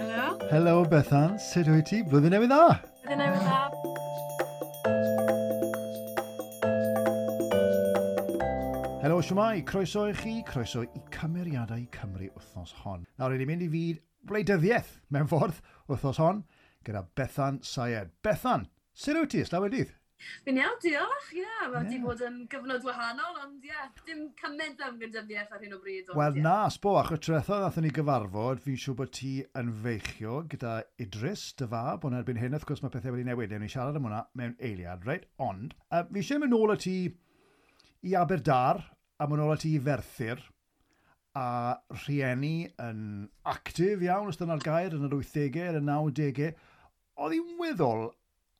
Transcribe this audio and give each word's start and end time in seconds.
Helo. 0.00 0.28
Helo 0.50 0.76
Bethan, 0.90 1.38
sut 1.38 1.68
wyt 1.72 1.86
ti? 1.90 2.02
Blwyddyn 2.02 2.32
newydd 2.36 2.52
dda? 2.52 2.66
Blwyddyn 3.04 3.22
newydd 3.24 3.44
dda. 3.46 3.60
Helo 9.00 9.22
siwmai, 9.24 9.62
croeso 9.64 10.02
i 10.10 10.14
chi, 10.16 10.34
croeso 10.44 10.82
i 10.84 11.00
cymeriadau 11.14 11.86
Cymru 11.94 12.28
wythnos 12.34 12.72
hon. 12.82 13.06
Nawr, 13.16 13.32
rydym 13.32 13.48
mynd 13.48 13.64
i 13.64 13.70
fyd 13.72 14.02
wleidyddiaeth 14.28 14.92
mewn 15.14 15.30
ffordd 15.30 15.62
wythnos 15.88 16.20
hon 16.20 16.44
gyda 16.84 17.02
Bethan 17.16 17.62
Syed. 17.64 18.12
Bethan, 18.24 18.68
sut 18.92 19.16
wyt 19.16 19.32
ti? 19.32 19.40
Slawer 19.48 19.72
dydd? 19.72 19.90
Fi'n 20.44 20.60
iawn, 20.60 20.76
diolch. 20.84 21.28
Ie, 21.32 21.40
yeah, 21.40 21.66
mae 21.72 21.78
wedi 21.78 21.98
bod 22.02 22.20
yn 22.26 22.42
gyfnod 22.52 22.84
wahanol, 22.84 23.38
ond 23.40 23.59
dim 24.06 24.20
cymaint 24.40 24.82
am 24.84 24.98
gyndyddiaeth 25.00 25.52
ar 25.56 25.62
hyn 25.64 25.74
o 25.76 25.78
bryd. 25.82 26.10
Wel 26.18 26.38
na, 26.44 26.54
sbo, 26.72 26.94
achos 27.00 27.22
trethau 27.24 27.62
ddathon 27.62 27.86
ni 27.86 27.92
gyfarfod, 27.96 28.62
fi'n 28.64 28.78
siŵr 28.82 28.96
bod 28.98 29.12
ti 29.16 29.32
yn 29.60 29.72
feichio 29.84 30.40
gyda 30.52 30.74
Idris, 31.04 31.46
dy 31.60 31.68
fab, 31.72 32.06
ond 32.08 32.18
erbyn 32.18 32.40
hyn, 32.40 32.56
wrth 32.56 32.66
gwrs, 32.68 32.82
mae 32.84 32.92
pethau 32.94 33.14
wedi 33.14 33.26
newid, 33.28 33.54
ewn 33.56 33.64
ni 33.64 33.70
siarad 33.72 33.98
am 34.00 34.08
hwnna 34.08 34.22
mewn 34.40 34.56
eiliad, 34.70 35.04
reit? 35.08 35.26
Ond, 35.46 35.76
uh, 35.90 36.04
fi 36.10 36.22
eisiau 36.22 36.42
mynd 36.42 36.54
nôl 36.56 36.74
y 36.74 36.78
ti 36.84 36.96
i 38.10 38.16
Aberdar, 38.20 38.82
a 39.20 39.28
mynd 39.28 39.44
nôl 39.44 39.56
y 39.56 39.60
ti 39.64 39.74
i 39.76 39.82
Ferthyr, 39.88 40.44
a 41.38 41.48
rhieni 42.04 42.54
yn 42.82 43.02
actif 43.48 44.02
iawn, 44.02 44.32
os 44.32 44.40
dyna'r 44.40 44.64
gair, 44.64 44.96
yn 44.96 45.06
yr 45.06 45.18
80au, 45.20 45.76
yn 45.76 45.82
y 45.82 45.86
90au. 45.88 46.54
Oedd 47.20 47.36
hi'n 47.36 47.58
weddol 47.60 48.08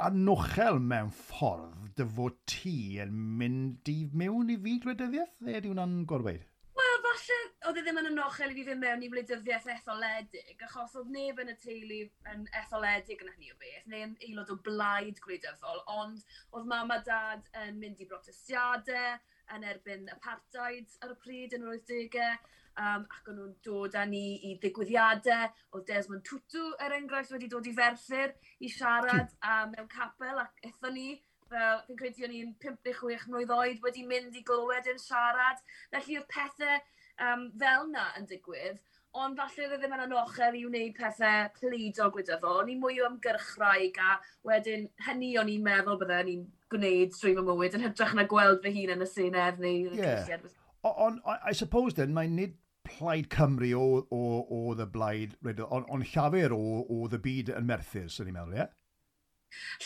anochel 0.01 0.79
mewn 0.81 1.11
ffordd 1.13 1.91
dy 1.99 2.07
fod 2.17 2.37
ti 2.49 2.77
yn 3.03 3.17
mynd 3.41 3.91
i 3.93 3.99
mewn 4.23 4.53
i 4.53 4.57
fi 4.65 4.79
gwleidyddiaeth? 4.85 5.35
Neu 5.45 5.59
ydy 5.59 5.73
hwnna'n 5.73 5.97
gorweud? 6.09 6.47
Wel, 6.81 6.97
falle 7.05 7.39
oedd 7.69 7.81
e 7.81 7.83
ddim 7.85 8.01
yn 8.01 8.09
anochel 8.09 8.55
i 8.55 8.57
fi 8.57 8.65
fynd 8.71 8.81
mewn 8.85 9.05
i 9.05 9.11
wleidyddiaeth 9.13 9.69
etholedig, 9.75 10.65
achos 10.67 10.97
oedd 11.01 11.11
neb 11.17 11.43
yn 11.45 11.53
y 11.53 11.57
teulu 11.65 12.01
yn 12.33 12.47
etholedig 12.63 13.25
yn 13.27 13.33
hynny 13.35 13.53
o 13.53 13.59
beth, 13.61 13.91
neu 13.93 14.07
yn 14.07 14.17
aelod 14.29 14.55
o 14.55 14.57
blaid 14.71 15.21
gwleidyddol, 15.27 15.83
ond 15.99 16.25
oedd 16.57 16.71
mam 16.73 16.95
a 16.97 17.01
dad 17.11 17.53
yn 17.67 17.77
mynd 17.83 18.01
i 18.01 18.09
brotestiadau, 18.09 19.21
yn 19.57 19.67
erbyn 19.67 20.09
apartheid 20.15 20.97
ar 21.05 21.13
y 21.13 21.19
pryd 21.27 21.59
yn 21.59 21.69
yr 21.69 21.77
80au, 21.77 22.33
um, 22.81 23.07
ac 23.07 23.31
o'n 23.31 23.39
nhw'n 23.39 23.57
dod 23.67 23.97
â 23.99 24.05
ni 24.09 24.25
i 24.49 24.55
ddigwyddiadau. 24.63 25.49
Oedd 25.77 25.89
Desmond 25.89 26.25
Tutu, 26.27 26.67
er 26.83 26.97
enghraifft, 26.97 27.35
wedi 27.37 27.51
dod 27.53 27.69
i 27.69 27.75
ferthyr 27.77 28.37
i 28.61 28.71
siarad 28.73 29.27
hmm. 29.27 29.51
a 29.51 29.59
mewn 29.73 29.91
capel 29.93 30.45
ac 30.45 30.65
eithon 30.67 30.97
ni 30.97 31.09
fel, 31.51 31.83
fi'n 31.87 31.99
credu 31.99 32.27
o'n 32.27 32.37
i'n 32.37 32.55
56 32.63 33.27
mlynedd 33.31 33.57
oed 33.57 33.83
wedi 33.85 34.07
mynd 34.07 34.39
i 34.39 34.45
glywed 34.47 34.89
yn 34.93 35.03
siarad. 35.03 35.61
Felly 35.95 36.21
oedd 36.21 36.31
pethau 36.31 36.79
um, 37.27 37.51
fel 37.61 37.91
na 37.91 38.07
yn 38.21 38.29
digwydd, 38.31 38.79
ond 39.21 39.41
falle 39.41 39.67
oedd 39.67 39.75
e 39.75 39.81
ddim 39.81 39.97
yn 39.97 40.05
anochel 40.07 40.57
i 40.61 40.63
wneud 40.69 40.95
pethau 40.99 41.51
pleidio 41.59 42.09
gwleidyddol. 42.15 42.63
O'n 42.63 42.71
i 42.71 42.79
mwy 42.79 43.01
o 43.03 43.11
ymgyrchraig 43.11 43.99
a 43.99 44.17
wedyn 44.47 44.87
hynny 45.09 45.35
o'n 45.41 45.51
i'n 45.51 45.67
meddwl 45.67 45.99
byddai 46.01 46.23
o'n 46.25 46.33
i'n 46.37 46.49
gwneud 46.71 47.15
trwy 47.17 47.35
fy 47.35 47.47
mywyd 47.51 47.79
yn 47.79 47.87
hytrach 47.89 48.15
na 48.17 48.27
gweld 48.31 48.63
fy 48.65 48.75
hun 48.79 48.95
yn 48.95 49.07
y 49.07 49.11
senedd 49.11 49.63
neu 49.63 49.91
yn 49.91 49.99
y 49.99 50.05
yeah. 50.05 50.51
Ond 50.81 51.19
I, 51.29 51.51
I 51.51 51.53
suppose 51.53 51.99
then 51.99 52.15
mae 52.17 52.31
nid 52.31 52.55
Plaid 52.91 53.31
Cymru 53.31 53.73
o, 53.79 54.07
o, 54.11 54.23
o 54.51 54.75
the 54.75 54.87
blaid, 54.87 55.37
ond 55.47 55.87
on 55.89 56.05
llafur 56.13 56.55
o, 56.57 56.85
o 56.89 57.07
the 57.09 57.21
byd 57.23 57.53
yn 57.55 57.69
Merthyr, 57.71 58.09
sy'n 58.11 58.29
ni'n 58.29 58.39
meddwl, 58.39 58.57
ie? 58.57 58.65
Yeah? 58.65 58.77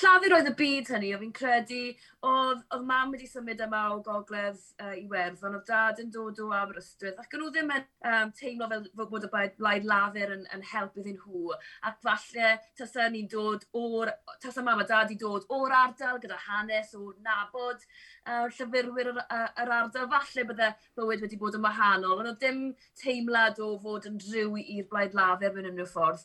Llafur 0.00 0.34
oedd 0.36 0.50
y 0.50 0.54
byd 0.58 0.90
hynny, 0.92 1.10
o 1.14 1.20
fi'n 1.20 1.32
credu, 1.36 1.80
oedd, 2.24 2.62
oedd 2.74 2.86
mam 2.88 3.12
wedi 3.14 3.28
symud 3.28 3.62
yma 3.64 3.82
o 3.94 4.00
gogledd 4.04 4.60
uh, 4.82 4.94
i 4.98 5.04
werth, 5.10 5.44
ond 5.46 5.58
oedd 5.58 5.68
dad 5.68 6.00
yn 6.02 6.10
dod 6.14 6.40
o 6.44 6.50
Aberystwyth, 6.56 7.20
ac 7.20 7.36
nhw 7.38 7.50
ddim 7.54 7.72
yn 7.74 7.86
um, 8.10 8.32
teimlo 8.38 8.68
fel 8.72 8.86
fel 8.96 9.10
bod 9.12 9.26
y 9.28 9.30
blaid 9.58 9.88
lafur 9.88 10.34
yn, 10.36 10.44
yn 10.56 10.64
help 10.72 10.98
iddyn 11.00 11.20
nhw, 11.20 11.56
ac 11.90 12.00
falle 12.04 12.50
tasa 12.78 13.08
ni'n 13.12 13.28
dod 13.32 13.66
o'r, 13.80 14.12
tasa 14.42 14.64
mam 14.66 14.82
a 14.84 14.88
dad 14.88 15.12
i 15.14 15.18
dod 15.20 15.48
o'r 15.58 15.76
ardal 15.80 16.20
gyda 16.22 16.40
hanes, 16.48 16.94
o 16.98 17.12
nabod 17.24 17.84
uh, 17.84 18.46
llyfurwyr 18.48 19.12
yr, 19.14 19.22
uh, 19.24 19.46
yr 19.64 19.74
ardal, 19.80 20.10
falle 20.12 20.48
bydde 20.50 20.72
bywyd 20.98 21.24
wedi 21.24 21.40
bod 21.40 21.58
yn 21.58 21.64
wahanol, 21.64 22.18
ond 22.20 22.32
oedd 22.32 22.42
dim 22.44 22.64
teimlad 23.00 23.60
o 23.64 23.74
fod 23.84 24.08
yn 24.10 24.20
rhyw 24.28 24.58
i'r 24.64 24.88
blaid 24.90 25.16
lafur 25.16 25.54
mewn 25.56 25.72
unrhyw 25.72 25.90
ffordd. 25.90 26.24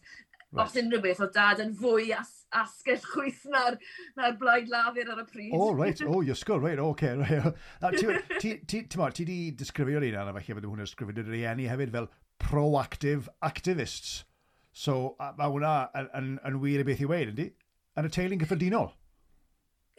Right. 0.52 0.66
Os 0.66 0.78
unrhyw 0.82 1.02
beth, 1.04 1.20
oedd 1.22 1.34
dad 1.36 1.60
yn 1.62 1.76
fwy 1.78 2.08
as, 2.18 2.32
asgell 2.58 3.04
chwyth 3.06 3.44
na'r 3.54 3.76
na 4.18 4.32
blaid 4.40 4.72
lafur 4.72 5.12
ar 5.14 5.22
y 5.22 5.26
pryd. 5.30 5.52
O, 5.54 5.68
oh, 5.68 5.74
right. 5.78 6.02
O, 6.02 6.16
oh, 6.16 6.22
your 6.26 6.38
school, 6.38 6.60
right. 6.64 6.80
O, 6.82 6.90
okay. 6.96 7.14
Right. 7.20 8.40
Ti 8.42 8.88
wedi 8.98 9.38
disgrifio'r 9.60 10.08
un 10.10 10.18
arna, 10.24 10.34
felly 10.40 10.58
fydde 10.58 10.72
hwnna'n 10.72 10.90
disgrifio'r 10.90 11.30
rieni 11.30 11.70
hefyd 11.70 11.94
fel 11.94 12.10
proactive 12.42 13.30
activists. 13.46 14.24
So, 14.74 15.14
mae 15.38 15.54
hwnna 15.54 15.76
yn, 16.00 16.10
yn, 16.18 16.34
yn 16.50 16.60
wir 16.64 16.82
i 16.82 16.88
beth 16.88 17.04
i 17.04 17.10
weid, 17.10 17.34
yndi? 17.36 17.50
Yn 18.00 18.10
y 18.10 18.14
teulu'n 18.16 18.42
gyffredinol. 18.42 18.90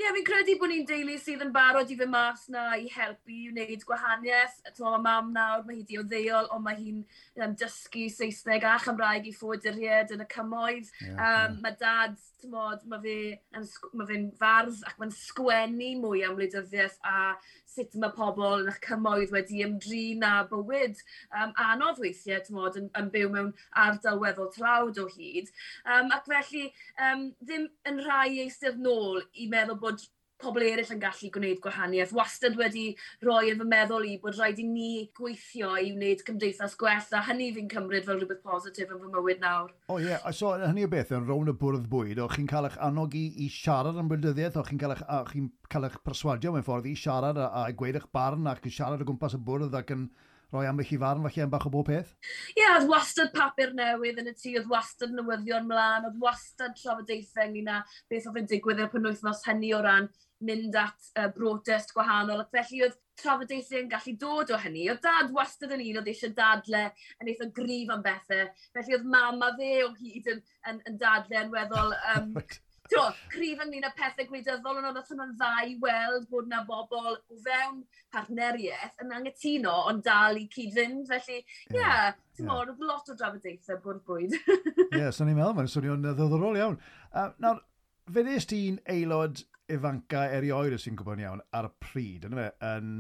Ie, 0.01 0.05
yeah, 0.07 0.15
fi'n 0.17 0.25
credu 0.25 0.55
bod 0.57 0.71
ni'n 0.73 0.87
deulu 0.89 1.15
sydd 1.21 1.43
yn 1.45 1.51
barod 1.53 1.91
i 1.93 1.97
fy 1.99 2.07
mas 2.09 2.47
na 2.49 2.63
i 2.81 2.87
helpu 2.89 3.35
i 3.35 3.51
wneud 3.51 3.83
gwahaniaeth. 3.85 4.55
Mae 4.79 5.01
mam 5.05 5.29
nawr, 5.35 5.67
mae 5.67 5.77
hi 5.77 5.85
di 5.85 5.99
o 6.01 6.05
ddeol, 6.09 6.49
ond 6.57 6.65
mae 6.65 6.79
hi'n 6.79 7.03
um, 7.45 7.53
dysgu 7.61 8.07
Saesneg 8.15 8.65
a 8.65 8.79
Chymraeg 8.81 9.29
i 9.29 9.35
ffod 9.37 9.69
yr 9.69 9.77
yn 10.17 10.25
y 10.25 10.29
cymoedd. 10.33 10.89
Yeah, 11.03 11.13
um, 11.13 11.21
yeah. 11.21 11.59
Mae 11.67 11.77
dad, 11.83 12.17
mod, 12.49 12.87
mae 12.89 13.05
fe'n 13.05 13.69
ma 13.93 14.07
fe 14.09 14.23
fardd 14.41 14.81
ac 14.89 14.97
mae'n 15.03 15.13
sgwennu 15.13 15.91
mwy 16.01 16.25
am 16.25 16.39
wleidyddiaeth 16.39 16.97
a 17.05 17.35
sut 17.71 17.93
mae 18.01 18.11
pobl 18.17 18.65
yn 18.65 18.71
eich 18.73 18.81
cymoedd 18.87 19.35
wedi 19.35 19.61
ymdrin 19.67 20.25
a 20.27 20.33
bywyd 20.51 20.97
um, 21.37 21.53
anodd 21.67 22.01
weithiau 22.03 22.41
mod, 22.57 22.79
yn, 22.81 22.89
yn 22.99 23.13
byw 23.13 23.29
mewn 23.35 23.53
ardal 23.85 24.19
weddol 24.23 24.51
tlawd 24.57 24.99
o 25.03 25.07
hyd. 25.13 25.53
Um, 25.85 26.11
ac 26.17 26.27
felly, 26.31 26.71
um, 27.11 27.29
ddim 27.45 27.69
yn 27.91 28.01
rhai 28.07 28.41
eistedd 28.47 28.81
nôl 28.81 29.21
i 29.37 29.47
meddwl 29.53 29.79
bod 29.83 29.90
bod 29.91 30.09
pobl 30.41 30.65
eraill 30.65 30.93
yn 30.95 31.01
gallu 31.03 31.29
gwneud 31.35 31.61
gwahaniaeth. 31.65 32.15
Wastad 32.17 32.57
wedi 32.59 32.85
rhoi 33.25 33.51
yn 33.53 33.61
fy 33.61 33.67
meddwl 33.69 34.07
i 34.09 34.15
bod 34.23 34.39
rhaid 34.39 34.61
i 34.63 34.65
ni 34.67 34.91
gweithio 35.17 35.75
i 35.77 35.91
wneud 35.93 36.25
cymdeithas 36.27 36.77
gwell, 36.81 37.05
a 37.17 37.23
hynny 37.29 37.51
fi'n 37.57 37.69
cymryd 37.73 38.07
fel 38.07 38.21
rhywbeth 38.21 38.43
positif 38.47 38.95
yn 38.95 39.03
fy 39.03 39.11
mywyd 39.13 39.45
nawr. 39.45 39.75
O 39.89 39.99
oh, 39.99 40.01
ie, 40.01 40.09
yeah. 40.09 40.25
so 40.37 40.55
hynny 40.63 40.87
o 40.89 40.93
beth 40.93 41.13
yn 41.17 41.29
rown 41.29 41.53
y 41.53 41.57
bwrdd 41.61 41.91
bwyd, 41.93 42.23
o'ch 42.25 42.39
chi'n 42.39 42.49
cael 42.51 42.71
eich 42.71 42.81
annog 42.89 43.17
i, 43.21 43.27
i 43.45 43.51
siarad 43.53 44.01
am 44.01 44.09
bwydyddiaeth, 44.11 44.59
o'ch 44.63 44.73
chi'n 44.73 44.81
cael 44.81 44.97
eich, 44.97 45.05
chi 45.35 45.45
cael 45.75 45.89
eich 45.91 46.01
perswadio 46.07 46.55
mewn 46.57 46.67
ffordd 46.67 46.89
i 46.89 46.97
siarad 46.99 47.41
a, 47.41 47.53
a 47.61 47.69
gweud 47.77 48.01
eich 48.01 48.09
barn 48.15 48.49
ac 48.51 48.65
yn 48.65 48.77
siarad 48.79 49.05
o 49.05 49.11
gwmpas 49.13 49.37
y 49.37 49.45
bwrdd 49.45 49.77
ac 49.83 49.93
yn 49.97 50.09
rhoi 50.51 50.67
ambell 50.69 50.95
i 50.95 50.99
farn 51.01 51.27
falle 51.27 51.45
yn 51.47 51.53
bach 51.53 51.67
o 51.69 51.73
bob 51.75 51.87
peth? 51.91 52.15
Ie, 52.55 52.63
yeah, 52.63 52.79
oedd 52.79 52.89
wastad 52.91 53.31
papur 53.35 53.75
newydd 53.77 54.23
yn 54.23 54.33
y 54.33 54.35
tŷ, 54.35 54.57
oedd 54.61 54.71
wastad 54.71 55.15
newyddion 55.15 55.69
mlaen, 55.69 56.09
oedd 56.09 56.19
wastad 56.23 56.75
trafodaethau 56.79 57.47
ynglyn 57.47 57.71
â 57.77 57.83
beth 58.11 58.27
oedd 58.31 58.43
yn 58.43 58.51
digwydd 58.51 58.83
i'r 58.83 58.91
penwythnos 58.93 59.45
hynny 59.47 59.73
o 59.77 59.83
ran 59.87 60.11
mynd 60.47 60.77
at 60.81 61.11
uh, 61.21 61.29
brotest 61.35 61.93
gwahanol, 61.95 62.41
ac 62.43 62.55
felly 62.55 62.83
oedd 62.87 62.97
trafodaethau 63.21 63.83
yn 63.83 63.91
gallu 63.93 64.15
dod 64.23 64.53
o 64.55 64.61
hynny. 64.63 64.87
Oedd 64.91 65.03
dad 65.05 65.35
wastad 65.37 65.75
yn 65.77 65.85
un, 65.85 66.01
oedd 66.01 66.09
eisiau 66.11 66.33
dadle 66.37 66.87
yn 67.21 67.31
eitha 67.31 67.51
grif 67.57 67.93
am 67.93 68.05
bethau. 68.07 68.49
Felly 68.77 68.97
oedd 68.97 69.07
mam 69.15 69.45
a 69.45 69.53
fe 69.59 69.75
o 69.85 69.93
hyd 69.99 70.33
yn, 70.35 70.43
yn, 70.73 70.83
yn 70.89 70.99
dadle 71.03 71.45
yn 71.45 71.55
weddol, 71.55 71.95
um, 72.15 72.33
Tio, 72.91 73.05
cryf 73.31 73.61
ynglyn 73.65 73.87
â 73.87 73.93
pethau 73.97 74.27
gwleidyddol, 74.29 74.81
ond 74.81 74.89
oedd 74.91 75.11
hwnna'n 75.13 75.35
dda 75.39 75.51
i 75.69 75.77
weld 75.83 76.27
bod 76.33 76.49
yna 76.49 76.63
bobl 76.67 77.13
o 77.13 77.39
fewn 77.45 77.85
partneriaeth 78.15 79.05
yn 79.05 79.15
angytuno, 79.19 79.77
ond 79.91 80.03
dal 80.07 80.41
i 80.41 80.47
cyd-fynd. 80.51 81.07
Felly, 81.11 81.39
ie, 81.41 81.77
yeah, 81.79 82.11
ti'n 82.37 82.51
yeah. 82.51 82.57
oedd 82.57 82.83
lot 82.89 83.13
o 83.13 83.17
drafodaethau 83.21 83.81
bwrdd 83.85 84.03
bwyd. 84.09 84.35
Ie, 84.41 84.99
yeah, 84.99 85.13
so 85.15 85.27
ni'n 85.27 85.39
meddwl, 85.39 85.55
mae'n 85.59 85.71
swnio'n 85.71 86.11
ddoddorol 86.11 86.59
iawn. 86.59 86.81
Uh, 87.15 87.29
nawr, 87.45 87.63
fe 88.11 88.27
nes 88.27 88.51
ti'n 88.51 88.83
aelod 88.91 89.45
ifanca 89.71 90.27
erioed 90.35 90.75
sy'n 90.83 90.99
gwybod 90.99 91.23
iawn 91.23 91.45
ar 91.55 91.71
y 91.71 91.73
pryd, 91.85 92.27
yn 92.27 92.39
fe? 92.41 92.51
Yn 92.73 92.91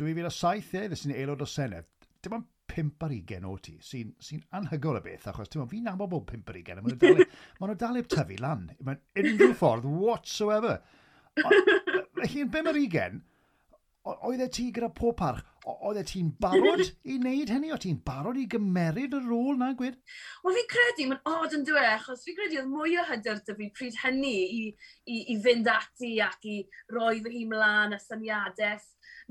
2007, 0.00 0.80
ie, 0.80 0.88
nes 0.88 1.04
ti'n 1.04 1.16
aelod 1.18 1.44
o 1.44 1.50
Senedd. 1.50 1.90
Dim 2.24 2.38
ond 2.38 2.48
pimp 2.74 3.04
ar 3.06 3.14
ugen 3.14 3.46
o 3.48 3.54
ti, 3.62 3.76
sy'n 3.84 4.14
sy, 4.22 4.40
anhygol 4.58 4.98
y 4.98 5.04
beth, 5.04 5.28
achos 5.30 5.52
ti'n 5.52 5.68
fi'n 5.70 5.86
nabod 5.88 6.10
bod 6.12 6.26
pimp 6.30 6.50
ar 6.50 6.58
ugen, 6.60 6.82
maen 6.82 6.98
nhw 6.98 7.78
dal 7.78 7.96
heb 8.00 8.10
tyfu 8.10 8.40
lan, 8.42 8.66
mewn 8.80 9.00
unrhyw 9.20 9.54
ffordd 9.60 9.86
whatsoever. 10.02 10.80
Felly, 11.38 12.42
yn 12.44 12.50
bim 12.52 12.70
ar 12.70 12.80
ugen, 12.80 13.22
oedd 14.04 14.42
e 14.44 14.48
ti 14.52 14.66
gyda 14.74 14.90
pob 14.92 15.16
parch, 15.16 15.44
oedd 15.72 15.98
e 16.00 16.04
ti'n 16.08 16.32
barod 16.40 16.82
i 17.10 17.16
wneud 17.16 17.52
hynny? 17.54 17.70
O 17.72 17.78
ti'n 17.80 18.00
barod 18.04 18.36
i 18.40 18.44
gymeryd 18.50 19.16
y 19.16 19.20
rôl 19.24 19.56
na, 19.60 19.70
gwed? 19.78 19.96
Wel, 20.44 20.58
fi'n 20.58 20.68
credu, 20.72 21.06
mae'n 21.10 21.30
odd 21.32 21.56
yn 21.56 21.64
dweud, 21.68 21.88
achos 21.94 22.24
fi'n 22.26 22.36
credu 22.38 22.60
oedd 22.60 22.72
mwy 22.72 22.98
o 23.00 23.06
hyder 23.08 23.40
dy 23.46 23.56
fi 23.60 23.70
pryd 23.78 24.00
hynny 24.02 24.34
i, 24.42 24.64
i, 25.08 25.20
i 25.32 25.38
fynd 25.44 25.70
ati 25.72 26.12
ac 26.24 26.44
i 26.50 26.58
roi 26.92 27.16
fy 27.24 27.38
hun 27.38 27.54
mlaen 27.54 27.96
a 27.96 28.02
syniadau 28.02 28.82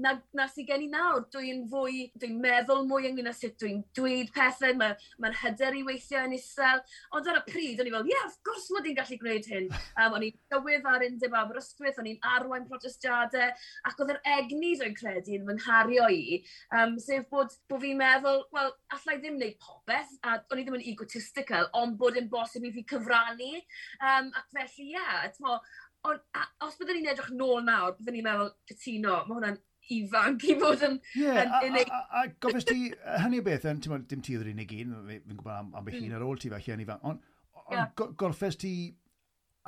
na, 0.02 0.14
na 0.36 0.48
sydd 0.50 0.68
gen 0.70 0.86
i 0.86 0.90
nawr. 0.92 1.26
Dwi'n 1.34 1.64
fwy, 1.72 2.08
dwi'n 2.20 2.40
meddwl 2.44 2.86
mwy 2.90 3.10
ynglyn 3.10 3.30
â 3.30 3.34
sut 3.36 3.56
dwi'n 3.62 3.82
dweud 3.98 4.32
pethau, 4.36 4.76
mae'n 4.80 4.98
ma, 5.22 5.32
hyder 5.44 5.78
i 5.78 5.84
weithio 5.88 6.24
yn 6.28 6.36
isel. 6.38 6.82
Ond 7.16 7.30
ar 7.30 7.42
y 7.42 7.44
pryd, 7.48 7.82
o'n 7.82 7.90
i 7.90 7.94
fel, 7.94 8.08
ie, 8.08 8.14
yeah, 8.14 8.28
of 8.30 8.38
gwrs 8.48 8.70
mod 8.74 8.90
i'n 8.90 8.98
gallu 8.98 9.20
gwneud 9.22 9.50
hyn. 9.54 9.70
Um, 9.94 10.18
o'n 10.18 10.28
i'n 10.30 10.40
dywydd 10.54 10.90
ar 10.90 11.06
undeb 11.08 11.38
Aberystwyth, 11.40 12.02
o'n 12.02 12.10
i'n 12.14 12.30
arwain 12.34 12.68
protestiadau, 12.70 13.54
ac 13.90 14.04
oedd 14.04 14.16
yr 14.16 14.22
egni 14.38 14.74
dwi'n 14.80 14.98
credu 14.98 15.38
yn 15.38 15.48
fy 15.50 15.58
nghario 15.60 16.10
i, 16.14 16.42
um, 16.80 16.98
sef 17.02 17.30
bod, 17.32 17.54
bod 17.72 17.84
fi'n 17.84 18.00
meddwl, 18.02 18.44
wel, 18.56 18.74
allai 18.98 19.20
ddim 19.20 19.40
wneud 19.40 19.58
popeth, 19.62 20.18
a 20.24 20.38
o'n 20.42 20.62
i 20.62 20.68
ddim 20.68 20.80
yn 20.80 20.88
egotistical, 20.94 21.70
ond 21.80 21.98
bod 22.00 22.20
yn 22.20 22.30
bosib 22.32 22.66
i 22.68 22.74
fi 22.74 22.86
cyfrannu. 22.94 23.54
Um, 24.02 24.32
ac 24.34 24.50
felly, 24.54 24.92
ie, 24.92 24.94
yeah, 24.98 25.60
Ond 26.04 26.20
os 26.66 26.74
byddwn 26.76 26.98
ni'n 27.00 27.14
edrych 27.14 27.30
nôl 27.32 27.62
nawr, 27.64 27.94
byddwn 27.96 28.18
ni'n 28.18 28.26
meddwl, 28.26 28.50
cytuno, 28.68 29.22
mae 29.24 29.38
hwnna'n 29.38 29.60
ifanc 29.92 30.48
i 30.48 30.56
fod 30.62 30.84
yn... 30.88 30.98
Ie, 31.18 31.24
yeah, 31.26 31.54
a, 31.60 31.62
a, 31.68 31.84
a, 31.84 32.24
a 32.24 32.26
gofes 32.44 32.68
ti, 32.70 32.90
hynny 33.24 33.42
o 33.42 33.46
beth, 33.46 33.68
yn, 33.70 33.82
dim 33.84 34.24
ti 34.24 34.38
oedd 34.38 34.48
yr 34.48 34.54
unig 34.54 34.74
un, 34.80 34.98
fi'n 35.10 35.38
gwybod 35.38 35.54
am, 35.56 35.72
am 35.76 35.88
beth 35.88 36.00
hmm. 36.00 36.10
un 36.10 36.18
ar 36.18 36.28
ôl 36.28 36.42
ti 36.42 36.52
felly 36.54 36.76
yn 36.76 36.86
ifanc, 36.86 37.08
ond 37.10 37.30
on, 37.64 37.78
yeah. 37.78 38.12
gorffes 38.20 38.60
ti 38.60 38.74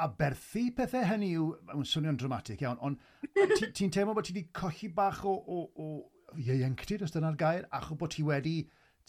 aberthu 0.05 0.65
pethau 0.75 1.05
hynny 1.07 1.31
yw, 1.37 1.51
yn 1.75 1.85
swnio'n 1.87 2.17
dramatic 2.19 2.63
iawn, 2.63 2.81
ond 2.83 2.99
ti'n 3.35 3.71
ti 3.75 3.89
teimlo 3.95 4.15
bod 4.15 4.27
ti 4.27 4.35
wedi 4.35 4.49
colli 4.55 4.89
bach 4.95 5.23
o, 5.27 5.35
o, 5.35 5.61
o 5.79 6.39
ieuenctid, 6.41 7.05
os 7.05 7.15
dyna'r 7.15 7.37
gair, 7.39 7.69
achos 7.75 7.99
bod 7.99 8.15
ti 8.15 8.25
wedi 8.25 8.57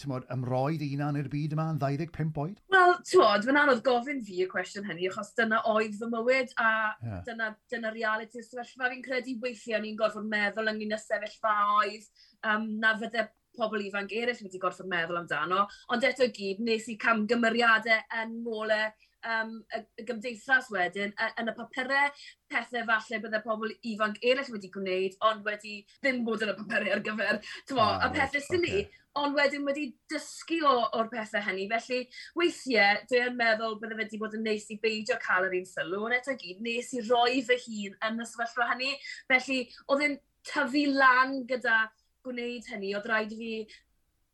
tymod, 0.01 0.27
ymroed 0.33 0.85
unan 0.87 1.19
i'r 1.21 1.31
byd 1.33 1.57
yma 1.57 1.69
yn 1.73 1.81
25 1.83 2.41
oed? 2.43 2.61
Wel, 2.75 2.95
tywod, 3.11 3.47
mae'n 3.49 3.61
anodd 3.63 3.83
gofyn 3.87 4.23
fi 4.27 4.43
y 4.45 4.49
cwestiwn 4.51 4.87
hynny, 4.89 5.09
achos 5.11 5.33
dyna 5.39 5.63
oedd 5.73 5.97
fy 6.01 6.11
mywyd, 6.13 6.53
a 6.61 6.71
yeah. 7.03 7.23
dyna, 7.29 7.51
dyna 7.73 7.93
reality 7.95 8.45
sefyllfa. 8.45 8.93
Fi'n 8.93 9.05
credu 9.07 9.37
weithiau 9.43 9.83
ni'n 9.83 9.99
gorfod 10.01 10.29
meddwl 10.31 10.73
ynglyn 10.75 10.97
â 10.97 11.01
sefyllfaoedd 11.03 12.09
um, 12.53 12.71
na 12.83 12.95
fydde 13.01 13.29
pobl 13.59 13.85
ifanc 13.87 14.13
eraill 14.13 14.45
wedi 14.45 14.63
gorfod 14.63 14.91
meddwl 14.91 15.23
amdano, 15.23 15.67
ond 15.95 16.07
eto 16.07 16.29
gyd 16.39 16.63
nes 16.65 16.89
i 16.93 16.99
camgymeriadau 17.01 18.23
yn 18.23 18.39
molau 18.45 18.87
um, 19.27 19.65
y, 19.75 19.81
y 20.01 20.05
gymdeithas 20.07 20.69
wedyn, 20.73 21.15
yn 21.41 21.51
y 21.51 21.55
papurau 21.57 22.13
pethau 22.53 22.85
falle 22.91 23.21
byddai 23.25 23.43
pobl 23.45 23.73
ifanc 23.91 24.21
eraill 24.23 24.53
wedi 24.55 24.71
gwneud, 24.75 25.17
ond 25.29 25.43
wedi 25.47 25.81
ddim 26.05 26.23
bod 26.27 26.45
yn 26.47 26.53
y 26.53 26.57
papurau 26.61 26.95
ar 26.95 27.03
gyfer 27.09 27.41
tyfo, 27.43 27.83
ah, 27.83 27.99
a 28.07 28.13
pethau 28.15 28.39
right, 28.39 28.49
sy'n 28.49 28.63
okay. 28.69 29.03
ond 29.23 29.39
wedyn 29.39 29.67
wedi 29.67 29.89
dysgu 30.13 30.61
o, 30.69 30.77
o'r 30.99 31.11
pethau 31.13 31.45
hynny. 31.49 31.67
Felly, 31.73 32.01
weithiau, 32.39 33.03
dwi 33.11 33.23
yn 33.27 33.39
meddwl 33.41 33.79
byddai 33.83 34.01
wedi 34.03 34.23
bod 34.23 34.39
yn 34.39 34.47
neis 34.47 34.69
i 34.73 34.79
beidio 34.83 35.19
cael 35.23 35.49
yr 35.49 35.59
un 35.61 35.69
sylw, 35.69 36.07
ond 36.07 36.19
eto 36.19 36.37
gyd, 36.39 36.63
nes 36.65 36.95
i 36.97 37.05
roi 37.11 37.43
fy 37.49 37.61
hun 37.67 38.01
yn 38.11 38.23
y 38.23 38.31
sefyllfa 38.31 38.71
hynny. 38.73 38.97
Felly, 39.33 39.63
oedd 39.91 40.09
e'n 40.09 40.19
tyfu 40.47 40.87
lan 40.95 41.41
gyda 41.51 41.87
gwneud 42.27 42.71
hynny, 42.73 42.95
oedd 42.99 43.11
rhaid 43.11 43.35
i 43.35 43.41
fi 43.41 43.53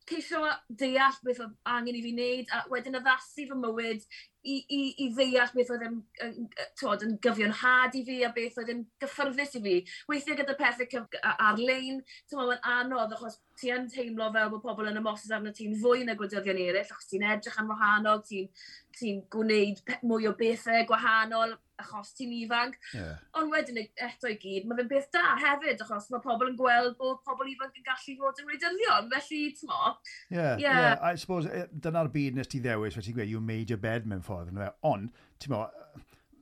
ceisio 0.09 0.43
deall 0.83 1.19
beth 1.25 1.41
oedd 1.45 1.55
angen 1.69 1.97
i 1.97 2.03
fi 2.05 2.13
wneud, 2.15 2.53
a 2.53 2.63
wedyn 2.73 2.99
addasu 2.99 3.47
fy 3.49 3.59
mywyd 3.59 4.05
i, 4.43 4.57
i, 4.75 4.81
i 5.05 5.09
ddeall 5.15 5.53
beth 5.55 5.71
oedd 5.75 5.85
yn, 5.87 5.99
yn, 6.27 6.49
twod, 6.79 7.05
yn 7.07 7.15
gyfiawnhad 7.23 7.97
i 7.99 8.03
fi 8.09 8.19
a 8.27 8.33
beth 8.35 8.59
oedd 8.63 8.73
yn 8.75 8.83
gyffyrddus 9.03 9.57
i 9.59 9.63
fi. 9.67 9.75
Weithiau 10.11 10.39
gyda 10.41 10.57
pethau 10.59 11.05
ar-lein, 11.33 12.03
ti'n 12.27 12.41
mae'n 12.41 12.71
anodd 12.75 13.17
achos 13.17 13.39
ti 13.61 13.71
yn 13.75 13.89
teimlo 13.93 14.31
fel 14.35 14.51
bod 14.53 14.65
pobl 14.67 14.91
yn 14.91 14.99
ymosod 15.01 15.37
arno 15.37 15.55
ti'n 15.55 15.77
fwy 15.83 16.07
na 16.09 16.17
gwleidyddion 16.19 16.63
eraill, 16.67 16.91
achos 16.91 17.11
ti'n 17.13 17.29
edrych 17.37 17.61
yn 17.63 17.71
wahanol, 17.71 18.25
ti'n 18.27 18.51
ti 18.99 19.17
gwneud 19.33 19.85
mwy 20.03 20.27
o 20.31 20.35
bethau 20.39 20.83
gwahanol, 20.91 21.55
achos 21.83 22.13
ti'n 22.19 22.33
ifanc. 22.39 22.79
Yeah. 22.97 23.21
Ond 23.39 23.53
wedyn 23.55 23.83
eto 23.83 24.31
i 24.31 24.39
gyd, 24.43 24.69
mae 24.69 24.81
fe'n 24.81 24.91
beth 24.93 25.11
da 25.15 25.25
hefyd, 25.43 25.83
achos 25.85 26.09
mae 26.13 26.25
pobl 26.25 26.51
yn 26.51 26.59
gweld 26.61 26.97
bod 27.01 27.21
pobl 27.27 27.51
ifanc 27.53 27.77
yn 27.79 27.87
gallu 27.89 28.17
fod 28.23 28.43
yn 28.43 28.53
reidyddion, 28.53 29.11
felly 29.13 29.43
t'mo. 29.59 29.83
Ie, 29.93 30.39
yeah, 30.39 30.55
yeah. 30.63 30.81
yeah, 30.87 30.97
I 31.03 31.21
suppose 31.21 31.51
e, 31.51 31.67
dyna'r 31.85 32.13
byd 32.15 32.41
nes 32.41 32.51
ti 32.53 32.63
ddewis, 32.65 32.97
fe 32.99 33.05
ti'n 33.05 33.19
gweud, 33.19 33.31
you 33.35 33.45
made 33.53 33.75
your 33.75 33.83
bed 33.83 34.09
mewn 34.09 34.25
ffordd, 34.25 34.57
e? 34.57 34.73
ond, 34.89 35.13
ti'n 35.39 35.53
t'mo, 35.53 35.67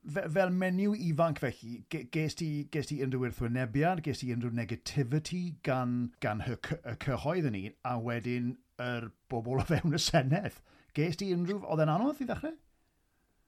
fel 0.07 0.51
menyw 0.51 0.95
ifanc 0.97 1.41
felly, 1.43 1.83
ges 1.91 2.37
ti, 2.39 2.49
ges 2.73 2.89
ti 2.89 3.01
unrhyw 3.05 3.27
wrthwynebiad, 3.29 4.01
ges 4.05 4.23
ti 4.23 4.31
unrhyw 4.35 4.55
negativity 4.57 5.43
gan, 5.67 6.11
gan 6.25 6.43
y 6.47 6.57
cyhoedd 7.05 7.51
yn 7.51 7.57
ni, 7.57 7.65
a 7.85 7.97
wedyn 8.01 8.55
yr 8.81 9.07
er 9.07 9.11
bobl 9.33 9.61
o 9.61 9.67
fewn 9.69 9.97
y 9.97 10.01
senedd. 10.01 10.57
Ges 10.97 11.21
ti 11.21 11.31
unrhyw... 11.35 11.61
Oedd 11.69 11.85
e'n 11.85 11.93
anodd 11.93 12.23
i 12.23 12.27
ddechrau? 12.29 12.57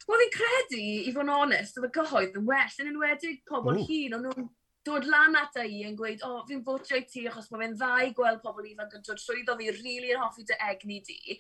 Wel, 0.09 0.25
fi'n 0.25 0.35
credu, 0.35 0.83
i 1.07 1.13
fod 1.15 1.27
yn 1.27 1.37
onest, 1.37 1.79
oedd 1.79 1.89
y 1.89 1.95
gyhoedd 1.99 2.41
yn 2.41 2.49
well, 2.49 2.81
yn 2.83 2.91
enwedig 2.93 3.41
pobl 3.49 3.77
Ooh. 3.77 3.87
hun, 3.87 4.19
ond 4.19 4.29
nhw'n 4.29 4.51
dod 4.85 5.07
lan 5.07 5.37
ata 5.39 5.63
e 5.63 5.71
i 5.71 5.83
yn 5.87 5.95
gweud, 5.99 6.23
o, 6.27 6.31
oh, 6.41 6.41
fi'n 6.49 6.65
fotio 6.67 6.99
i 6.99 7.05
ti 7.07 7.23
achos 7.31 7.49
mae 7.53 7.63
fe'n 7.63 7.77
ddau 7.79 8.11
gweld 8.19 8.41
pobl 8.43 8.67
ifanc 8.67 8.97
yn 8.99 9.05
dod 9.07 9.21
trwyddo 9.23 9.55
fi, 9.61 9.69
rili 9.71 9.85
really 9.85 10.15
yn 10.17 10.23
hoffi 10.25 10.47
dy 10.49 10.59
egni 10.67 10.99
di. 11.07 11.37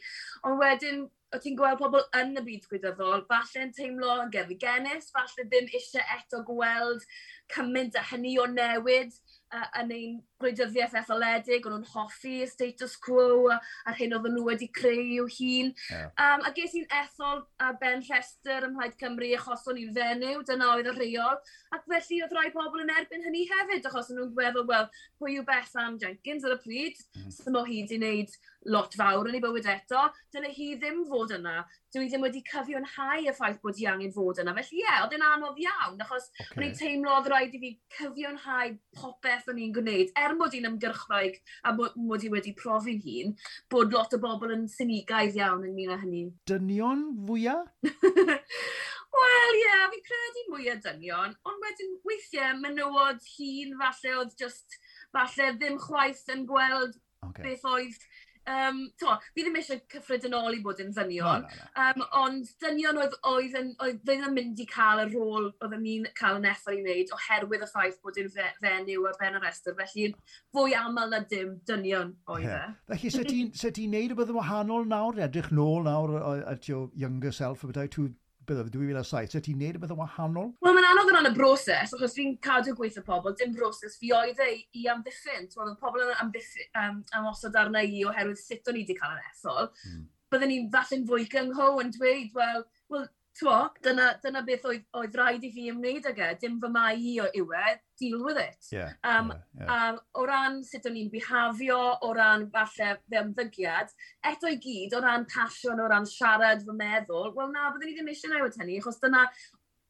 Ond 0.46 0.60
wedyn, 0.62 1.02
o 1.34 1.40
ti'n 1.42 1.58
gweld 1.58 1.80
pobl 1.80 2.04
yn 2.20 2.38
y 2.38 2.44
byd 2.46 2.68
gwleidyddol, 2.70 3.24
falle'n 3.30 3.74
teimlo 3.74 4.14
yn 4.22 4.32
gefigenis, 4.34 5.10
falle 5.16 5.46
ddim 5.48 5.70
eisiau 5.74 6.06
eto 6.18 6.44
gweld 6.46 7.06
cymaint 7.54 7.98
a 7.98 8.04
hynny 8.12 8.36
o 8.38 8.46
newid 8.52 9.16
uh, 9.50 9.66
yn 9.82 9.94
ein 9.96 10.20
gwleidyddiaeth 10.42 10.98
etholedig, 11.02 11.66
o'n 11.66 11.76
nhw'n 11.76 11.88
hoffi 11.94 12.42
status 12.50 12.98
quo 13.02 13.48
a'r 13.52 13.98
hyn 13.98 14.16
oedd 14.18 14.28
nhw 14.32 14.44
wedi 14.48 14.68
creu 14.74 15.02
i'w 15.18 15.28
hun. 15.38 15.72
Yeah. 15.90 16.10
Um, 16.20 16.44
a 16.48 16.52
ges 16.56 16.76
i'n 16.78 16.88
ethol 17.00 17.44
a 17.62 17.72
ben 17.80 18.04
Rhester 18.08 18.68
ym 18.68 18.76
Mhlaid 18.76 18.98
Cymru 19.00 19.32
achos 19.38 19.66
o'n 19.70 19.80
i'n 19.82 19.92
fenyw, 19.96 20.44
dyna 20.48 20.72
oedd 20.74 20.90
y 20.92 20.96
rheol, 20.98 21.40
ac 21.72 21.86
felly 21.88 22.22
oedd 22.26 22.36
rhai 22.36 22.48
pobl 22.54 22.84
yn 22.84 22.94
erbyn 22.98 23.26
hynny 23.26 23.44
hefyd, 23.50 23.86
achos 23.88 24.10
o'n 24.12 24.20
nhw'n 24.20 24.32
gweddol, 24.36 24.68
wel, 24.70 24.88
pwy 25.20 25.38
yw 25.38 25.46
beth 25.48 25.76
am 25.80 25.98
Jenkins 26.02 26.46
ar 26.48 26.56
y 26.56 26.62
pryd, 26.64 27.04
mm. 27.16 27.30
sy'n 27.38 27.60
o 27.60 27.66
hyd 27.68 27.94
i 27.94 28.00
wneud 28.00 28.40
lot 28.70 28.94
fawr 28.98 29.28
yn 29.28 29.36
ei 29.36 29.42
bywyd 29.42 29.66
eto, 29.70 30.02
dyna 30.34 30.50
hi 30.54 30.72
ddim 30.78 31.02
fod 31.08 31.34
yna. 31.36 31.62
Dwi 31.92 32.06
ddim 32.08 32.22
wedi 32.24 32.40
cyfio'nhau 32.48 33.26
y 33.28 33.34
ffaith 33.36 33.58
bod 33.64 33.76
hi 33.76 33.88
angen 33.90 34.12
fod 34.14 34.40
yna. 34.40 34.54
Felly 34.56 34.78
ie, 34.78 34.84
yeah, 34.84 35.02
oedd 35.04 35.16
e'n 35.16 35.24
anodd 35.26 35.58
iawn, 35.60 35.98
achos 36.00 36.30
okay. 36.30 36.54
o'n 36.56 36.66
i'n 36.68 36.76
teimlo 36.78 37.16
oedd 37.18 37.30
rhaid 37.32 37.56
i 37.56 37.60
fi 37.62 37.72
cyfio'nhau 37.98 38.76
popeth 39.00 39.50
o'n 39.52 39.60
i'n 39.60 39.74
gwneud. 39.76 40.14
Er 40.22 40.31
mod 40.38 40.54
i'n 40.54 40.62
hi'n 40.62 40.70
ymgyrchraig 40.72 41.38
a 41.66 41.74
mod 41.76 42.24
i 42.24 42.30
wedi 42.32 42.54
profi'n 42.58 43.02
hun, 43.06 43.36
bod 43.72 43.94
lot 43.96 44.14
o 44.16 44.20
bobl 44.22 44.54
yn 44.54 44.66
synigaidd 44.70 45.38
iawn 45.40 45.66
yn 45.68 45.76
mynd 45.76 45.94
â 45.94 46.00
hynny. 46.02 46.24
Dynion 46.50 47.04
fwyaf? 47.28 47.68
Wel, 49.12 49.56
ie, 49.58 49.60
yeah, 49.60 49.86
fi 49.92 50.00
credu 50.06 50.42
mwyaf 50.48 50.82
dynion, 50.86 51.34
ond 51.48 51.64
wedyn 51.66 51.96
weithiau 52.08 52.58
menywod 52.62 53.20
hun 53.34 53.74
falle 53.80 54.14
oedd 54.22 54.36
just, 54.40 54.78
falle 55.12 55.50
ddim 55.58 55.76
chwaith 55.82 56.24
yn 56.32 56.46
gweld 56.48 56.96
okay. 57.28 57.42
beth 57.44 57.66
oedd 57.74 57.98
Um, 58.42 58.78
to, 58.98 59.12
fi 59.36 59.44
ddim 59.44 59.56
eisiau 59.60 59.78
cyffred 59.92 60.24
yn 60.26 60.34
ôl 60.34 60.56
i 60.56 60.62
bod 60.64 60.80
yn 60.82 60.90
ddynion, 60.94 61.44
no, 61.44 61.50
no, 61.52 61.66
no. 61.76 61.84
um, 61.84 62.06
ond 62.18 62.48
dynion 62.64 62.98
oedd, 62.98 63.14
oedd, 63.30 63.54
yn, 63.60 63.68
oedd 63.84 64.00
ddim 64.02 64.24
yn 64.26 64.34
mynd 64.34 64.62
i 64.62 64.66
cael 64.70 65.04
y 65.04 65.04
rôl 65.12 65.46
oedd 65.52 65.76
yn 65.76 65.84
ni'n 65.84 66.08
cael 66.18 66.40
yn 66.40 66.48
effaith 66.50 66.80
i 66.80 66.82
wneud 66.82 67.12
oherwydd 67.14 67.62
y 67.62 67.68
ffaith 67.70 68.00
bod 68.02 68.18
yn 68.18 68.32
fe, 68.34 68.48
fenyw 68.64 69.06
ar 69.06 69.18
ben 69.20 69.38
y 69.38 69.42
restr, 69.44 69.76
felly 69.78 70.08
fwy 70.50 70.74
aml 70.80 71.14
na 71.14 71.22
dim 71.30 71.54
dynion 71.70 72.16
oedd 72.34 72.48
e. 72.48 72.50
Yeah. 72.50 72.74
Felly, 72.90 73.14
se 73.14 73.24
ti'n 73.30 73.54
ti 73.78 73.86
neud 73.94 74.16
y 74.16 74.18
bydd 74.18 74.34
yn 74.34 74.40
wahanol 74.40 74.90
nawr, 74.90 75.22
edrych 75.28 75.52
nôl 75.54 75.86
nawr 75.86 76.18
at 76.42 76.66
your 76.66 76.90
younger 76.98 77.30
self, 77.30 77.62
a 77.62 77.70
bethau, 77.70 77.94
to 77.94 78.10
bydd 78.48 78.58
bydde 78.62 78.72
2007, 78.74 79.32
so 79.32 79.42
ti'n 79.44 79.58
neud 79.60 79.76
y 79.76 79.80
bydd 79.80 79.84
bydde 79.84 79.98
wahanol? 79.98 80.50
Wel, 80.64 80.76
mae'n 80.76 80.88
anodd 80.90 81.12
yn 81.12 81.18
ran 81.18 81.30
y 81.30 81.32
broses, 81.36 81.94
achos 81.96 82.16
fi'n 82.16 82.34
cadw 82.44 82.74
gweithio 82.78 83.04
pobl, 83.06 83.34
dim 83.38 83.54
broses 83.56 83.98
fi 84.00 84.12
oedd 84.16 84.42
ei 84.44 84.60
i 84.78 84.88
amddiffyn. 84.92 85.48
So, 85.52 85.62
oedd 85.64 85.78
pobl 85.82 86.04
yn 86.04 86.14
amddiffyn, 86.24 86.70
um, 86.82 87.00
amosod 87.20 87.58
arna 87.58 87.84
i 87.84 88.04
oherwydd 88.08 88.40
sut 88.40 88.70
o'n 88.70 88.80
i 88.80 88.84
wedi 88.84 88.98
cael 88.98 89.16
yn 89.16 89.26
ethol. 89.30 89.70
Mm. 89.90 90.06
Byddwn 90.32 90.52
ni'n 90.54 90.70
falle'n 90.72 91.08
fwy 91.10 91.28
gyngho 91.32 91.68
yn 91.82 91.92
dweud, 91.96 92.30
wel, 92.38 92.64
well, 92.92 93.08
Twa, 93.38 93.70
dyna, 93.84 94.10
dyna 94.20 94.42
beth 94.44 94.66
oedd, 94.68 94.82
oedd 95.00 95.14
rhaid 95.16 95.44
i 95.46 95.50
fi 95.54 95.70
ymwneud 95.72 96.04
ag 96.10 96.18
e, 96.20 96.26
dim 96.42 96.58
fy 96.60 96.68
mai 96.72 96.98
i 97.00 97.14
o 97.22 97.28
yw 97.40 97.54
e, 97.56 97.70
deal 98.00 98.20
with 98.26 98.36
it. 98.42 98.68
Yeah, 98.74 98.92
um, 99.08 99.32
yeah, 99.32 99.62
yeah. 99.62 99.70
Um, 99.76 100.00
o 100.20 100.26
ran 100.28 100.58
sut 100.68 100.88
o'n 100.90 100.98
i'n 101.00 101.08
bihafio, 101.12 101.78
o 102.04 102.12
ran 102.18 102.44
falle 102.52 102.90
fe 103.00 103.22
ymddygiad, 103.22 103.94
eto 104.32 104.52
i 104.52 104.60
gyd 104.60 104.98
o 104.98 105.00
ran 105.04 105.24
pasiwn, 105.32 105.80
o 105.80 105.88
ran 105.88 106.08
siarad 106.08 106.66
fy 106.66 106.76
meddwl, 106.76 107.32
wel 107.38 107.48
na, 107.54 107.70
byddwn 107.72 107.94
i 107.94 107.96
ddim 107.96 108.12
eisiau 108.12 108.34
newid 108.34 108.60
hynny, 108.60 108.76
achos 108.82 109.00
dyna, 109.00 109.24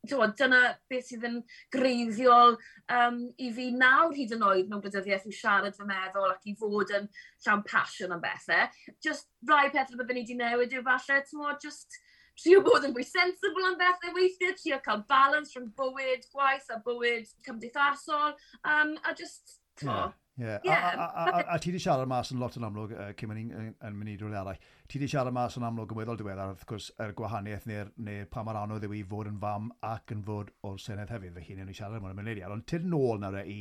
tywod, 0.06 0.36
dyna 0.38 0.62
beth 0.90 1.10
sydd 1.10 1.26
yn 1.26 1.42
greiddiol 1.74 2.56
um, 2.94 3.18
i 3.42 3.50
fi 3.54 3.68
nawr 3.74 4.14
hyd 4.16 4.36
yn 4.36 4.46
oed 4.46 4.70
mewn 4.70 4.82
blydyddiaeth 4.82 5.28
i 5.30 5.34
siarad 5.34 5.76
fy 5.78 5.86
meddwl 5.90 6.30
ac 6.30 6.46
i 6.50 6.56
fod 6.58 6.94
yn 6.98 7.10
llawn 7.44 7.66
pasiwn 7.66 8.14
am 8.14 8.22
bethau. 8.22 8.70
Just 9.02 9.30
rai 9.50 9.68
pethau 9.74 9.98
byddwn 9.98 10.18
i 10.18 10.24
wedi 10.24 10.38
newid 10.38 10.74
yw 10.78 10.86
falle, 10.88 11.20
tywod, 11.28 11.62
just 11.62 12.02
trio 12.42 12.62
bod 12.66 12.86
yn 12.88 12.94
fwy 12.96 13.04
sensible 13.06 13.68
am 13.68 13.78
bethau 13.80 14.16
weithiau, 14.16 14.56
trio 14.58 14.80
cael 14.84 15.04
balance 15.10 15.54
rhwng 15.54 15.70
bywyd 15.78 16.26
gwaith 16.34 16.72
a 16.74 16.80
bywyd 16.86 17.30
cymdeithasol, 17.46 18.34
um, 18.64 18.96
a 19.06 19.14
just, 19.18 19.60
yeah. 19.82 20.10
Yeah. 20.38 20.58
yeah. 20.64 20.94
A, 20.96 21.02
a, 21.02 21.24
a, 21.24 21.38
a, 21.38 21.54
a 21.54 21.58
ti 21.60 21.70
wedi 21.70 21.80
siarad 21.84 22.08
mas 22.08 22.30
yn 22.32 22.40
lot 22.40 22.54
yn 22.56 22.64
amlwg 22.64 22.94
uh, 22.96 23.10
cym 23.20 23.30
mynd 23.30 23.52
yn, 23.52 23.66
yn 23.84 23.98
mynd 23.98 24.12
i 24.14 24.16
drwy'r 24.20 24.38
arall. 24.40 24.60
Ti 24.88 24.98
wedi 24.98 25.10
siarad 25.12 25.36
mas 25.36 25.58
yn 25.60 25.66
amlwg 25.68 25.92
yn 25.92 25.98
weddol 25.98 26.18
diweddar, 26.20 26.54
wrth 26.54 26.64
gwrs, 26.70 26.88
yr 26.96 27.10
er 27.10 27.16
gwahaniaeth 27.18 27.66
neu'r 27.68 27.90
neu 28.08 28.24
pa 28.32 28.44
mae'r 28.46 28.62
anodd 28.62 28.86
yw 28.88 28.96
i 28.96 29.02
fod 29.12 29.28
yn 29.28 29.40
fam 29.42 29.68
ac 29.90 30.14
yn 30.16 30.24
fod 30.26 30.54
o'r 30.68 30.80
senedd 30.80 31.12
hefyd. 31.12 31.36
Fe 31.36 31.44
chi'n 31.46 31.62
ei 31.66 31.76
siarad 31.76 32.00
am 32.00 32.08
yn 32.08 32.16
mynd 32.18 32.40
i 32.40 32.46
ar. 32.46 32.56
Ond 32.56 32.66
tyd 32.72 32.88
nôl 32.88 33.20
nawr 33.20 33.36
re 33.36 33.44
i, 33.52 33.58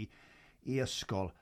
i 0.71 0.79
ysgol, 0.85 1.33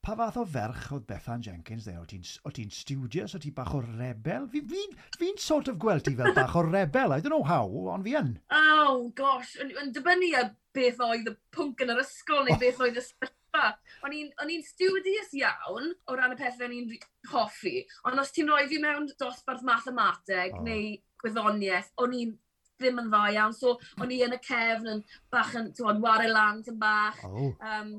pa 0.00 0.14
fath 0.16 0.38
o 0.40 0.44
ferch 0.48 0.86
oedd 0.96 1.06
Bethan 1.08 1.42
Jenkins 1.44 1.86
dde? 1.86 1.96
O 2.00 2.52
ti'n 2.54 2.72
studious, 2.72 3.34
o 3.36 3.40
ti'n 3.42 3.54
bach 3.56 3.74
o 3.76 3.82
rebel? 3.84 4.46
Fi'n 4.52 4.68
fi, 4.70 4.84
fi, 5.16 5.18
fi 5.20 5.32
sort 5.42 5.68
of 5.72 5.78
gweld 5.82 6.06
ti 6.06 6.14
fel 6.16 6.34
bach 6.36 6.56
o 6.56 6.64
rebel, 6.66 7.12
I 7.12 7.20
don't 7.20 7.34
know 7.34 7.44
how, 7.46 7.68
ond 7.92 8.06
fi 8.06 8.16
yn. 8.20 8.32
Oh, 8.56 9.10
gosh, 9.16 9.56
yn 9.60 9.92
dibynnu 9.96 10.32
a 10.40 10.46
beth 10.76 11.02
oedd 11.04 11.28
y 11.28 11.36
pwnc 11.54 11.84
yn 11.84 11.94
yr 11.94 12.02
ysgol 12.04 12.46
neu 12.46 12.58
beth 12.60 12.80
oedd 12.80 13.00
y 13.00 13.04
sefyllfa. 13.04 13.72
O'n 14.06 14.52
i'n 14.54 14.66
studious 14.66 15.34
iawn 15.36 15.92
o 16.08 16.16
ran 16.16 16.36
y 16.36 16.38
pethau 16.40 16.68
o'n 16.68 16.76
i'n 16.78 16.92
hoffi, 17.32 17.80
ond 18.08 18.22
os 18.22 18.32
ti'n 18.34 18.48
rhoi 18.48 18.68
fi 18.70 18.80
mewn 18.82 19.10
dosbarth 19.20 19.66
mathemateg 19.66 20.56
oh. 20.56 20.64
neu 20.64 20.94
gwyddoniaeth, 21.20 21.92
o'n 22.00 22.16
i'n 22.16 22.38
ddim 22.80 23.02
yn 23.02 23.10
dda 23.12 23.26
iawn. 23.34 23.52
So, 23.56 23.76
o'n 24.00 24.14
i 24.14 24.22
yn 24.24 24.36
y 24.36 24.40
cefn 24.46 24.94
yn 24.94 25.02
bach 25.32 25.52
yn, 25.58 25.68
ti'n 25.76 26.00
wario 26.00 26.32
lan 26.32 26.62
yn 26.64 26.78
bach. 26.80 27.20
Oh. 27.28 27.50
Um, 27.60 27.98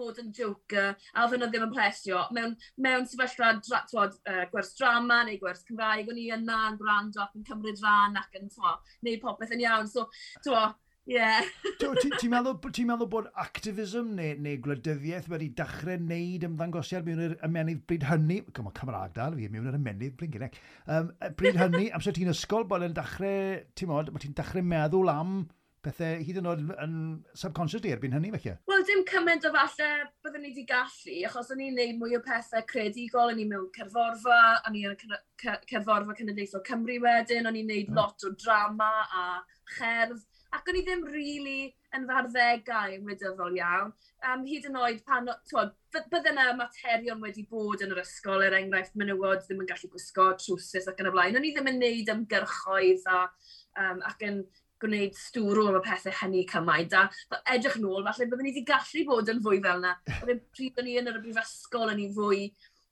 bod 0.00 0.20
yn 0.22 0.34
joker, 0.36 0.92
a 1.14 1.24
oedd 1.24 1.36
hynny 1.36 1.50
ddim 1.52 1.68
yn 1.68 1.74
plesio, 1.76 2.26
mewn, 2.36 2.58
mewn 2.80 3.08
sefyllfa 3.08 3.54
twod, 3.62 4.20
uh, 4.26 4.44
gwers 4.52 4.74
drama 4.80 5.22
neu 5.28 5.40
gwers 5.40 5.64
Cymraeg, 5.68 6.10
o'n 6.10 6.20
i 6.20 6.30
yna 6.36 6.60
yn 6.72 6.78
gwrando 6.80 7.24
ac 7.24 7.36
yn 7.38 7.48
cymryd 7.48 7.82
rhan 7.84 8.20
ac 8.20 8.38
yn 8.40 8.52
twa, 8.52 8.78
neu 9.06 9.20
popeth 9.22 9.56
yn 9.56 9.66
iawn. 9.66 9.90
So, 9.90 10.08
twa, 10.44 10.70
Yeah. 11.10 11.42
Ti'n 11.80 12.30
meddwl, 12.30 12.58
ti 12.76 12.84
meddwl 12.86 13.08
bod 13.10 13.28
activism 13.40 14.12
neu, 14.14 14.36
neu 14.38 14.58
gwleidyddiaeth 14.62 15.26
wedi 15.32 15.48
dechrau 15.58 15.96
wneud 15.96 16.44
ymddangosiad 16.46 17.06
mewn 17.08 17.22
i'r 17.24 17.34
ymenydd 17.46 17.80
bryd 17.88 18.04
hynny? 18.06 18.36
Cyma, 18.54 18.70
Cymraeg 18.76 19.16
dal, 19.16 19.34
fi 19.38 19.48
mewn 19.50 19.70
i'r 19.72 19.78
ymenydd, 19.80 20.14
bryd 20.20 20.36
gynec. 20.36 20.58
Um, 20.86 21.10
bryd 21.40 21.58
hynny, 21.58 21.88
amser 21.96 22.14
ti'n 22.14 22.30
ysgol, 22.30 22.68
bod 22.70 22.84
yn 22.86 22.94
dechrau, 22.94 23.58
ti'n 23.74 23.90
modd, 23.90 24.12
bod 24.14 24.22
ti'n 24.22 24.36
dechrau 24.38 24.66
meddwl 24.74 25.10
am 25.10 25.40
pethau 25.84 26.20
hyd 26.26 26.40
yn 26.40 26.48
oed 26.50 26.62
yn 26.84 26.96
subconscious 27.42 27.82
di 27.84 27.92
erbyn 27.94 28.16
hynny 28.16 28.32
felly? 28.34 28.56
Wel, 28.70 28.84
dim 28.88 29.04
cymaint 29.08 29.46
o 29.48 29.52
falle 29.54 29.90
byddwn 30.24 30.44
ni 30.44 30.52
wedi 30.52 30.66
gallu, 30.68 31.16
achos 31.28 31.52
o'n 31.54 31.62
i'n 31.66 31.78
neud 31.78 32.00
mwy 32.00 32.18
o 32.18 32.22
pethau 32.26 32.66
credigol, 32.72 33.32
o'n 33.32 33.40
i'n 33.42 33.52
mewn 33.52 33.70
cerforfa, 33.76 34.40
o'n 34.68 34.76
i'n 34.80 34.98
cerforfa 35.70 36.18
Cenedlaethol 36.18 36.66
Cymru 36.68 37.00
wedyn, 37.06 37.48
o'n 37.48 37.60
i'n 37.62 37.72
neud 37.72 37.92
mm. 37.92 37.96
lot 38.00 38.28
o 38.28 38.34
drama 38.36 38.90
a 39.08 39.24
cherdd, 39.76 40.20
ac 40.56 40.68
o'n 40.68 40.80
i 40.80 40.84
ddim 40.86 41.04
really 41.08 41.70
yn 41.96 42.06
farddegau 42.06 42.94
yn 42.96 43.06
wydyddol 43.06 43.58
iawn. 43.58 43.92
Um, 44.26 44.42
hyd 44.46 44.66
yn 44.68 44.78
oed 44.78 45.02
pan, 45.06 45.30
twod, 45.50 45.72
bydde 45.94 46.32
yna 46.34 46.48
materion 46.58 47.22
wedi 47.24 47.46
bod 47.50 47.82
yn 47.84 47.94
yr 47.94 48.02
ysgol, 48.02 48.44
er 48.46 48.56
enghraifft 48.58 48.98
menywod 49.00 49.44
ddim 49.46 49.62
yn 49.64 49.70
gallu 49.70 49.90
gwisgo 49.92 50.30
trwsus 50.42 50.90
ac 50.90 51.00
yn 51.02 51.10
y 51.10 51.14
blaen. 51.14 51.38
O'n 51.38 51.46
i 51.46 51.52
ddim 51.54 51.70
yn 51.72 51.80
neud 51.82 52.12
ymgyrchoedd 52.14 53.06
a, 53.10 53.22
um, 53.84 54.02
ac 54.10 54.26
yn 54.26 54.42
gwneud 54.82 55.16
stwrw 55.18 55.68
am 55.70 55.78
y 55.78 55.84
pethau 55.84 56.16
hynny 56.22 56.42
cymaint, 56.50 56.96
a 56.96 57.06
edrych 57.54 57.78
nôl, 57.82 58.02
falle 58.06 58.26
byddwn 58.26 58.48
ni 58.48 58.54
wedi 58.54 58.66
gallu 58.68 59.06
bod 59.08 59.32
yn 59.32 59.44
fwy 59.44 59.62
fel 59.64 59.80
yna. 59.82 59.94
Byddwn 60.10 60.42
pryd 60.56 60.82
o'n 60.82 60.90
i 60.90 60.98
yn 61.00 61.12
yr 61.12 61.22
brifysgol 61.22 61.94
yn 61.94 62.00
ni 62.02 62.10
fwy 62.16 62.50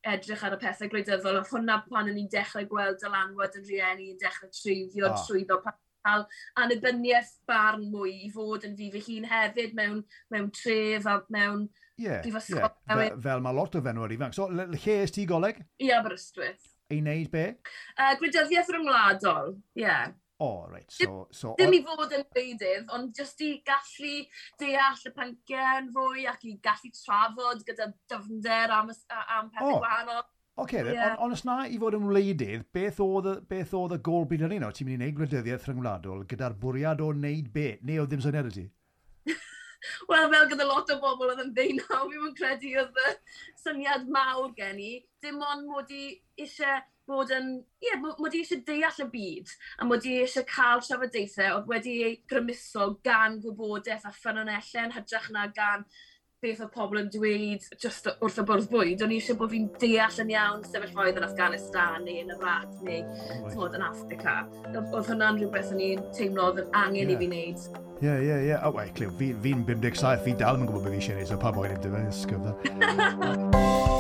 edrych 0.09 0.45
ar 0.47 0.57
y 0.57 0.61
pethau 0.63 0.93
gwleidyddol, 0.93 1.41
a 1.41 1.45
hwnna 1.49 1.83
pan 1.89 2.09
o'n 2.13 2.23
i'n 2.23 2.31
dechrau 2.33 2.69
gweld 2.71 3.01
dylanwad 3.03 3.59
yn 3.59 3.67
rhieni, 3.67 4.13
yn 4.15 4.23
dechrau 4.23 4.51
trwyddio 4.55 5.11
oh. 5.11 5.21
trwyddo, 5.27 5.61
pan 5.65 5.77
cael 6.07 6.25
anibyniaeth 6.63 7.35
barn 7.49 7.89
mwy 7.93 8.15
i 8.29 8.31
fod 8.33 8.65
yn 8.69 8.77
fi 8.79 8.89
fy 8.95 9.03
hun 9.09 9.29
hefyd 9.29 9.75
mewn, 9.79 10.01
mewn 10.33 10.49
tref 10.55 11.09
a 11.11 11.19
mewn 11.35 11.67
yeah, 11.99 12.23
brifysgol. 12.23 12.63
Yeah. 12.63 12.95
Fel, 12.95 13.21
fel 13.27 13.45
mae 13.45 13.59
lot 13.59 13.77
o 13.77 13.85
fenwyr 13.85 14.15
ifanc. 14.17 14.39
So, 14.39 14.49
lle 14.53 14.97
ys 15.03 15.15
ti 15.15 15.27
goleg? 15.29 15.61
I 15.83 15.93
Aberystwyth. 15.99 16.73
I 16.89 17.03
wneud 17.03 17.29
be? 17.35 17.45
Uh, 17.99 18.15
gwleidyddiaeth 18.21 18.73
ryngwladol, 18.73 19.59
ie. 19.77 19.85
Yeah. 19.85 20.15
O, 20.39 20.47
oh, 20.47 20.67
reit, 20.71 20.87
so... 20.95 21.27
so 21.35 21.57
Dim 21.59 21.73
i 21.75 21.81
fod 21.83 22.13
yn 22.15 22.23
reidydd, 22.37 22.91
ond 22.95 23.17
jyst 23.19 23.41
i 23.43 23.57
gallu 23.67 24.21
deall 24.63 25.01
y 25.09 25.11
panciau'n 25.17 25.89
fwy 25.97 26.27
ac 26.31 26.45
i 26.47 26.53
gallu 26.63 26.91
trafod 26.95 27.65
gyda 27.67 27.89
dyfnder 28.13 28.75
am, 28.77 28.93
am 29.19 29.49
pethau 29.51 29.73
oh. 29.73 29.81
gwahanol. 29.83 30.21
Oce, 30.59 30.63
okay, 30.63 30.93
yeah. 30.93 31.17
ond 31.19 31.25
on 31.27 31.35
os 31.35 31.43
na 31.47 31.57
i 31.67 31.79
fod 31.83 31.97
yn 31.99 32.07
wleidydd, 32.07 32.69
beth 32.75 33.01
oedd, 33.03 33.27
beth 33.51 33.75
oedd 33.79 33.97
y 33.97 33.99
gol 34.07 34.29
byd 34.31 34.45
yn 34.47 34.55
un 34.57 34.67
o? 34.69 34.71
Ti'n 34.75 34.87
mynd 34.87 34.97
i 34.97 35.09
wneud 35.09 35.17
gwleidyddiaeth 35.19 35.67
rhyngwladol 35.69 36.23
gyda'r 36.31 36.55
bwriad 36.63 37.03
o 37.03 37.11
wneud 37.11 37.51
be? 37.55 37.67
Neu 37.87 38.05
oedd 38.05 38.15
ddim 38.15 38.23
syniad 38.23 38.51
y 38.51 38.55
ti? 38.57 38.65
Wel, 40.11 40.31
fel 40.37 40.49
gyda 40.51 40.69
lot 40.71 40.91
o 40.95 40.99
bobl 41.03 41.33
oedd 41.33 41.43
yn 41.49 41.51
ddeunaw, 41.59 42.07
fi'n 42.15 42.39
credu 42.39 42.73
oedd 42.85 43.03
y 43.09 43.17
syniad 43.63 44.07
mawr 44.15 44.55
gen 44.59 44.79
i. 44.83 44.93
Dim 45.23 45.43
ond 45.43 45.67
mod 45.71 45.91
i 45.95 46.05
eisiau 46.39 46.79
bod 47.09 47.33
yn, 47.35 47.55
ie, 47.81 47.89
yeah, 47.89 48.03
mod 48.05 48.37
i 48.37 48.43
eisiau 48.43 48.61
deall 48.69 49.03
y 49.05 49.09
byd 49.15 49.55
a 49.79 49.89
mod 49.89 50.05
i 50.09 50.19
eisiau 50.23 50.47
cael 50.49 50.85
trafodaethau 50.85 51.57
oedd 51.57 51.73
wedi 51.73 51.97
ei 52.11 52.21
grymuso 52.31 52.91
gan 53.07 53.41
gwybodaeth 53.45 54.07
a 54.09 54.15
ffynonellau 54.15 54.85
yn 54.85 54.95
hytrach 54.97 55.33
na 55.35 55.49
gan 55.57 55.87
beth 56.43 56.61
oedd 56.63 56.71
pobl 56.71 57.01
yn 57.01 57.09
dweud 57.11 57.65
just 57.83 58.07
wrth 58.13 58.39
y 58.39 58.45
bwrdd 58.47 58.69
bwyd. 58.71 59.03
O'n 59.03 59.15
i 59.15 59.19
eisiau 59.19 59.39
bod 59.41 59.51
fi'n 59.51 59.67
deall 59.83 60.21
yn 60.23 60.31
iawn 60.37 60.63
sefyllfaoedd 60.69 61.19
yn 61.19 61.27
Afghanistan 61.27 62.07
neu 62.07 62.23
yn 62.23 62.31
Iraq 62.37 62.79
neu 62.87 63.03
oh 63.51 63.67
yn 63.67 63.87
Africa. 63.89 64.39
Oedd 64.71 65.11
hwnna'n 65.11 65.43
rhywbeth 65.43 65.75
o'n 65.75 65.85
i'n 65.89 66.07
teimlo 66.15 66.53
oedd 66.53 66.63
yn 66.63 66.81
angen 66.85 67.11
yeah. 67.11 67.17
i 67.17 67.21
fi 67.25 67.31
wneud. 67.33 67.69
Ie, 67.99 68.15
ie, 68.15 68.41
ie. 68.53 68.57
O, 68.63 68.75
wei, 68.79 68.91
Cliw, 68.95 69.11
fi'n 69.19 69.43
fi 69.43 69.57
57, 69.75 70.27
fi 70.29 70.39
dal 70.39 70.63
yn 70.63 70.69
gwybod 70.71 70.87
beth 70.87 70.95
fi 70.95 71.03
eisiau 71.03 71.19
gwneud, 71.19 71.33
so 71.33 71.43
pa 71.43 71.55
boi'n 71.57 71.75
edrych 71.75 72.03
yn 72.05 72.13
ysgyfnod. 72.13 73.97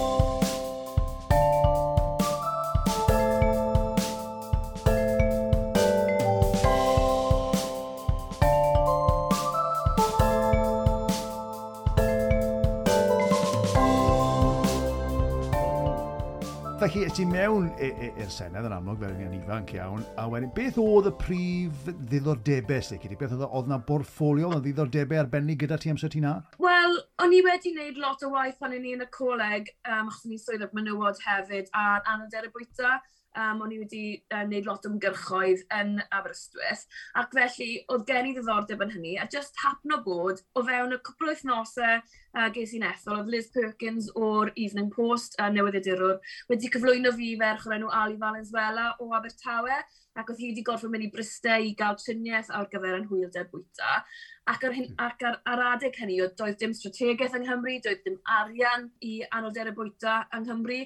ti 17.18 17.24
mewn 17.26 17.64
i'r 17.82 18.28
Senedd 18.30 18.68
yn 18.68 18.74
amlwg 18.76 19.00
fel 19.02 19.14
ni'n 19.18 19.32
ifanc 19.40 19.72
iawn, 19.74 20.04
a 20.22 20.28
wedyn 20.30 20.52
beth 20.54 20.76
oedd 20.78 21.08
y 21.08 21.12
prif 21.18 21.88
ddiddordebau 21.88 22.84
sydd 22.86 23.00
gyda 23.02 23.18
Beth 23.18 23.34
oedd, 23.34 23.42
oedd 23.48 23.70
na 23.72 23.80
borffolio, 23.88 24.52
oedd 24.52 24.62
ddiddordebau 24.68 25.18
arbennig 25.24 25.58
gyda 25.64 25.80
ti 25.82 25.90
amser 25.90 26.12
ti 26.14 26.22
na? 26.22 26.36
Wel, 26.62 26.94
o'n 27.24 27.34
i 27.34 27.40
wedi 27.42 27.72
wneud 27.74 27.98
lot 28.04 28.22
o 28.22 28.30
waith 28.36 28.60
pan 28.62 28.76
o'n 28.76 28.86
i 28.86 28.94
yn 28.94 29.02
y 29.02 29.08
coleg, 29.16 29.72
um, 29.88 30.12
achos 30.12 30.28
o'n 30.28 30.36
i 30.36 30.38
swydd 30.44 30.62
o'r 30.68 30.76
menywod 30.78 31.18
hefyd, 31.24 31.72
a 31.74 31.88
anader 32.04 32.46
y 32.46 32.52
bwyta. 32.54 33.00
Um, 33.38 33.60
o'n 33.62 33.74
i 33.74 33.76
wedi 33.78 34.04
uh, 34.32 34.44
wneud 34.46 34.66
lot 34.66 34.86
o 34.86 34.92
ymgyrchoedd 34.92 35.66
yn 35.74 35.98
Aberystwyth, 36.14 36.86
ac 37.18 37.34
felly 37.34 37.68
oedd 37.90 38.06
gen 38.08 38.30
i 38.30 38.32
ddiddordeb 38.36 38.86
yn 38.86 38.94
hynny, 38.94 39.18
a 39.18 39.26
just 39.30 39.58
hapno 39.64 39.98
bod 40.06 40.40
o 40.54 40.64
fewn 40.70 40.94
y 40.94 41.02
cwpl 41.02 41.28
o 41.28 41.34
wythnosau 41.34 42.00
uh, 42.36 42.48
ges 42.54 42.74
i'n 42.76 42.86
ethol, 42.88 43.22
oedd 43.22 43.32
Liz 43.32 43.48
Perkins 43.54 44.10
o'r 44.16 44.52
Evening 44.56 44.90
Post, 44.94 45.38
uh, 45.40 45.48
newyddiadurwr, 45.54 46.18
wedi 46.50 46.72
cyflwyno 46.74 47.14
fi 47.16 47.34
ferch 47.40 47.68
o'r 47.68 47.78
enw 47.78 47.92
Ali 48.02 48.18
Valenzuela 48.20 48.90
o 49.04 49.12
Abertawe, 49.18 49.82
ac 50.18 50.32
oedd 50.32 50.40
hi 50.42 50.50
wedi 50.50 50.64
gorfod 50.66 50.90
mynd 50.90 51.06
i 51.06 51.12
Bristau 51.14 51.62
i 51.62 51.76
gael 51.78 51.98
triniaeth 52.00 52.50
ar 52.54 52.66
gyfer 52.72 52.96
yn 52.98 53.06
hwylder 53.10 53.46
bwyta. 53.52 54.02
Ac 54.48 54.62
ar, 54.64 54.72
hyn, 54.72 54.86
ac 55.04 55.22
ar, 55.28 55.36
ar 55.46 55.60
adeg 55.74 55.96
hynny, 56.00 56.16
doedd 56.38 56.56
dim 56.58 56.72
strategaeth 56.74 57.34
yng 57.36 57.44
Nghymru, 57.44 57.74
doedd 57.84 58.00
dim 58.06 58.16
arian 58.32 58.86
i 59.04 59.18
anoder 59.36 59.68
y 59.68 59.74
bwyta 59.76 60.22
yng 60.34 60.46
Nghymru, 60.46 60.78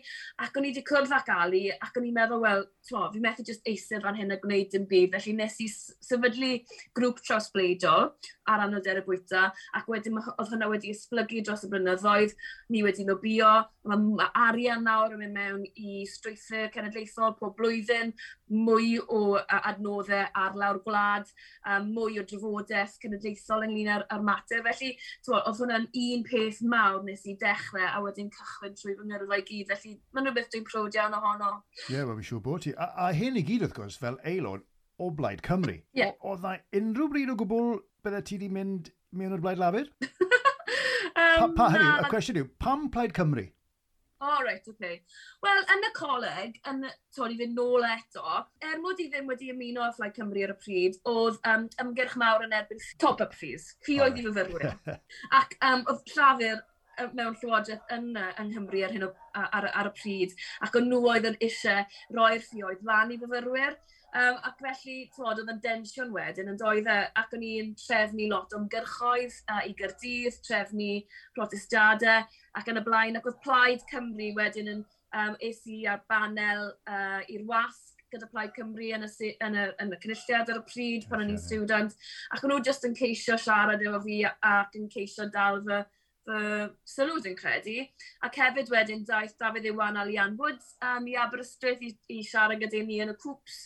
ac 0.42 0.58
o'n 0.58 0.66
i 0.66 0.72
wedi 0.72 0.82
cwrdd 0.88 1.14
ac 1.14 1.30
Ali, 1.36 1.62
ac 1.72 1.96
o'n 2.00 2.08
i'n 2.08 2.16
meddwl, 2.16 2.42
wel, 2.42 2.66
fi 3.14 3.22
methu 3.22 3.46
just 3.46 3.70
eistedd 3.70 4.02
fan 4.02 4.18
hyn 4.18 4.34
a 4.34 4.40
gwneud 4.42 4.72
dim 4.74 4.88
byd, 4.90 5.14
felly 5.14 5.36
nes 5.38 5.60
i 5.62 5.68
sefydlu 5.70 6.50
grŵp 6.98 7.22
trawsbleido 7.22 7.94
ar 8.50 8.66
anoder 8.66 8.98
y 9.00 9.06
bwyta, 9.06 9.46
ac 9.78 9.88
wedyn 9.94 10.18
oedd 10.18 10.50
hwnna 10.50 10.68
wedi 10.72 10.90
esblygu 10.96 11.41
dros 11.46 11.64
y 11.66 11.70
blynyddoedd. 11.72 12.34
Ni 12.72 12.82
wedi 12.84 13.06
nobio, 13.06 13.50
mae 13.88 14.28
arian 14.38 14.84
nawr 14.86 15.14
yn 15.16 15.22
mynd 15.22 15.36
mewn 15.36 15.64
i 15.74 16.02
strwythur 16.08 16.70
cenedlaethol 16.74 17.36
pob 17.38 17.56
blwyddyn, 17.58 18.12
mwy 18.52 18.96
o 19.02 19.22
adnoddau 19.42 20.26
ar 20.38 20.58
lawr 20.58 20.80
gwlad, 20.84 21.30
mwy 21.88 22.20
o 22.20 22.26
drafodaeth 22.28 22.98
cenedlaethol 23.02 23.66
ynglyn 23.68 23.92
â'r, 23.96 24.06
ar 24.12 24.24
mater. 24.26 24.64
Felly, 24.66 24.92
oedd 25.32 25.62
hwnna'n 25.62 25.88
un 26.06 26.26
peth 26.28 26.62
mawr 26.74 27.02
nes 27.06 27.24
i 27.28 27.36
dechrau 27.40 27.88
a 27.88 28.02
wedyn 28.04 28.32
cychwyn 28.34 28.76
trwy 28.78 28.96
fy 28.98 29.08
ngyrfa 29.08 29.40
i 29.40 29.46
gyd. 29.48 29.72
Felly, 29.72 29.96
mae'n 30.12 30.28
rhywbeth 30.28 30.52
dwi'n 30.52 30.68
prod 30.68 30.98
iawn 30.98 31.16
ohono. 31.18 31.54
Ie, 31.88 31.96
yeah, 31.96 32.04
wel, 32.06 32.18
mi'n 32.18 32.28
siŵr 32.28 32.44
bod 32.44 32.66
ti. 32.66 32.76
A, 32.76 32.92
a 33.06 33.12
hyn 33.16 33.40
i 33.40 33.46
gyd, 33.46 33.66
wrth 33.66 33.78
gwrs, 33.78 34.00
fel 34.02 34.20
aelod 34.28 34.66
o 35.02 35.10
Blaid 35.10 35.42
Cymru. 35.42 35.78
Yeah. 35.96 36.14
Oedd 36.22 36.44
na 36.44 36.56
unrhyw 36.78 37.08
bryd 37.10 37.32
o 37.32 37.38
gwbl 37.40 37.80
bydde 38.04 38.22
ti 38.28 38.38
wedi 38.38 38.50
mynd 38.52 38.92
mewn 39.16 39.34
o'r 39.36 39.42
Blaid 39.44 39.60
Lafur? 39.62 39.88
Um, 41.12 41.40
pa, 41.40 41.48
pa 41.56 41.72
hynny, 41.74 41.90
y 41.90 42.12
cwestiwn 42.12 42.40
yw, 42.42 42.48
pam 42.62 42.88
Plaid 42.92 43.14
Cymru? 43.16 43.46
O, 44.22 44.26
oh, 44.30 44.42
reit, 44.46 44.66
oce. 44.70 44.76
Okay. 44.78 45.00
Wel, 45.42 45.62
yn 45.74 45.86
y 45.88 45.88
coleg, 45.96 46.58
yn, 46.70 46.84
torri 47.16 47.34
fynd 47.40 47.56
nôl 47.58 47.82
eto, 47.88 48.42
er 48.62 48.76
mod 48.82 49.00
i 49.02 49.08
ddim 49.10 49.30
wedi 49.32 49.50
ymuno 49.50 49.82
â 49.82 49.88
Flaid 49.96 50.14
Cymru 50.14 50.44
ar 50.46 50.52
y 50.54 50.58
pryd, 50.60 50.98
oedd 51.10 51.40
um, 51.50 51.64
ymgyrch 51.82 52.14
mawr 52.22 52.46
yn 52.46 52.54
erbyn 52.54 52.84
top-up 53.02 53.34
fees. 53.34 53.72
Fi 53.82 53.98
oedd 54.04 54.20
i 54.20 54.26
fyfyrwyr. 54.28 54.76
Ac 55.40 55.56
um, 55.58 55.82
oedd 55.90 56.14
llafur 56.14 56.62
mewn 57.16 57.36
llywodraeth 57.40 57.92
yn 57.94 58.12
yng 58.20 58.50
Nghymru 58.50 58.84
ar, 58.86 58.94
hyn 58.94 59.06
o, 59.06 59.10
ar, 59.38 59.68
ar 59.72 59.88
y 59.90 59.92
pryd, 59.96 60.34
ac 60.64 60.76
o'n 60.78 60.88
nhw 60.90 61.00
oedd 61.10 61.28
yn 61.32 61.38
eisiau 61.42 61.86
roi'r 62.16 62.44
ffioedd 62.44 62.86
lan 62.88 63.14
i 63.14 63.18
fyfyrwyr. 63.22 63.76
Um, 64.12 64.36
ac 64.44 64.58
felly, 64.60 64.96
tywod, 65.14 65.38
oedd 65.40 65.50
yn 65.54 65.60
densiwn 65.64 66.10
wedyn 66.12 66.50
yn 66.52 66.58
doedd 66.60 66.88
e, 66.92 66.96
ac 67.16 67.30
o'n 67.32 67.44
i'n 67.48 67.70
trefnu 67.80 68.26
lot 68.28 68.52
o'n 68.52 68.66
gyrchoedd 68.74 69.38
uh, 69.48 69.62
i 69.64 69.72
gyrdydd, 69.78 70.36
trefnu 70.44 70.88
protestiadau 71.38 72.26
ac 72.60 72.68
yn 72.68 72.80
y 72.82 72.82
blaen, 72.84 73.16
ac 73.16 73.30
oedd 73.30 73.40
Plaid 73.46 73.86
Cymru 73.88 74.28
wedyn 74.36 74.68
yn 74.74 74.82
um, 75.16 75.38
es 75.40 75.62
i 75.64 75.86
ar 75.88 76.04
banel 76.12 76.68
uh, 76.92 77.24
i'r 77.32 77.46
wasg 77.48 78.04
gyda 78.12 78.28
Plaid 78.28 78.52
Cymru 78.58 78.90
yn 78.98 79.08
y, 79.08 79.32
yn 79.48 79.56
y, 79.56 79.66
yn 79.80 79.96
y 79.96 80.00
cynulliad 80.04 80.52
ar 80.52 80.60
y 80.60 80.66
pryd 80.68 81.08
pan 81.08 81.24
o'n 81.24 81.32
i'n 81.32 81.40
student, 81.40 81.96
ac 82.36 82.44
o'n 82.44 82.52
nhw 82.52 82.60
jyst 82.68 82.84
yn 82.90 82.98
ceisio 82.98 83.40
siarad 83.40 83.80
efo 83.80 84.04
fi 84.04 84.20
ac 84.28 84.76
yn 84.76 84.92
ceisio 84.92 85.30
dal 85.32 85.62
fy 85.64 85.80
uh, 86.30 86.66
Saloud 86.84 87.26
yn 87.28 87.36
credu, 87.38 87.78
ac 88.26 88.38
hefyd 88.42 88.70
wedyn 88.72 89.06
daeth 89.08 89.34
Dafydd 89.40 89.70
Iwan 89.70 89.98
a 90.00 90.04
Lian 90.08 90.36
Woods 90.38 90.76
um, 90.84 91.08
i 91.10 91.16
Aberystwyth 91.18 91.82
i, 91.82 91.92
i 92.12 92.20
siarad 92.26 92.62
gyda 92.62 92.84
ni 92.86 93.00
yn 93.04 93.14
y 93.14 93.16
cwps 93.22 93.58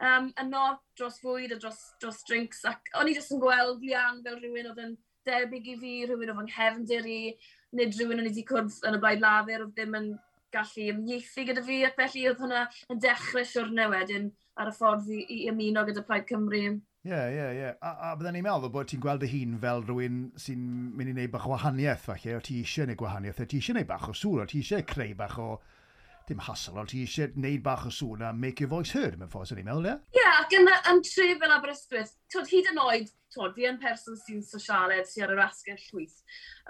um, 0.00 0.28
yno 0.42 0.66
dros 0.98 1.20
fwyd 1.22 1.56
a 1.56 1.60
dros, 1.62 1.80
dros 2.02 2.22
drinks, 2.28 2.64
ac 2.68 2.92
o'n 3.00 3.10
i 3.10 3.16
jyst 3.16 3.34
yn 3.36 3.42
gweld 3.42 3.82
Lian 3.86 4.20
fel 4.26 4.38
rhywun 4.40 4.70
oedd 4.72 4.84
yn 4.86 4.98
debyg 5.28 5.72
i 5.72 5.78
fi, 5.80 5.94
rhywun 6.08 6.34
o 6.34 6.36
fy 6.40 6.46
nghefndir 6.50 7.08
i, 7.08 7.22
nid 7.78 7.96
rhywun 7.96 8.20
o'n 8.20 8.28
i 8.28 8.32
wedi 8.32 8.46
cwrdd 8.48 8.78
yn 8.88 8.98
y 8.98 9.02
blaid 9.02 9.22
lafur 9.22 9.66
oedd 9.66 9.74
ddim 9.76 9.98
yn 10.00 10.12
gallu 10.52 10.88
ymieithu 10.92 11.46
gyda 11.48 11.64
fi, 11.64 11.82
ac 11.88 11.98
felly 11.98 12.26
oedd 12.28 12.40
hwnna 12.42 12.64
yn 12.92 13.00
dechrau 13.02 13.46
siwrne 13.48 13.88
wedyn 13.92 14.30
ar 14.60 14.68
y 14.68 14.74
ffordd 14.76 15.08
i, 15.08 15.22
i 15.22 15.38
ymuno 15.52 15.84
gyda 15.88 16.04
Plaid 16.08 16.26
Cymru. 16.28 16.64
Ie, 17.04 17.10
ie, 17.34 17.46
ie. 17.58 17.70
A, 17.82 17.90
a 18.06 18.08
byddwn 18.14 18.36
ni'n 18.36 18.44
meddwl 18.46 18.70
bod 18.70 18.86
ti'n 18.86 19.00
gweld 19.02 19.24
y 19.26 19.28
hun 19.32 19.56
fel 19.62 19.80
rhywun 19.82 20.18
sy'n 20.38 20.66
mynd 20.94 21.10
i 21.10 21.14
wneud 21.16 21.32
bach 21.32 21.48
o 21.48 21.50
wahaniaeth, 21.50 22.04
falle, 22.06 22.36
o 22.38 22.42
ti 22.46 22.60
eisiau 22.60 22.86
gwneud 22.86 23.00
gwahaniaeth, 23.00 23.40
o 23.42 23.46
ti 23.50 23.58
eisiau 23.58 23.74
gwneud 23.74 23.88
bach 23.88 24.04
o 24.06 24.14
sŵr, 24.14 24.44
o 24.44 24.46
ti 24.52 24.60
eisiau 24.62 24.84
creu 24.86 25.16
bach 25.18 25.34
o, 25.42 25.48
dim 26.28 26.44
hasl, 26.46 26.78
ond 26.78 26.92
ti 26.92 27.00
eisiau 27.02 27.32
gwneud 27.34 27.64
bach 27.66 27.88
o 27.88 27.90
sŵn 27.96 28.22
a 28.22 28.30
make 28.44 28.62
your 28.62 28.70
voice 28.70 28.94
heard, 28.94 29.18
mewn 29.18 29.32
ffordd, 29.32 29.50
sy'n 29.50 29.58
ei 29.64 29.66
meddwl, 29.66 29.88
ie? 29.90 29.96
Ie, 30.20 30.28
ac 30.30 30.54
yn, 30.60 30.70
yn 30.92 31.02
tre 31.08 31.26
fel 31.42 31.56
Aberystwyth, 31.56 32.14
twyd, 32.30 32.52
hyd 32.54 32.70
yn 32.70 32.82
oed, 32.84 33.10
twyd, 33.34 33.56
fi 33.58 33.66
yn 33.72 33.82
person 33.82 34.22
sy'n 34.22 34.46
sosialed, 34.46 35.10
sy'n 35.10 35.26
ar 35.26 35.34
yr 35.34 35.42
asgell 35.48 35.82
llwyth. 35.88 36.20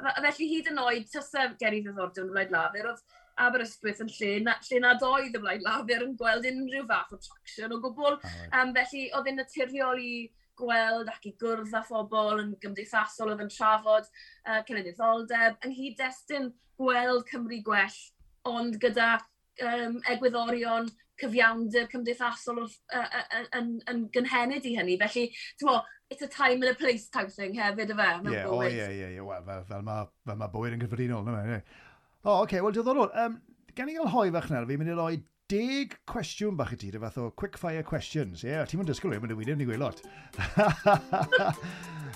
Felly 0.01 0.49
hyd 0.55 0.73
yn 0.73 0.81
oed, 0.81 1.11
tasa 1.12 1.51
ger 1.61 1.77
i 1.77 1.85
ddiddordeb 1.85 2.25
yn 2.25 2.33
wleid 2.33 2.57
lafur, 2.57 2.95
oedd 2.95 3.05
Aberystwyth 3.46 4.02
yn 4.04 4.12
lle 4.18 4.30
na, 4.46 4.56
lle 4.68 4.80
nad 4.84 5.02
oedd 5.06 5.37
y 5.38 5.42
blaen 5.42 5.66
lafer 5.66 6.06
yn 6.06 6.14
gweld 6.20 6.46
unrhyw 6.50 6.87
fath 6.90 7.16
o 7.16 7.20
traction 7.26 7.75
o 7.76 7.80
gwbl. 7.82 8.18
Um, 8.50 8.72
felly, 8.76 9.08
oedd 9.16 9.32
yn 9.32 9.40
naturiol 9.42 10.00
i 10.02 10.14
gweld 10.61 11.11
ac 11.11 11.26
i 11.28 11.34
gwrdd 11.40 11.75
â 11.75 11.82
phobl 11.88 12.42
yn 12.42 12.54
gymdeithasol 12.62 13.32
oedd 13.32 13.44
yn 13.44 13.52
trafod 13.52 14.08
uh, 14.08 14.61
cenedlaetholdeb, 14.68 15.58
ynghyd 15.64 15.78
nghyd-destun 15.78 16.50
gweld 16.80 17.25
Cymru 17.30 17.61
gwell, 17.66 18.00
ond 18.49 18.76
gyda 18.82 19.14
um, 19.62 19.99
egwyddorion 20.12 20.90
cyfiawnder 21.22 21.88
cymdeithasol 21.92 22.62
wrth, 22.64 22.78
uh, 22.96 23.06
uh, 23.20 23.44
yn, 23.58 23.75
yn 23.90 24.06
gynhenid 24.14 24.66
i 24.68 24.76
hynny. 24.78 24.99
Felly, 25.00 25.28
ti'n 25.61 25.70
mo, 25.70 25.80
it's 26.11 26.25
a 26.25 26.28
time 26.28 26.62
and 26.62 26.72
a 26.72 26.75
place 26.75 27.08
type 27.12 27.30
thing 27.32 27.56
hefyd 27.58 27.94
y 27.94 27.96
fe, 27.96 28.11
mewn 28.25 28.34
yeah, 28.34 28.49
bywyd. 28.49 28.76
ie, 28.76 28.90
ie, 28.99 29.14
yeah, 29.16 29.40
fel, 29.46 29.64
fel 29.70 29.87
mae 29.87 30.37
ma 30.40 30.50
bywyd 30.52 30.76
yn 30.76 30.84
gyffredinol, 30.84 31.25
no, 31.26 31.37
no, 31.37 31.56
no. 31.56 31.88
O, 32.25 32.31
oh, 32.31 32.35
oce, 32.43 32.43
okay, 32.43 32.61
wel 32.61 32.71
diddorol. 32.71 33.09
Um, 33.19 33.41
gen 33.75 33.88
i 33.91 33.97
gael 33.97 34.07
hoi 34.12 34.29
fach 34.31 34.45
nawr, 34.52 34.67
fi'n 34.69 34.79
mynd 34.79 34.93
i 34.93 34.95
roi 34.95 35.17
deg 35.50 35.97
cwestiwn 36.07 36.55
bach 36.55 36.71
i 36.71 36.76
ti, 36.79 36.93
dy 36.95 37.00
fath 37.02 37.17
o 37.19 37.25
quick 37.35 37.59
fire 37.59 37.83
questions. 37.83 38.45
Ie, 38.45 38.52
yeah, 38.52 38.69
ti'n 38.69 38.79
mynd 38.79 38.93
disgwyl, 38.93 39.17
mae'n 39.19 39.33
dweud, 39.33 39.50
ni'n 39.50 39.67
gweud 39.67 39.83
lot. 39.83 39.99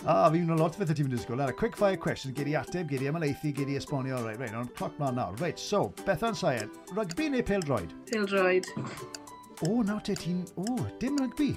A 0.07 0.29
fi'n 0.31 0.47
mynd 0.47 0.63
lot 0.63 0.77
fethau 0.79 0.95
ti'n 0.95 1.09
mynd 1.09 1.17
disgwyl. 1.17 1.43
Ar 1.43 1.51
y 1.51 1.57
quick 1.59 1.75
fire 1.81 1.99
question, 1.99 2.37
gyd 2.39 2.53
i 2.53 2.55
ateb, 2.61 2.87
gyd 2.93 3.03
i 3.03 3.11
ymlaethu, 3.11 3.51
gyd 3.57 3.73
i 3.75 3.81
esbonio. 3.81 4.21
Reit, 4.29 4.39
reit, 4.45 4.55
ond 4.55 4.71
cloc 4.79 4.95
mlaen 5.01 5.19
nawr. 5.19 5.35
Reit, 5.43 5.59
so, 5.59 5.89
Bethan 6.07 6.39
Saen, 6.39 6.71
rygbi 6.95 7.27
neu 7.35 7.43
peldroed? 7.51 7.99
Peldroed. 8.13 8.71
O, 9.65 9.73
oh, 9.73 9.83
nawr 9.89 10.07
te 10.07 10.15
ti'n... 10.23 10.45
O, 10.55 10.69
oh, 10.71 10.87
dim 11.03 11.19
rygbi. 11.19 11.51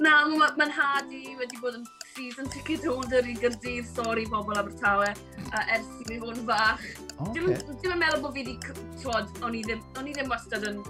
Na, 0.00 0.22
mae'n 0.32 0.56
ma 0.56 0.72
had 0.72 1.12
i 1.12 1.36
wedi 1.36 1.60
bod 1.60 1.82
yn 1.82 1.84
season 2.14 2.48
ticket 2.48 2.84
holder 2.86 3.26
i 3.26 3.34
Gyrdydd, 3.38 3.86
sori 3.90 4.26
bobl 4.30 4.58
Abertawe, 4.58 5.10
a 5.50 5.62
ers 5.74 5.88
i 6.00 6.06
mi 6.10 6.20
fod 6.22 6.38
yn 6.38 6.46
fach. 6.48 6.84
Okay. 7.14 7.56
Dim, 7.56 7.90
yn 7.90 8.00
meddwl 8.00 8.22
bod 8.22 8.36
fi 8.36 8.44
wedi, 8.44 8.54
twod, 9.02 9.30
o'n 9.42 9.56
i 9.58 9.62
ddim, 9.66 9.82
o'n 9.98 10.10
i 10.10 10.14
ddim 10.14 10.30
wastad 10.30 10.66
yn 10.68 10.80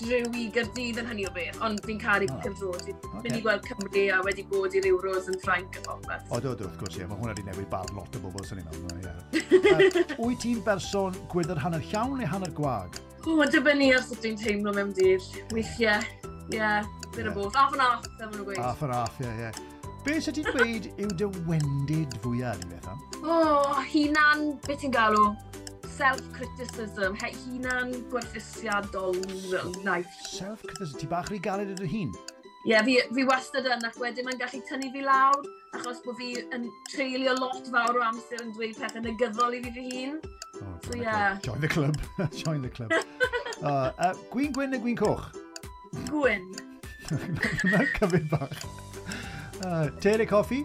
driw 0.00 0.30
i 0.38 0.46
Gyrdydd 0.54 1.00
yn 1.02 1.10
hynny 1.10 1.26
o 1.28 1.32
beth, 1.34 1.58
ond 1.64 1.82
fi'n 1.86 2.00
caru 2.00 2.28
oh. 2.30 2.38
cyfrod. 2.44 2.88
Okay. 2.88 3.20
mynd 3.24 3.38
i 3.38 3.42
gweld 3.44 3.68
Cymru 3.68 4.04
a 4.16 4.20
wedi 4.26 4.46
bod 4.50 4.76
i'r 4.78 4.88
Euros 4.88 5.28
yn 5.30 5.38
Ffranc 5.42 5.76
a 5.78 5.84
popeth. 5.86 6.24
O, 6.30 6.40
do, 6.40 6.54
do, 6.56 6.68
wrth 6.68 6.80
gwrs, 6.80 6.98
ie. 7.00 7.08
Mae 7.10 7.20
hwnna 7.20 7.34
wedi 7.36 7.46
newid 7.50 7.68
bar 7.72 7.92
lot 7.96 8.16
o 8.16 8.22
bobl 8.24 8.48
sy'n 8.48 8.62
ei 8.62 8.68
meddwl. 8.70 9.12
Wyt 10.22 10.40
ti'n 10.44 10.62
berson 10.66 11.18
gwydr 11.32 11.60
hanner 11.62 11.84
llawn 11.92 12.16
neu 12.20 12.30
hanner 12.32 12.54
gwag? 12.56 12.96
O, 13.26 13.36
dibynnu 13.44 13.92
ar 13.98 14.02
sut 14.06 14.24
dwi'n 14.24 14.40
teimlo 14.40 14.72
mewn 14.76 14.96
dydd. 14.96 15.28
Weithiau, 15.52 16.00
ie. 16.48 16.56
Yeah. 16.56 16.88
Bit 17.12 17.26
yeah. 17.26 17.28
of 17.28 17.36
both. 17.36 17.54
Half 17.60 17.76
and 17.76 17.84
half, 17.84 18.08
fel 18.16 18.32
maen 18.32 18.48
gweud. 18.48 18.64
Half 18.64 18.82
and 18.88 18.96
half, 18.96 19.20
ie, 19.20 19.28
yeah, 19.28 19.36
ie. 19.36 19.46
Yeah. 19.50 19.71
Be 20.02 20.16
sy'n 20.18 20.34
ti'n 20.34 20.48
dweud 20.50 20.86
yw 20.98 21.10
dy 21.14 21.26
wendid 21.46 22.14
fwyaf, 22.24 22.58
ni 22.58 22.72
beth 22.72 22.88
am? 22.90 23.02
O, 23.22 23.36
oh, 23.36 23.76
hunan, 23.86 24.40
beth 24.66 24.80
ti'n 24.82 24.90
galw? 24.94 25.28
Self-criticism, 25.94 27.14
he, 27.20 27.30
hunan 27.44 27.92
gwerthusiadol 28.10 29.14
life. 29.86 30.10
Self-criticism, 30.26 30.98
ti 30.98 31.06
bach 31.06 31.30
rhi 31.30 31.38
galed 31.46 31.78
y 31.86 31.92
hun? 31.92 32.10
Ie, 32.66 32.72
yeah, 32.72 32.82
fi, 32.82 32.98
fi 33.14 33.28
wastad 33.30 33.70
yn, 33.70 33.86
ac 33.86 34.02
wedyn 34.02 34.26
mae'n 34.26 34.42
gallu 34.42 34.64
tynnu 34.66 34.90
fi 34.90 35.06
lawr, 35.06 35.46
achos 35.78 36.02
bod 36.02 36.18
fi 36.18 36.34
yn 36.42 36.66
treulio 36.90 37.38
lot 37.38 37.70
fawr 37.70 38.02
o 38.02 38.06
amser 38.10 38.42
yn 38.42 38.50
dweud 38.58 38.74
pethau 38.82 39.06
negyddol 39.06 39.54
i 39.54 39.64
fi 39.68 39.74
fy 39.78 39.88
hun. 39.88 40.20
Oh, 40.58 40.76
so, 40.82 40.98
yeah. 40.98 41.38
Join 41.46 41.62
the 41.62 41.70
club. 41.70 41.98
Join 42.34 42.62
the 42.66 42.74
club. 42.74 42.90
uh, 43.62 43.92
uh, 44.02 44.14
gwyn 44.34 44.50
gwyn 44.58 44.74
neu 44.74 44.82
gwyn 44.82 44.98
coch? 44.98 45.30
Gwyn. 46.10 46.50
Mae'n 47.70 47.92
cyfyd 48.00 48.32
bach. 48.34 48.64
Uh, 49.62 49.90
Teir 50.00 50.20
y 50.20 50.26
coffi? 50.26 50.62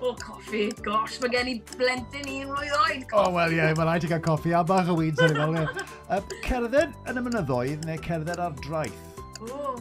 O, 0.00 0.14
coffi. 0.14 0.70
Gosh, 0.84 1.18
mae 1.20 1.32
gen 1.32 1.50
i 1.50 1.54
blentyn 1.74 2.28
un 2.28 2.50
mlwydd 2.50 2.76
oed. 2.78 3.02
O, 3.10 3.24
oh, 3.26 3.32
wel 3.34 3.56
ie, 3.56 3.58
yeah, 3.60 3.74
mae 3.78 3.88
rhaid 3.88 4.06
i 4.06 4.10
gael 4.12 4.22
coffi 4.24 4.54
a 4.56 4.62
bach 4.64 4.88
o 4.92 4.96
weeds 4.96 5.20
ar 5.24 5.34
ei 5.36 5.64
uh, 5.64 6.20
Cerdded 6.44 6.94
yn 7.10 7.20
y 7.20 7.24
mynyddoedd 7.26 7.84
neu 7.88 8.00
cerdded 8.06 8.40
ar 8.40 8.56
draeth? 8.64 9.02
O, 9.40 9.50
oh, 9.50 9.74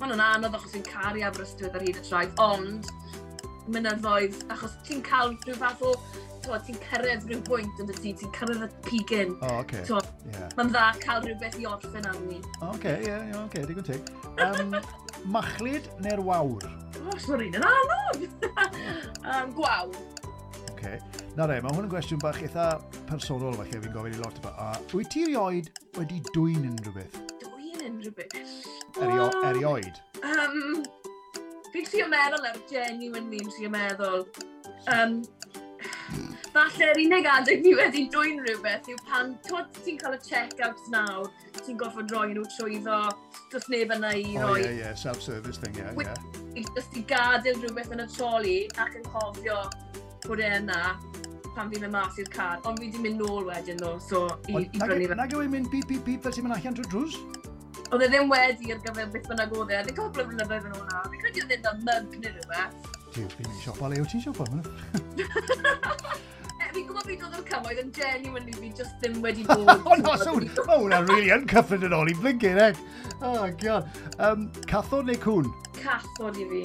mae'n 0.00 0.14
nhw'n 0.14 0.24
anodd 0.28 0.58
achos 0.58 0.74
fi'n 0.74 0.86
caru 0.88 1.22
Aberystwyth 1.26 1.78
ar 1.78 1.86
hyd 1.86 2.00
y 2.00 2.06
traeth, 2.08 2.42
ond 2.42 2.90
mynyddoedd, 3.70 4.42
achos 4.50 4.74
ti'n 4.88 5.04
cael 5.06 5.36
rhyw 5.44 5.58
fath 5.60 5.86
o 5.86 5.92
ti'n 6.66 6.78
cyrraedd 6.88 7.28
rhyw 7.28 7.44
bwynt 7.46 7.82
yn 7.82 7.90
y 7.90 8.00
ti, 8.00 8.16
ti'n 8.18 8.34
cyrraedd 8.34 8.66
y 8.66 8.70
pigyn. 8.88 9.36
O, 9.38 9.52
oh, 9.52 9.60
oce. 9.62 9.84
Okay. 9.86 10.32
Yeah. 10.32 10.50
Mae'n 10.58 10.74
dda 10.74 10.88
cael 11.04 11.22
rhywbeth 11.28 11.60
i 11.62 11.70
orffen 11.70 12.10
arni. 12.10 12.42
O, 12.58 12.72
oce, 12.72 12.98
ie, 13.06 13.20
oce, 13.38 13.62
digon 13.70 13.86
teg. 13.86 14.12
Um, 14.42 14.74
machlid 15.30 15.88
neu'r 16.02 16.22
wawr? 16.26 16.66
O, 17.02 17.16
un 17.34 17.44
yn 17.46 17.66
anodd! 17.66 18.26
um, 19.32 19.52
gwawr. 19.56 19.94
Okay. 20.72 20.98
Na 21.36 21.46
re, 21.46 21.60
mae 21.62 21.72
hwn 21.76 21.86
yn 21.86 21.92
gwestiwn 21.92 22.20
bach 22.22 22.40
eitha 22.42 22.66
personol 23.08 23.54
falle 23.54 23.82
fi'n 23.84 23.94
gofyn 23.94 24.16
i 24.16 24.22
lot 24.22 24.40
o 24.40 24.44
ba. 24.44 24.52
A 24.58 24.96
wyt 24.96 25.12
ti 25.14 25.22
erioed 25.28 25.70
wedi 25.98 26.18
dwy'n 26.32 26.66
unrhyw 26.72 26.96
beth? 26.96 27.20
Dwy'n 27.44 27.84
unrhyw 27.86 28.16
beth? 28.18 28.34
Erio, 28.98 29.28
erioed? 29.48 30.02
Um, 30.26 30.82
fi'n 31.72 31.88
trio 31.88 32.08
meddwl 32.10 32.50
ar 32.50 32.58
genuine 32.70 33.30
fi'n 33.30 33.54
trio 33.54 33.70
meddwl. 33.72 34.26
Um, 34.90 35.20
falle'r 36.52 36.98
unig 37.00 37.26
adeg 37.32 37.62
ni 37.64 37.72
wedi 37.76 38.02
dwy'n 38.12 38.42
rhywbeth 38.44 38.88
yw 38.92 38.98
pan 39.08 39.32
ti'n 39.46 39.98
cael 40.00 40.16
y 40.16 40.20
check-ups 40.26 40.90
nawr, 40.92 41.30
ti'n 41.62 41.78
gorfod 41.80 42.12
roi 42.12 42.28
nhw 42.34 42.44
trwyddo, 42.56 42.98
dros 43.52 43.68
neb 43.72 43.94
yna 43.96 44.12
i 44.18 44.34
roi. 44.36 44.44
Oh, 44.44 44.56
yeah, 44.60 44.76
yeah, 44.82 44.94
self-service 44.94 45.62
thing, 45.62 45.74
yeah, 45.80 45.92
yeah. 45.96 46.66
Just 46.76 46.96
i 46.98 47.04
gadael 47.08 47.60
rhywbeth 47.62 47.92
yn 47.96 48.04
y 48.04 48.08
troli 48.12 48.56
ac 48.82 48.98
yn 49.00 49.06
cofio 49.08 49.62
bod 50.26 50.42
e 50.44 50.50
yna 50.58 50.80
pan 51.56 51.68
fi'n 51.72 51.82
mynd 51.84 51.92
mas 51.92 52.18
i'r 52.20 52.28
car, 52.32 52.60
ond 52.68 52.80
fi 52.80 52.88
wedi 52.88 53.00
mynd 53.06 53.20
nôl 53.24 53.48
wedyn 53.48 53.80
nhw, 53.80 53.94
so 54.04 54.24
i, 54.48 54.66
i 54.66 54.80
brynu 54.80 55.08
fe. 55.08 55.16
Nag 55.18 55.32
yw 55.36 55.44
e'n 55.44 55.52
mynd 55.52 55.72
bip 55.72 55.88
bip 55.88 56.04
bip 56.08 56.26
fel 56.26 56.36
ti'n 56.36 56.48
mynd 56.48 56.56
allan 56.58 56.76
trwy 56.78 56.88
drws? 56.92 57.18
Oedd 57.92 58.06
e 58.06 58.08
ddim 58.08 58.28
wedi 58.32 58.72
ar 58.72 58.80
gyfer 58.84 59.08
beth 59.12 59.28
bynnag 59.28 59.56
oedd 59.56 59.72
e, 59.72 59.80
ddim 59.84 59.92
e 59.92 59.98
cofio 60.00 60.28
blynyddoedd 60.28 60.68
yn 60.68 60.76
hwnna, 60.78 61.02
fi'n 61.08 61.24
credu 61.24 61.44
oedd 61.44 61.56
e'n 61.56 61.64
mynd 61.88 62.12
mug 62.12 62.20
neu 62.24 62.36
rhywbeth. 62.36 62.92
Ti'n 63.12 63.32
mynd 63.38 63.58
siopa 63.60 63.92
le, 63.92 64.00
yw 64.00 64.08
ti'n 64.08 64.24
siopa? 64.24 64.44
bod 67.02 67.10
fi 67.10 67.16
dod 67.18 67.34
o'r 67.34 67.46
cymoedd 67.48 67.80
yn 67.82 67.90
genuinely 67.96 68.52
fi 68.54 68.68
just 68.78 68.94
ddim 69.02 69.18
wedi 69.22 69.44
bod. 69.48 69.68
oh, 69.86 69.96
no, 69.98 70.14
so, 70.16 70.34
oh, 70.68 70.78
hwnna'n 70.78 71.08
really 71.10 71.32
uncyffred 71.34 71.86
yn 71.86 71.94
ôl 71.96 72.10
i 72.10 72.14
blinkin, 72.14 72.58
ed. 72.62 72.78
Oh, 73.20 73.48
god. 73.62 73.88
Um, 74.22 74.48
cathod 74.70 75.08
neu 75.10 75.18
cwn? 75.22 75.50
Cathod 75.80 76.38
i 76.38 76.46
fi. 76.50 76.62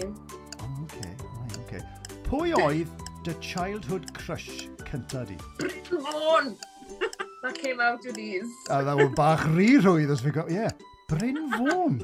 Oh, 0.61 0.69
okay, 0.83 1.13
right, 1.13 1.57
okay. 1.63 1.81
Pwy 2.27 2.53
oedd 2.61 3.05
dy 3.25 3.37
childhood 3.41 4.11
crush 4.17 4.67
cynta 4.85 5.25
di? 5.27 5.39
Bryn 5.57 6.05
Fôn! 6.05 6.53
That 7.43 7.53
came 7.53 7.79
out 7.79 8.05
of 8.05 8.15
these. 8.15 8.49
A 8.69 8.81
was 8.97 9.13
bach 9.15 9.45
ri 9.53 9.77
rwydd 9.77 10.13
os 10.13 10.21
fi 10.25 10.33
go... 10.33 10.45
Yeah. 10.49 10.73
Bryn 11.07 11.37
Fawn. 11.53 12.01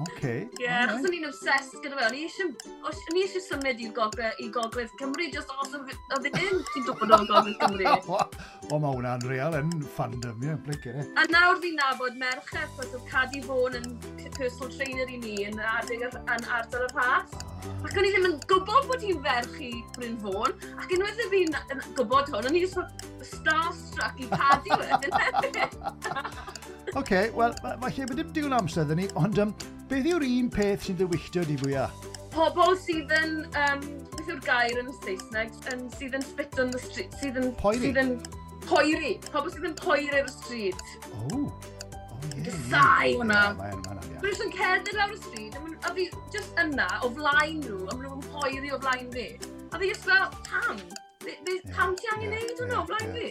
Okay. 0.00 0.48
Ie, 0.56 0.64
yeah, 0.64 0.86
achos 0.86 1.04
o'n 1.08 1.14
i'n 1.16 1.26
obsessed 1.28 1.82
gyda 1.84 1.98
fe. 1.98 2.06
O'n 2.08 3.16
i 3.18 3.24
eisiau 3.24 3.42
symud 3.44 3.82
i'r 3.84 3.92
gogledd, 3.96 4.94
Cymru, 5.00 5.26
just 5.34 5.52
os 5.60 5.74
oedd 5.76 5.90
e 6.28 6.32
ddim 6.32 6.62
ti'n 6.70 6.86
dod 6.86 7.04
o'r 7.04 7.26
gogledd 7.28 7.58
Cymru. 7.60 7.92
o, 8.70 8.78
mae 8.78 8.94
hwnna'n 8.94 9.26
real 9.28 9.58
yn 9.58 9.74
fandom, 9.96 10.40
ie, 10.40 10.50
yeah, 10.52 10.62
blicyn. 10.64 11.12
A 11.20 11.26
nawr 11.34 11.60
fi'n 11.60 11.76
nabod 11.80 12.16
merched, 12.20 12.72
chos 12.78 12.96
oedd 12.96 13.06
Cadi 13.10 13.44
Fôn 13.44 13.76
yn 13.80 13.92
personal 14.38 14.72
trainer 14.78 15.12
i 15.12 15.20
ni 15.20 15.36
yn 15.50 15.60
adeg 15.74 16.06
yn 16.08 16.50
ardal 16.56 16.88
y 16.88 16.90
pas. 16.96 17.36
Ah. 17.36 17.46
Ac 17.84 17.96
o'n 18.00 18.06
i 18.08 18.14
ddim 18.14 18.28
yn 18.30 18.38
gwybod 18.48 18.88
bod 18.88 19.04
hi'n 19.04 19.20
ferch 19.26 19.60
i 19.60 19.70
Bryn 19.98 20.16
Fôn, 20.24 20.56
ac 20.80 20.96
unwaith 20.96 21.20
y 21.26 21.30
fi'n 21.34 21.56
gwybod 21.98 22.32
hwn, 22.32 22.48
o'n 22.48 22.56
i 22.56 22.64
ddim 22.64 23.28
starstruck 23.34 24.24
i 24.24 24.30
Cadi 24.32 24.76
wedyn 24.80 25.18
hefyd. 25.20 26.68
okay, 26.98 27.30
wel, 27.36 27.54
falle 27.62 28.06
bod 28.10 28.20
dim 28.20 28.32
digon 28.34 28.56
amser 28.56 28.86
ddyn 28.88 29.02
ni, 29.02 29.08
ond 29.20 29.38
um, 29.42 29.54
beth 29.90 30.08
yw'r 30.10 30.26
un 30.26 30.50
peth 30.54 30.86
sy'n 30.88 30.98
dywylltio 31.00 31.44
di 31.48 31.56
fwyaf? 31.60 32.06
Pobl 32.34 32.76
sydd 32.78 33.10
yn, 33.20 33.40
um, 33.64 33.86
beth 34.16 34.30
yw'r 34.30 34.44
gair 34.46 34.78
yn 34.82 34.90
y 34.92 34.96
Saesneg, 35.00 35.56
um, 35.72 35.88
sydd 35.96 36.18
yn 36.18 36.26
spit 36.26 36.60
on 36.62 36.70
the 36.74 36.82
street, 36.82 37.14
sydd 37.22 37.40
yn... 37.40 37.50
Poeri. 37.60 37.90
Sydd 37.90 38.00
yn 38.04 38.14
poeri. 38.66 39.16
Pobl 39.30 39.52
sydd 39.54 39.68
yn 39.70 39.76
poeri 39.80 40.12
ar 40.22 40.26
y 40.28 40.34
stryd. 40.36 40.86
O, 41.10 41.26
Oh. 41.30 41.50
oh 41.50 42.54
Sai 42.70 43.14
hwnna. 43.16 43.42
Mae'n 43.58 43.80
Rwy'n 44.20 44.42
yn 44.44 44.50
cerdded 44.52 44.96
lawr 44.98 45.14
y 45.16 45.20
stryd, 45.22 45.54
a 45.80 45.94
fi 45.96 46.06
just 46.34 46.58
yna, 46.60 46.86
o 47.06 47.08
flaen 47.16 47.62
nhw, 47.64 47.78
a 47.88 47.94
maen 47.94 48.10
nhw'n 48.10 48.26
poeri 48.34 48.72
o 48.74 48.78
flaen 48.82 49.08
fi. 49.14 49.30
A 49.70 49.80
fi 49.80 49.88
just 49.88 50.04
fel, 50.04 50.26
pam? 50.48 50.80
Pam 51.72 51.94
ti 51.96 52.10
angen 52.14 52.34
neud 52.34 52.60
hwnna 52.60 52.82
o 52.82 52.84
flaen 52.90 53.14
fi? 53.16 53.30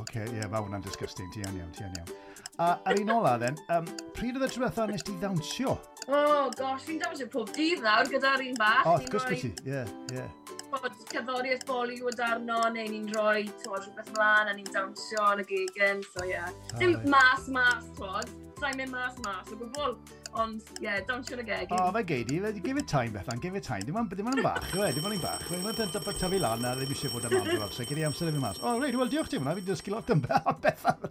Oce, 0.00 0.22
ie, 0.26 0.36
yeah, 0.36 0.48
mae 0.52 0.60
hwnna'n 0.64 0.84
disgusting. 0.84 1.28
Ti 1.32 1.42
iawn, 1.44 1.60
iawn, 1.60 1.72
ti 1.72 1.84
iawn, 1.84 1.94
iawn. 2.00 2.16
A 2.60 2.70
ar 2.88 2.98
un 3.00 3.12
ola, 3.12 3.36
then, 3.40 3.56
um, 3.72 3.88
pryd 4.16 4.36
oedd 4.38 4.46
y 4.46 4.52
tro 4.52 4.86
nes 4.88 5.04
ti 5.04 5.14
ddawnsio? 5.20 5.76
Oh, 6.06 6.50
gosh, 6.56 6.86
fi'n 6.88 7.00
dawnsio 7.02 7.26
pob 7.32 7.50
dydd 7.56 7.82
nawr 7.84 8.08
gyda'r 8.12 8.44
un 8.46 8.56
bach. 8.60 8.84
O, 8.84 8.94
oh, 8.94 9.00
wrth 9.00 9.10
gwrs 9.12 9.26
beth 9.28 9.42
ti, 9.42 9.50
ie, 9.68 9.82
ie. 10.16 10.24
Bod 10.72 10.96
cerddoriaeth 11.10 11.66
Bollywood 11.68 12.20
arno, 12.24 12.62
neu 12.72 12.88
ni'n 12.92 13.10
rhoi, 13.12 13.44
twod, 13.62 13.84
rhywbeth 13.84 14.12
mlaen, 14.16 14.52
a 14.52 14.56
ni'n 14.56 14.72
dawnsio 14.72 15.28
yn 15.34 15.44
y 15.44 15.46
gegin, 15.52 16.04
so 16.12 16.24
ie. 16.24 16.32
Yeah. 16.36 16.78
Dim 16.80 16.96
mas, 17.12 17.48
mas, 17.52 17.88
twod. 17.98 18.32
Sa'n 18.60 18.76
mynd 18.80 18.94
mas, 18.94 19.20
mas, 19.24 19.52
o 19.52 19.60
gwbl. 19.60 19.98
Ond, 20.36 20.70
ie, 20.76 20.84
yeah, 20.84 20.98
dawnsio 21.08 21.36
yn 21.38 21.42
y 21.42 21.46
geg. 21.48 21.70
O, 21.72 21.86
fe 21.94 22.02
geidi, 22.08 22.40
give 22.60 22.80
it 22.80 22.88
time, 22.90 23.14
Bethan, 23.14 23.40
give 23.40 23.56
it 23.56 23.64
time. 23.64 23.84
Dim 23.88 23.96
ond 23.96 24.12
dim 24.12 24.26
ond 24.28 24.42
yn 24.42 24.44
bach, 24.44 24.66
yw 24.74 24.84
e, 24.84 24.90
dim 24.92 25.06
ond 25.08 25.16
yn 25.16 25.22
bach. 25.22 25.46
Dim 25.48 25.64
ond 25.70 25.80
yn 25.80 25.94
tyfu 25.94 26.40
lan 26.42 26.66
a 26.66 26.74
ddim 26.76 26.92
eisiau 26.92 27.14
bod 27.14 27.28
yn 27.28 27.38
am 27.38 27.48
o'r 27.54 27.64
amser, 27.70 27.88
gyda 27.88 28.04
amser 28.10 28.32
yn 28.32 28.42
mas. 28.42 28.60
O, 28.60 28.74
oh, 28.74 28.82
reid, 28.82 28.98
wel, 29.00 29.08
diolch 29.12 29.32
ti 29.32 29.40
fyna, 29.40 29.54
fi'n 29.56 29.70
dysgu 29.70 29.94
lot 29.94 30.12
yn 30.12 30.20
Bethan. 30.26 31.08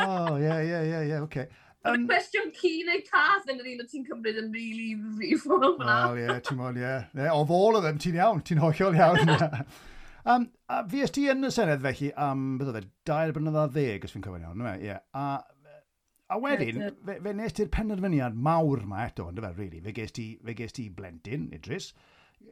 O, 0.00 0.38
ie, 0.40 0.48
ie, 0.48 0.80
ie, 0.88 1.02
ie, 1.10 1.20
oce. 1.20 1.46
Mae'n 1.82 2.04
um, 2.04 2.08
cwestiwn 2.08 2.52
ci 2.54 2.70
neu 2.86 3.00
cath 3.04 3.48
yn 3.50 3.58
yr 3.58 3.70
un 3.72 3.80
o 3.82 3.86
ti'n 3.90 4.04
cymryd 4.06 4.36
yn 4.38 4.52
rili 4.54 4.92
really, 4.94 5.32
ddifol 5.34 5.64
yna. 5.72 5.96
Wel, 6.14 6.20
ie, 6.22 6.36
ti'n 6.46 6.60
mwyn, 6.60 6.78
ie. 6.78 7.26
Of 7.28 7.50
all 7.52 7.78
of 7.78 7.84
them, 7.84 7.98
ti'n 8.00 8.20
iawn, 8.20 8.44
ti'n 8.46 8.62
hollol 8.62 8.96
iawn. 8.96 9.32
um, 10.32 10.46
a 10.70 10.84
fi 10.88 11.02
ti 11.10 11.26
yn 11.32 11.48
y 11.48 11.50
Senedd 11.52 11.82
felly 11.82 12.12
am, 12.14 12.52
beth 12.60 12.70
oedd 12.70 12.84
e, 12.84 12.86
dair 13.10 13.34
blynedd 13.34 13.58
a 13.58 13.66
ddeg, 13.74 14.06
os 14.06 14.14
fi'n 14.14 14.24
cofyn 14.24 14.46
iawn, 14.46 14.62
ie. 14.70 14.76
Yeah. 14.86 15.02
A 15.12 15.42
A 16.32 16.38
wedyn, 16.40 16.80
fe, 17.04 17.18
fe 17.20 17.32
nes 17.36 17.52
ti'r 17.56 17.70
penderfyniad 17.72 18.36
mawr 18.46 18.86
ma 18.88 19.04
eto, 19.04 19.28
ynddo 19.28 19.44
fe, 19.44 19.52
really. 19.58 19.80
Fe 19.84 19.92
ges 19.98 20.14
ti, 20.16 20.26
fe 20.46 20.54
ges 20.56 20.72
ti 20.78 20.86
blentyn, 20.96 21.50
Idris, 21.52 21.90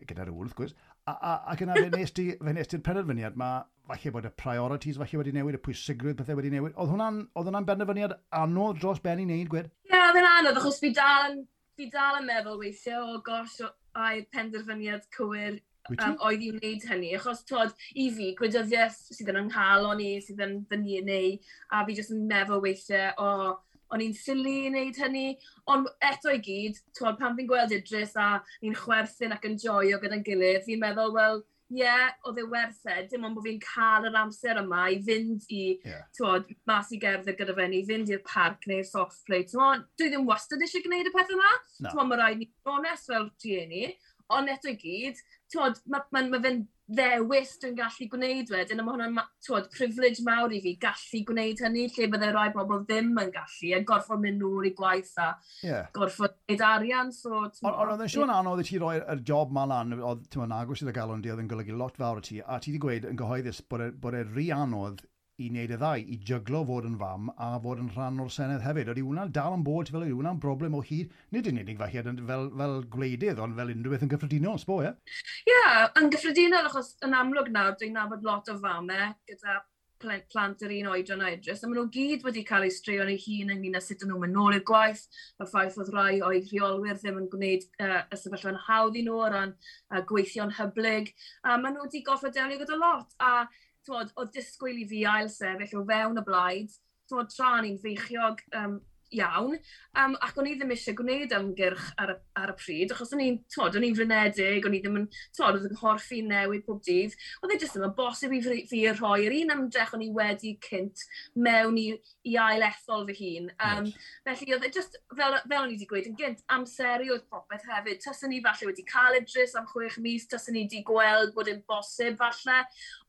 gyda'r 0.08 0.32
wrth 0.34 0.56
gwrs, 0.58 0.74
a, 1.08 1.14
a, 1.14 1.36
ac 1.52 1.62
yna 1.64 1.78
fe 1.78 1.88
nes 1.94 2.12
ti, 2.16 2.26
fe 2.36 2.54
nes 2.56 2.68
ti'r 2.68 2.82
penderfyniad 2.84 3.38
ma, 3.40 3.52
falle 3.88 4.12
bod 4.14 4.28
y 4.28 4.32
priorities 4.42 5.00
falle 5.00 5.22
wedi 5.22 5.32
newid, 5.36 5.56
y 5.56 5.62
pwysigrwydd 5.64 6.18
pethau 6.20 6.36
wedi 6.38 6.52
newid. 6.52 6.76
Oedd 6.76 6.92
hwnna'n 6.92 7.22
hwnna 7.40 7.64
benderfyniad 7.70 8.18
anodd 8.42 8.82
dros 8.82 9.00
ben 9.06 9.22
i 9.22 9.26
wneud, 9.28 9.48
gwed? 9.54 9.72
Ie, 9.88 9.94
yeah, 9.94 10.10
oedd 10.10 10.20
yn 10.20 10.28
anodd, 10.34 10.60
achos 10.60 10.82
fi 10.82 10.92
dal 11.00 11.30
yn, 11.30 11.40
fi 11.80 11.88
dal 11.94 12.20
yn 12.20 12.28
meddwl 12.28 12.60
weithio, 12.60 13.00
o 13.14 13.22
gosh, 13.24 13.62
a'i 13.96 14.26
penderfyniad 14.34 15.08
cywir 15.16 15.56
um, 15.88 16.18
oedd 16.28 16.44
i'n 16.44 16.60
wneud 16.60 16.86
hynny. 16.90 17.14
Achos, 17.16 17.42
twod, 17.48 17.72
i 17.96 18.10
fi, 18.14 18.30
gwleidyddiaeth 18.38 19.00
sydd 19.16 19.32
yn 19.32 19.40
ynghalon 19.46 19.98
ni, 20.02 20.12
sydd 20.24 20.44
yn 20.44 20.60
fy 20.68 20.78
ni 20.84 21.00
neu, 21.06 21.34
a 21.72 21.82
fi 21.88 21.96
jyst 21.96 22.14
yn 22.14 22.28
meddwl 22.30 22.62
weithiau, 22.64 23.16
o, 23.16 23.32
oh, 23.48 23.58
o'n 23.94 24.02
i'n 24.04 24.16
sili 24.16 24.56
i 24.64 24.66
wneud 24.70 24.98
hynny, 25.02 25.28
ond 25.70 25.88
eto 26.10 26.32
i 26.34 26.40
gyd, 26.44 26.78
twod, 26.96 27.18
pan 27.20 27.36
fi'n 27.38 27.48
gweld 27.50 27.74
Idris 27.74 28.16
a 28.18 28.32
ni'n 28.62 28.76
chwerthin 28.78 29.34
ac 29.36 29.46
yn 29.48 29.56
joio 29.60 30.00
gyda'n 30.02 30.26
gilydd, 30.26 30.66
fi'n 30.66 30.82
meddwl, 30.82 31.14
wel, 31.16 31.42
ie, 31.70 31.84
yeah, 31.84 32.08
oedd 32.26 32.40
e 32.42 32.44
werth 32.50 32.86
e, 32.90 32.96
dim 33.10 33.26
ond 33.28 33.36
bod 33.38 33.46
fi'n 33.46 33.60
cael 33.62 34.08
yr 34.08 34.18
amser 34.18 34.58
yma 34.58 34.88
i 34.90 34.98
fynd 35.06 35.46
i, 35.54 35.64
yeah. 35.86 36.06
twod, 36.18 36.48
mas 36.66 36.90
i 36.94 36.98
gerdded 37.02 37.38
gyda 37.38 37.54
fe, 37.58 37.68
i 37.78 37.82
fynd 37.86 38.10
i'r 38.10 38.24
parc 38.26 38.66
neu'r 38.70 38.86
soft 38.88 39.22
play, 39.28 39.46
twod, 39.50 39.86
dwi 39.98 40.10
ddim 40.10 40.26
wastad 40.26 40.62
eisiau 40.66 40.82
gwneud 40.86 41.10
y 41.10 41.14
peth 41.14 41.30
yma, 41.36 41.52
no. 41.54 41.92
twod, 41.92 42.08
mae 42.10 42.22
rhaid 42.22 42.42
ni'n 42.42 42.74
onest 42.74 43.12
fel 43.12 43.30
rhieni, 43.44 43.92
ond 44.34 44.50
eto 44.50 44.70
i 44.70 44.76
gyd, 44.78 45.22
twod, 45.52 45.78
mae 45.86 46.02
ma, 46.10 46.22
ma, 46.22 46.26
ma 46.34 46.42
fe'n 46.42 46.64
ddewis 46.90 47.52
dwi'n 47.62 47.76
gallu 47.78 48.06
gwneud 48.12 48.50
wedyn, 48.52 48.80
a 48.80 48.84
mae 48.86 48.96
hwnna'n, 48.96 49.18
twod, 49.46 49.68
privilege 49.74 50.24
mawr 50.26 50.54
i 50.54 50.60
fi 50.64 50.74
gallu 50.82 51.22
gwneud 51.28 51.62
hynny, 51.64 51.86
lle 51.94 52.08
bydde 52.12 52.30
rai 52.34 52.48
bobl 52.54 52.82
ddim 52.88 53.12
yn 53.22 53.32
gallu, 53.34 53.72
a 53.76 53.82
gorfod 53.86 54.22
mynd 54.24 54.42
nôl 54.42 54.66
i 54.68 54.72
gwaith 54.76 55.12
a 55.22 55.30
yeah. 55.66 55.86
gorfod 55.96 56.34
gwneud 56.48 56.64
arian. 56.70 57.14
So, 57.14 57.44
Ond 57.46 57.94
oedd 57.94 58.06
yn 58.06 58.12
siŵr 58.16 58.34
anodd 58.34 58.64
i 58.64 58.66
ti 58.66 58.80
roi'r 58.82 59.24
job 59.26 59.54
ma 59.54 59.66
lan, 59.70 59.94
oedd 59.98 60.26
ti'n 60.32 60.56
agos 60.56 60.84
i'r 60.84 60.94
galon 60.96 61.22
di, 61.22 61.32
oedd 61.32 61.44
yn 61.44 61.50
golygu 61.50 61.78
lot 61.78 61.98
fawr 62.00 62.22
o 62.22 62.26
ti, 62.26 62.40
a 62.42 62.58
ti 62.58 62.74
wedi 62.74 62.84
gweud 62.86 63.08
yn 63.12 63.20
gyhoeddus 63.20 63.62
bod 63.70 63.86
e'r 63.86 64.20
e 64.20 64.26
rhi 64.30 64.50
anodd 64.54 65.04
i 65.40 65.48
wneud 65.48 65.72
y 65.72 65.78
ddau, 65.80 66.02
i 66.04 66.18
jyglo 66.28 66.60
fod 66.68 66.88
yn 66.88 66.98
fam 67.00 67.30
a 67.32 67.50
fod 67.64 67.80
yn 67.82 67.88
rhan 67.94 68.20
o'r 68.24 68.32
Senedd 68.34 68.64
hefyd. 68.66 68.92
Oeddi 68.92 69.04
hwnna'n 69.06 69.32
dal 69.36 69.56
yn 69.56 69.64
bod, 69.66 69.92
fel 69.94 70.04
yw 70.04 70.18
hwnna'n 70.18 70.42
broblem 70.42 70.76
o 70.76 70.82
hyd, 70.84 71.14
nid 71.34 71.48
yn 71.50 71.62
unig 71.62 71.80
falle 71.80 72.04
fel, 72.30 72.50
fel 72.62 72.76
gwleidydd, 72.96 73.42
ond 73.42 73.56
fel 73.58 73.74
unrhyw 73.74 73.96
beth 73.96 74.06
yn 74.06 74.12
gyffredinol, 74.12 74.60
sbo, 74.60 74.80
ie? 74.84 74.90
Yeah? 74.90 75.18
Ie, 75.48 75.56
yeah, 75.56 75.82
yn 76.00 76.12
gyffredinol, 76.12 76.70
achos 76.70 76.94
yn 77.06 77.16
amlwg 77.16 77.52
nawr, 77.54 77.76
dwi'n 77.80 77.96
nabod 77.96 78.26
lot 78.26 78.52
o 78.52 78.58
famau 78.60 79.08
e, 79.08 79.12
gyda 79.32 79.60
plant 80.00 80.62
yr 80.64 80.72
un 80.78 80.88
oedran 80.94 81.22
a 81.24 81.30
edrych, 81.34 81.60
a 81.60 81.68
maen 81.68 81.82
nhw 81.82 81.90
gyd 81.92 82.22
wedi 82.24 82.44
cael 82.48 82.64
eu 82.64 82.72
streo 82.72 83.04
yn 83.04 83.12
eu 83.12 83.20
hun 83.20 83.52
ynglyn 83.54 83.76
â 83.76 83.82
sut 83.84 84.04
nhw'n 84.06 84.22
mynd 84.22 84.36
nôl 84.36 84.56
i'r 84.56 84.64
gwaith, 84.70 85.02
y 85.36 85.48
ffaith 85.50 85.76
oedd 85.82 85.90
rai 85.94 86.20
o'i 86.24 86.40
rheolwyr 86.46 86.96
ddim 87.00 87.18
yn 87.20 87.28
gwneud 87.32 87.66
uh, 87.84 87.98
y 88.08 88.20
sefyllfa'n 88.20 88.62
hawdd 88.68 88.96
i 88.96 89.04
nhw 89.04 89.18
o 89.20 89.28
ran 89.34 89.52
uh, 89.52 90.00
gweithio'n 90.08 90.54
hyblyg, 90.56 91.12
a 91.44 91.58
maen 91.60 91.76
nhw 91.76 91.84
wedi 91.84 92.04
goffa 92.06 92.32
delio 92.32 92.62
gyda 92.62 92.80
lot, 92.80 93.12
a 93.20 93.44
twod, 93.86 94.12
o 94.16 94.26
disgwyl 94.34 94.82
i 94.82 94.86
fi 94.90 95.04
ail 95.08 95.30
sefyll 95.32 95.80
o 95.80 95.84
fewn 95.88 96.20
y 96.20 96.24
blaid, 96.26 96.78
twod, 97.10 97.32
tra 97.34 97.56
ni'n 97.60 97.80
feichiog 97.82 98.42
um, 98.60 98.78
iawn, 99.10 99.56
um, 99.98 100.14
ac 100.22 100.38
o'n 100.38 100.48
i 100.50 100.54
ddim 100.58 100.70
eisiau 100.74 100.96
gwneud 100.98 101.32
ymgyrch 101.34 101.88
ar, 102.00 102.12
ar 102.38 102.52
y 102.52 102.56
pryd, 102.58 102.92
achos 102.94 103.12
o'n 103.16 103.22
i'n, 103.24 103.38
twod, 103.50 103.76
o'n 103.78 103.86
i'n 103.86 103.96
frenedig, 103.98 104.66
o'n 104.66 104.76
i 104.76 104.80
ddim 104.84 105.00
yn, 105.00 105.06
twod, 105.36 105.58
oedd 105.58 105.66
yn 105.70 105.80
horfi 105.80 106.20
newid 106.26 106.64
pob 106.66 106.82
dydd, 106.86 107.16
oedd 107.42 107.54
e 107.54 107.58
jyst 107.58 107.76
ddim 107.76 107.88
yn 107.88 107.96
bosib 107.98 108.34
i 108.36 108.40
fi, 108.44 108.60
fi 108.70 108.84
rhoi 108.92 109.26
yr 109.26 109.36
un 109.40 109.54
ymdrech 109.56 109.94
o'n 109.96 110.06
i 110.06 110.10
wedi 110.14 110.54
cynt 110.66 111.04
mewn 111.34 111.78
i, 111.80 111.88
i 112.28 112.34
ail-ethol 112.36 113.06
fy 113.08 113.14
hun. 113.16 113.48
Um, 113.64 113.86
yes. 113.88 114.08
Felly, 114.26 114.54
oedd 114.56 114.66
e 114.66 114.70
just, 114.74 114.98
fel, 115.16 115.36
fel 115.48 115.62
o'n 115.62 115.70
i 115.70 115.76
wedi 115.76 115.88
gweud, 115.88 116.08
yn 116.10 116.16
gynt 116.18 116.42
amseru 116.52 117.08
oedd 117.14 117.24
popeth 117.32 117.64
hefyd. 117.70 118.00
Tysyn 118.04 118.32
ni 118.32 118.42
falle 118.44 118.68
wedi 118.68 118.84
cael 118.88 119.16
edrys 119.16 119.56
am 119.56 119.68
chwech 119.70 119.96
mis, 120.04 120.26
tysyn 120.28 120.56
ni 120.56 120.66
wedi 120.66 120.82
gweld 120.86 121.32
bod 121.36 121.48
yn 121.52 121.62
bosib 121.70 122.18
falle, 122.20 122.58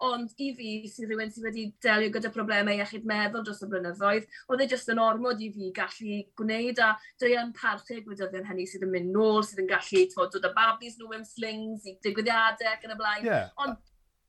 ond 0.08 0.32
i 0.39 0.52
fi 0.58 0.71
sydd 0.91 1.12
rhywun 1.12 1.34
sydd 1.36 1.50
wedi 1.50 1.67
delio 1.84 2.13
gyda 2.15 2.32
problemau 2.32 2.80
iechyd 2.80 3.08
meddwl 3.12 3.45
dros 3.47 3.63
y 3.65 3.69
blynyddoedd, 3.74 4.32
oedd 4.47 4.65
e 4.65 4.69
just 4.71 4.91
yn 4.93 5.04
ormod 5.04 5.43
i 5.43 5.52
fi 5.56 5.74
gallu 5.76 6.21
gwneud 6.39 6.84
a 6.84 6.93
dwi 7.19 7.36
yn 7.41 7.52
parchu 7.58 8.00
gwleidyddion 8.06 8.47
hynny 8.47 8.67
sydd 8.69 8.88
yn 8.88 8.95
mynd 8.95 9.15
nôl, 9.15 9.43
sydd 9.43 9.65
yn 9.65 9.71
gallu 9.71 10.08
tfod, 10.13 10.32
dod 10.38 10.47
â 10.47 10.56
babis 10.56 10.95
nhw 11.00 11.12
mewn 11.12 11.28
slings 11.28 11.88
i 11.89 11.97
digwyddiadau 12.06 12.71
ac 12.71 12.88
yn 12.88 12.95
y 12.95 13.02
blaen. 13.02 13.28
Yeah. 13.28 13.52
Ond 13.60 13.80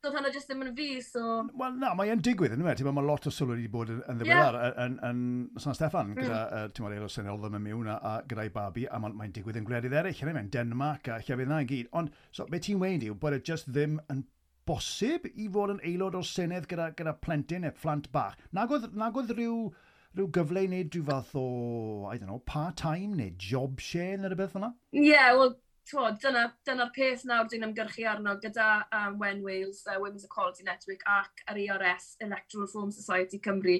doedd 0.03 0.17
hwnna 0.17 0.31
jyst 0.35 0.49
ddim 0.51 0.65
yn 0.65 0.73
fi, 0.75 0.87
so... 1.07 1.21
Wel, 1.59 1.77
na, 1.79 1.93
mae'n 1.95 2.23
digwydd 2.27 2.57
yn 2.57 2.63
ymwneud. 2.65 2.81
E? 2.83 2.93
Mae 2.97 3.07
lot 3.07 3.29
o 3.29 3.33
sylw 3.33 3.53
wedi 3.53 3.69
bod 3.71 3.93
yn, 3.93 4.01
yn 4.11 4.19
ddiweddar 4.19 4.57
yn, 4.83 4.97
yn, 5.07 5.21
yn 5.55 5.63
San 5.63 5.77
Steffan, 5.79 6.11
mm. 6.11 6.19
gyda, 6.19 6.41
mm. 6.43 6.57
uh, 6.59 6.73
ti'n 6.75 6.87
meddwl, 6.87 6.97
Eilwys 6.99 7.19
Senol 7.19 7.39
ddim 7.39 7.59
yn 7.61 7.65
mewn 7.69 7.91
a, 7.93 7.99
a 8.11 8.15
gyda'i 8.27 8.51
babi, 8.55 8.89
a 8.91 8.99
mae'n 8.99 9.15
mae 9.21 9.31
digwydd 9.37 9.61
yn 9.61 9.69
gwledydd 9.69 9.95
eraill, 10.01 10.25
yn 10.25 10.33
e? 10.33 10.35
mae'n 10.41 10.51
Denmark 10.57 11.07
a 11.07 11.21
llefydd 11.23 11.53
na 11.53 11.63
i 11.63 11.71
gyd. 11.71 11.93
Ond, 12.01 12.11
so, 12.35 12.49
be 12.51 12.59
ti'n 12.67 12.83
weid 12.83 13.07
yw 13.07 13.15
bod 13.23 13.39
e 13.39 13.41
just 13.47 13.71
ddim 13.71 14.01
yn 14.11 14.27
bosib 14.67 15.31
i 15.31 15.47
fod 15.55 15.77
yn 15.77 15.83
aelod 15.87 16.19
o'r 16.19 16.27
Senedd 16.27 16.67
gyda, 16.71 16.91
gyda 16.99 17.15
plentyn 17.23 17.63
neu 17.63 17.79
phlant 17.79 18.11
bach. 18.15 18.35
Nag 18.59 18.75
oedd, 18.75 18.91
nag 18.99 19.23
oedd 19.23 19.31
rhyw, 19.39 19.69
rhyw 20.19 20.31
gyfle 20.35 20.67
i 20.67 20.71
wneud 20.71 20.97
rhyw 20.97 21.07
fath 21.13 21.37
o, 21.39 21.47
I 22.11 22.19
don't 22.19 22.31
know, 22.31 22.43
part-time 22.43 23.15
neu 23.19 23.31
job 23.39 23.79
share 23.79 24.19
neu 24.19 24.35
rhywbeth 24.35 24.59
fyna? 24.59 24.75
Ie, 24.99 25.13
yeah, 25.13 25.31
wel, 25.39 25.55
twod, 25.89 26.19
dyna'r 26.23 26.53
dyna, 26.67 26.85
dyna 26.85 26.87
peth 26.95 27.25
nawr 27.29 27.49
dwi'n 27.51 27.67
ymgyrchu 27.67 28.05
arno 28.09 28.35
gyda 28.43 28.69
um, 28.95 29.19
Wen 29.21 29.43
Wales, 29.45 29.83
uh, 29.87 29.99
Women's 30.01 30.25
Equality 30.29 30.65
Network 30.67 31.03
ac 31.11 31.43
yr 31.51 31.61
ERS, 31.65 32.17
Electoral 32.25 32.67
Reform 32.67 32.93
Society 32.95 33.41
Cymru, 33.43 33.79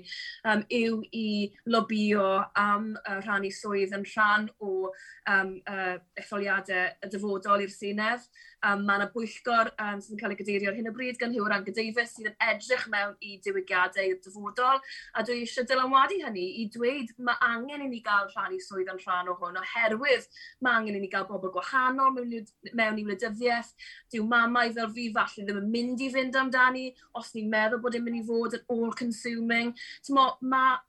um, 0.49 0.65
yw 0.73 1.01
i 1.17 1.27
lobio 1.71 2.29
am 2.59 2.93
uh, 3.03 3.21
rhannu 3.23 3.53
swydd 3.55 3.95
yn 3.97 4.07
rhan 4.15 4.49
o 4.61 4.73
um, 5.31 5.55
uh, 5.71 5.99
etholiadau 6.19 6.91
y 7.03 7.13
dyfodol 7.13 7.67
i'r 7.67 7.75
Senedd 7.75 8.27
um, 8.69 8.85
mae 8.87 9.01
yna 9.01 9.09
bwyllgor 9.15 9.71
um, 9.73 10.01
sydd 10.03 10.17
yn 10.17 10.21
cael 10.21 10.35
ei 10.35 10.39
gadeirio 10.41 10.71
ar 10.71 10.77
hyn 10.79 10.91
o 10.91 10.93
bryd 10.95 11.19
gan 11.21 11.35
Hyw'r 11.35 11.55
Angen 11.57 11.77
Davies 11.77 12.15
sydd 12.15 12.29
yn 12.31 12.37
edrych 12.49 12.85
mewn 12.93 13.17
i 13.25 13.39
diwygiadau 13.45 14.11
i'r 14.11 14.21
dyfodol. 14.25 14.83
A 15.15 15.25
dwi 15.27 15.41
eisiau 15.43 15.67
dylanwadu 15.69 16.21
hynny 16.23 16.47
i 16.63 16.69
dweud 16.75 17.13
mae 17.27 17.39
angen 17.49 17.87
i 17.87 17.91
ni 17.91 18.03
gael 18.05 18.31
rhannu 18.31 18.61
swydd 18.63 18.93
yn 18.93 19.03
rhan 19.03 19.33
o 19.33 19.37
hwn 19.41 19.59
oherwydd 19.63 20.29
mae 20.63 20.79
angen 20.81 21.01
i 21.01 21.03
ni 21.03 21.11
gael 21.13 21.27
bobl 21.31 21.53
gwahanol 21.57 22.15
mewn, 22.17 22.47
mewn 22.73 23.03
i 23.03 23.07
wleidyddiaeth 23.09 23.75
dyw 24.15 24.29
mamau 24.29 24.73
fel 24.79 24.95
fi 24.95 25.09
falle 25.19 25.49
ddim 25.49 25.61
yn 25.65 25.75
mynd 25.75 26.07
i 26.07 26.13
fynd 26.15 26.39
amdani. 26.45 26.89
Os 27.19 27.35
ni'n 27.37 27.51
meddwl 27.53 27.83
bod 27.83 27.99
yn 27.99 28.07
mynd 28.07 28.23
i 28.23 28.25
fod 28.31 28.59
yn 28.59 28.67
all-consuming. 28.77 29.77
Mae 30.13 30.81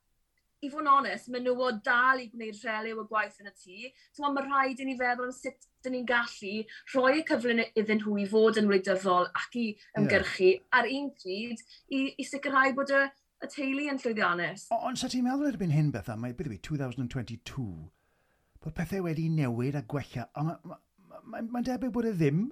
i 0.63 0.69
fod 0.71 0.86
yn 0.86 0.93
onest, 0.93 1.29
mae 1.31 1.43
nhw 1.43 1.59
o 1.59 1.69
dal 1.83 2.21
i 2.23 2.29
gwneud 2.31 2.59
rhelew 2.63 3.01
y 3.01 3.05
gwaith 3.09 3.39
yn 3.41 3.49
y 3.49 3.53
tŷ. 3.53 3.91
So, 4.15 4.29
mae 4.29 4.45
rhaid 4.45 4.79
i 4.79 4.88
ni 4.88 4.95
feddwl 4.99 5.27
am 5.27 5.36
sut 5.36 5.67
dyn 5.84 5.96
ni'n 5.98 6.08
gallu 6.10 6.54
rhoi 6.93 7.19
y 7.22 7.26
cyfle 7.30 7.67
iddyn 7.80 8.02
nhw 8.02 8.19
i 8.24 8.28
fod 8.30 8.60
yn 8.62 8.69
wleidyddol 8.69 9.30
ac 9.30 9.58
i 9.60 9.65
ymgyrchu 10.00 10.50
yeah. 10.50 10.63
ar 10.80 10.89
un 10.89 11.12
pryd 11.19 11.63
i, 11.89 12.02
i 12.17 12.28
sicrhau 12.28 12.76
bod 12.78 12.93
y, 12.93 13.04
y 13.43 13.52
teulu 13.56 13.89
yn 13.91 14.02
llwyddiannus. 14.04 14.67
Ond 14.76 15.02
sa 15.02 15.12
ti'n 15.12 15.28
meddwl 15.28 15.52
erbyn 15.52 15.76
hyn 15.76 15.91
beth 15.93 16.12
am, 16.13 16.24
mae 16.24 16.36
beth 16.38 16.62
2022, 16.69 17.67
bod 18.63 18.78
pethau 18.78 19.08
wedi 19.08 19.30
newid 19.32 19.80
a 19.80 19.84
gwella, 19.93 20.30
ond 20.39 20.54
mae'n 20.54 20.63
ma, 20.72 20.80
ma, 21.12 21.22
ma, 21.24 21.46
ma 21.58 21.63
debyg 21.65 21.93
bod 21.96 22.10
e 22.10 22.15
ddim? 22.15 22.46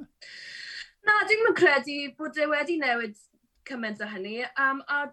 Na, 1.07 1.21
dwi'n 1.25 1.55
credu 1.57 1.97
bod 2.19 2.37
e 2.37 2.47
wedi 2.51 2.77
newid 2.81 3.17
cymaint 3.67 4.01
o 4.03 4.09
hynny, 4.09 4.41
um, 4.59 4.81
a 4.89 5.05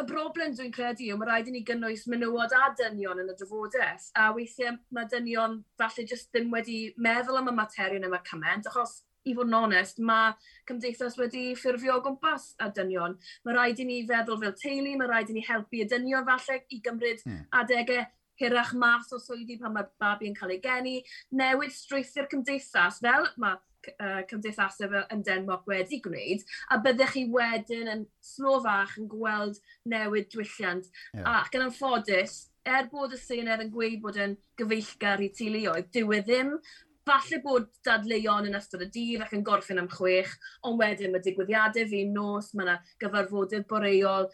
y 0.00 0.04
broblem 0.08 0.54
dwi'n 0.56 0.72
credu 0.74 1.06
yw, 1.06 1.18
mae 1.20 1.28
rhaid 1.28 1.48
i 1.50 1.54
ni 1.54 1.62
gynnwys 1.66 2.06
menywod 2.10 2.54
a 2.56 2.68
dynion 2.78 3.20
yn 3.22 3.30
y 3.30 3.36
dyfodau. 3.38 3.98
A 4.18 4.30
weithiau 4.34 4.76
mae 4.94 5.10
dynion 5.10 5.60
falle 5.78 6.06
jyst 6.10 6.32
ddim 6.32 6.50
wedi 6.54 6.78
meddwl 7.06 7.38
am 7.40 7.52
y 7.52 7.54
materion 7.54 8.06
yma 8.08 8.20
cymaint, 8.26 8.66
achos 8.70 9.02
i 9.24 9.34
fod 9.36 9.48
yn 9.48 9.56
onest, 9.56 10.00
mae 10.04 10.34
cymdeithas 10.68 11.16
wedi 11.20 11.44
ffurfio 11.56 11.98
o 11.98 12.02
gwmpas 12.04 12.50
a 12.60 12.68
dynion. 12.74 13.14
Mae 13.46 13.56
rhaid 13.56 13.80
i 13.80 13.86
ni 13.88 14.00
feddwl 14.08 14.40
fel 14.42 14.56
teulu, 14.60 14.96
mae 14.98 15.10
rhaid 15.10 15.30
i 15.32 15.38
ni 15.38 15.46
helpu 15.46 15.84
y 15.84 15.88
dynion 15.90 16.26
falle 16.28 16.60
i 16.68 16.80
gymryd 16.84 17.22
mm. 17.24 17.46
adegau 17.62 18.04
hirach 18.40 18.72
mas 18.74 19.12
o 19.14 19.20
swyddi 19.22 19.60
pan 19.60 19.76
mae 19.76 19.86
babi 20.02 20.26
yn 20.28 20.34
cael 20.34 20.56
ei 20.56 20.60
geni, 20.62 20.96
newid 21.38 21.72
strwythu'r 21.72 22.26
cymdeithas, 22.32 22.98
fel 23.04 23.30
mae 23.40 23.60
uh, 23.94 24.22
cymdeithasau 24.30 24.90
fel 24.92 25.06
yn 25.14 25.22
Denmark 25.26 25.68
wedi 25.70 26.00
gwneud, 26.04 26.46
a 26.70 26.80
byddech 26.84 27.14
chi 27.16 27.26
wedyn 27.32 27.92
yn 27.92 28.06
slo 28.24 28.58
fach 28.64 28.96
yn 29.00 29.10
gweld 29.10 29.60
newid 29.90 30.30
diwylliant. 30.32 30.90
Yeah. 31.12 31.40
Ac 31.40 31.56
yn 31.58 31.68
anffodus, 31.68 32.40
er 32.64 32.88
bod 32.92 33.12
y 33.12 33.20
Senedd 33.20 33.62
yn 33.64 33.72
gweud 33.74 34.00
bod 34.02 34.18
yn 34.20 34.38
gyfeillgar 34.60 35.22
i 35.24 35.30
teuluoedd, 35.36 35.92
dyw 35.92 36.16
e 36.16 36.24
ddim 36.24 36.56
falle 37.04 37.40
bod 37.44 37.68
dadleuon 37.84 38.48
yn 38.48 38.56
ystod 38.56 38.86
y 38.86 38.88
dydd 38.92 39.24
ac 39.26 39.34
yn 39.36 39.44
gorffen 39.44 39.80
am 39.82 39.90
chwech, 39.92 40.32
ond 40.64 40.80
wedyn 40.80 41.12
mae 41.12 41.24
digwyddiadau 41.24 41.88
fi 41.90 42.04
nos, 42.08 42.52
mae 42.54 42.64
yna 42.64 42.78
gyfarfodydd 43.02 43.66
boreol, 43.68 44.30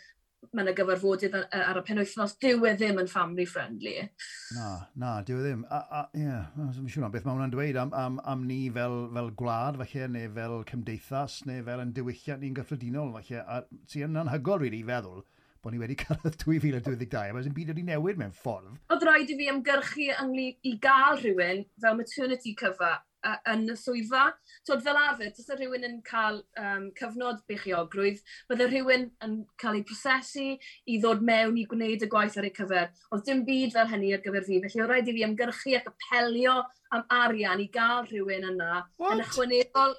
mae 0.51 0.65
yna 0.65 0.73
gyfarfodydd 0.77 1.35
ar 1.39 1.79
y 1.79 1.83
penwythnos, 1.87 2.37
dyw 2.43 2.65
e 2.67 2.73
ddim 2.79 3.01
yn 3.03 3.11
family 3.11 3.45
friendly. 3.49 3.97
Na, 4.57 4.71
na, 4.99 5.11
dyw 5.27 5.41
e 5.41 5.45
ddim. 5.45 5.65
A, 5.71 5.81
a, 6.01 6.05
yeah, 6.17 6.49
I'm 6.59 6.89
siŵr 6.91 7.11
beth 7.13 7.27
mae 7.27 7.37
hwnna'n 7.37 7.53
dweud 7.55 7.81
am, 7.81 7.93
am, 7.97 8.17
am 8.33 8.47
ni 8.49 8.63
fel, 8.75 8.97
fel 9.15 9.29
gwlad, 9.43 9.81
falle, 9.83 10.09
neu 10.15 10.33
fel 10.39 10.57
cymdeithas, 10.71 11.43
neu 11.51 11.67
fel 11.67 11.85
yn 11.85 11.93
diwylliant 11.97 12.43
ni'n 12.45 12.57
gyffredinol, 12.57 13.13
falle. 13.19 13.45
A 13.45 13.85
ti 13.91 14.07
yn 14.07 14.19
anhygol, 14.23 14.65
really, 14.65 14.83
i 14.83 14.89
feddwl 14.89 15.23
bod 15.61 15.75
ni 15.75 15.81
wedi 15.83 15.97
cyrraedd 16.01 16.39
2022, 16.41 17.21
a 17.21 17.37
mae'n 17.37 17.55
byd 17.57 17.75
wedi 17.75 17.85
newid 17.85 18.21
mewn 18.21 18.33
ffordd. 18.33 18.79
Oedd 18.95 19.05
rhaid 19.05 19.33
i 19.33 19.37
fi 19.37 19.49
ymgyrchu 19.53 20.09
ynglyn 20.23 20.57
i 20.71 20.75
gael 20.87 21.21
rhywun 21.21 21.67
fel 21.85 21.99
maternity 21.99 22.55
cover 22.57 22.97
uh, 23.27 23.37
yn 23.53 23.67
y 23.73 23.77
swyddfa. 23.79 24.25
Tod, 24.67 24.83
fel 24.85 24.99
arfer, 25.01 25.33
tysa 25.37 25.57
rhywun 25.57 25.87
yn 25.89 26.01
cael 26.07 26.43
um, 26.61 26.91
cyfnod 26.99 27.41
beichiogrwydd, 27.51 28.21
bydde 28.51 28.69
rhywun 28.71 29.09
yn 29.27 29.39
cael 29.61 29.81
ei 29.81 29.87
prosesu 29.87 30.47
i 30.57 30.99
ddod 31.01 31.25
mewn 31.27 31.59
i 31.61 31.67
gwneud 31.71 32.07
y 32.07 32.11
gwaith 32.11 32.39
ar 32.41 32.49
ei 32.49 32.55
cyfer. 32.57 32.93
Oedd 33.11 33.27
dim 33.29 33.43
byd 33.49 33.75
fel 33.77 33.91
hynny 33.95 34.13
ar 34.17 34.23
gyfer 34.27 34.47
fi, 34.47 34.61
felly 34.67 34.85
oedd 34.85 34.93
rhaid 34.93 35.11
i 35.11 35.17
fi 35.17 35.27
ymgyrchu 35.29 35.79
ac 35.81 35.91
apelio 35.95 36.61
am 36.97 37.09
arian 37.23 37.63
i 37.63 37.71
gael 37.73 38.07
rhywun 38.11 38.49
yna. 38.53 38.85
What? 39.01 39.17
Yn 39.17 39.27
ychwanegol, 39.27 39.99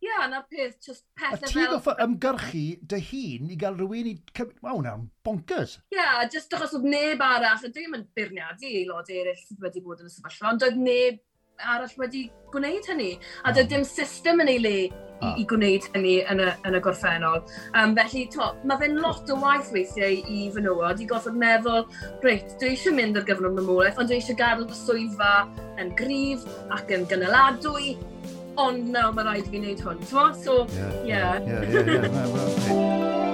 Ie, 0.00 0.08
yeah, 0.08 0.28
na 0.32 0.38
peth, 0.48 0.78
just 0.80 1.02
pethau 1.12 1.36
fel... 1.36 1.44
A 1.44 1.52
ti 1.52 1.64
goffa 1.68 1.92
ymgyrchu 2.00 2.62
dy 2.88 3.00
hun 3.04 3.50
i 3.52 3.56
gael 3.60 3.74
rhywun 3.76 4.06
i 4.08 4.14
cymryd... 4.32 4.62
Waw, 4.64 4.78
na'n 4.86 5.02
bonkers. 5.26 5.74
Ie, 5.92 5.98
yeah, 5.98 6.22
just 6.32 6.56
achos 6.56 6.72
oedd 6.78 6.86
neb 6.88 7.20
arall, 7.20 7.66
a 7.66 7.68
dwi'n 7.74 7.92
mynd 7.92 8.06
beirniadu 8.16 8.70
i 8.78 8.86
lod 8.88 9.12
eraill 9.12 9.58
wedi 9.60 9.82
bod 9.84 10.00
yn 10.00 10.08
y 10.08 10.14
sefyllfa, 10.14 10.54
ond 10.54 10.64
oedd 10.64 10.80
neb 10.80 11.20
arall 11.66 11.94
wedi 12.00 12.26
gwneud 12.54 12.88
hynny. 12.90 13.12
A 13.44 13.50
mm. 13.50 13.54
doedd 13.56 13.70
dim 13.72 13.86
system 13.86 14.42
yn 14.44 14.50
ei 14.52 14.60
le 14.60 14.74
i, 14.80 14.90
ah. 15.22 15.36
i 15.38 15.46
gwneud 15.48 15.86
hynny 15.94 16.16
yn 16.32 16.42
y, 16.44 16.48
yn 16.68 16.78
y 16.78 16.82
gorffennol. 16.84 17.40
Um, 17.78 17.94
felly, 17.98 18.26
to, 18.34 18.50
mae 18.68 18.80
fe'n 18.82 19.00
lot 19.02 19.30
o 19.30 19.38
waith 19.42 19.72
weithiau 19.76 20.20
i 20.20 20.42
fenywod 20.54 21.02
i 21.02 21.08
gorfod 21.10 21.38
meddwl, 21.40 21.86
reit, 22.26 22.56
dwi 22.60 22.74
eisiau 22.74 22.96
mynd 22.96 23.20
ar 23.20 23.26
gyfnod 23.28 23.56
mamolaeth, 23.58 24.00
ond 24.00 24.10
dwi 24.10 24.20
eisiau 24.20 24.38
gadw 24.40 24.68
y 24.68 24.78
swyddfa 24.82 25.32
yn 25.80 25.94
gryf 25.98 26.46
ac 26.76 26.94
yn 26.96 27.08
gynaladwy, 27.10 27.96
ond 28.60 28.92
nawr 28.94 29.16
mae 29.16 29.28
rhaid 29.28 29.48
i 29.48 29.54
fi 29.54 29.64
wneud 29.64 29.84
hwn. 29.86 30.06
So, 30.10 30.62
ie. 31.06 31.10
Ie, 31.14 31.24
ie, 31.70 31.98
ie. 32.78 33.29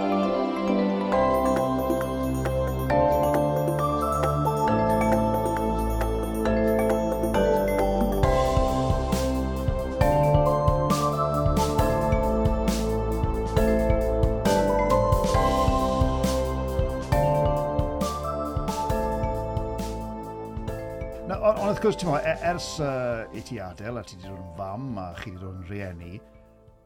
Ond 21.67 21.75
wrth 21.75 21.83
gwrs, 21.83 21.97
ti'n 21.99 22.07
meddwl, 22.13 22.43
ers 22.47 22.67
uh, 22.79 23.25
i 23.35 23.41
ti 23.43 23.57
adael 23.59 23.97
a 23.99 24.03
ti 24.07 24.15
wedi 24.15 24.29
dod 24.29 24.39
yn 24.39 24.53
fam 24.55 25.01
a 25.03 25.07
chi 25.19 25.33
wedi 25.33 25.41
dod 25.41 25.57
yn 25.57 25.65
rhieni, 25.67 26.21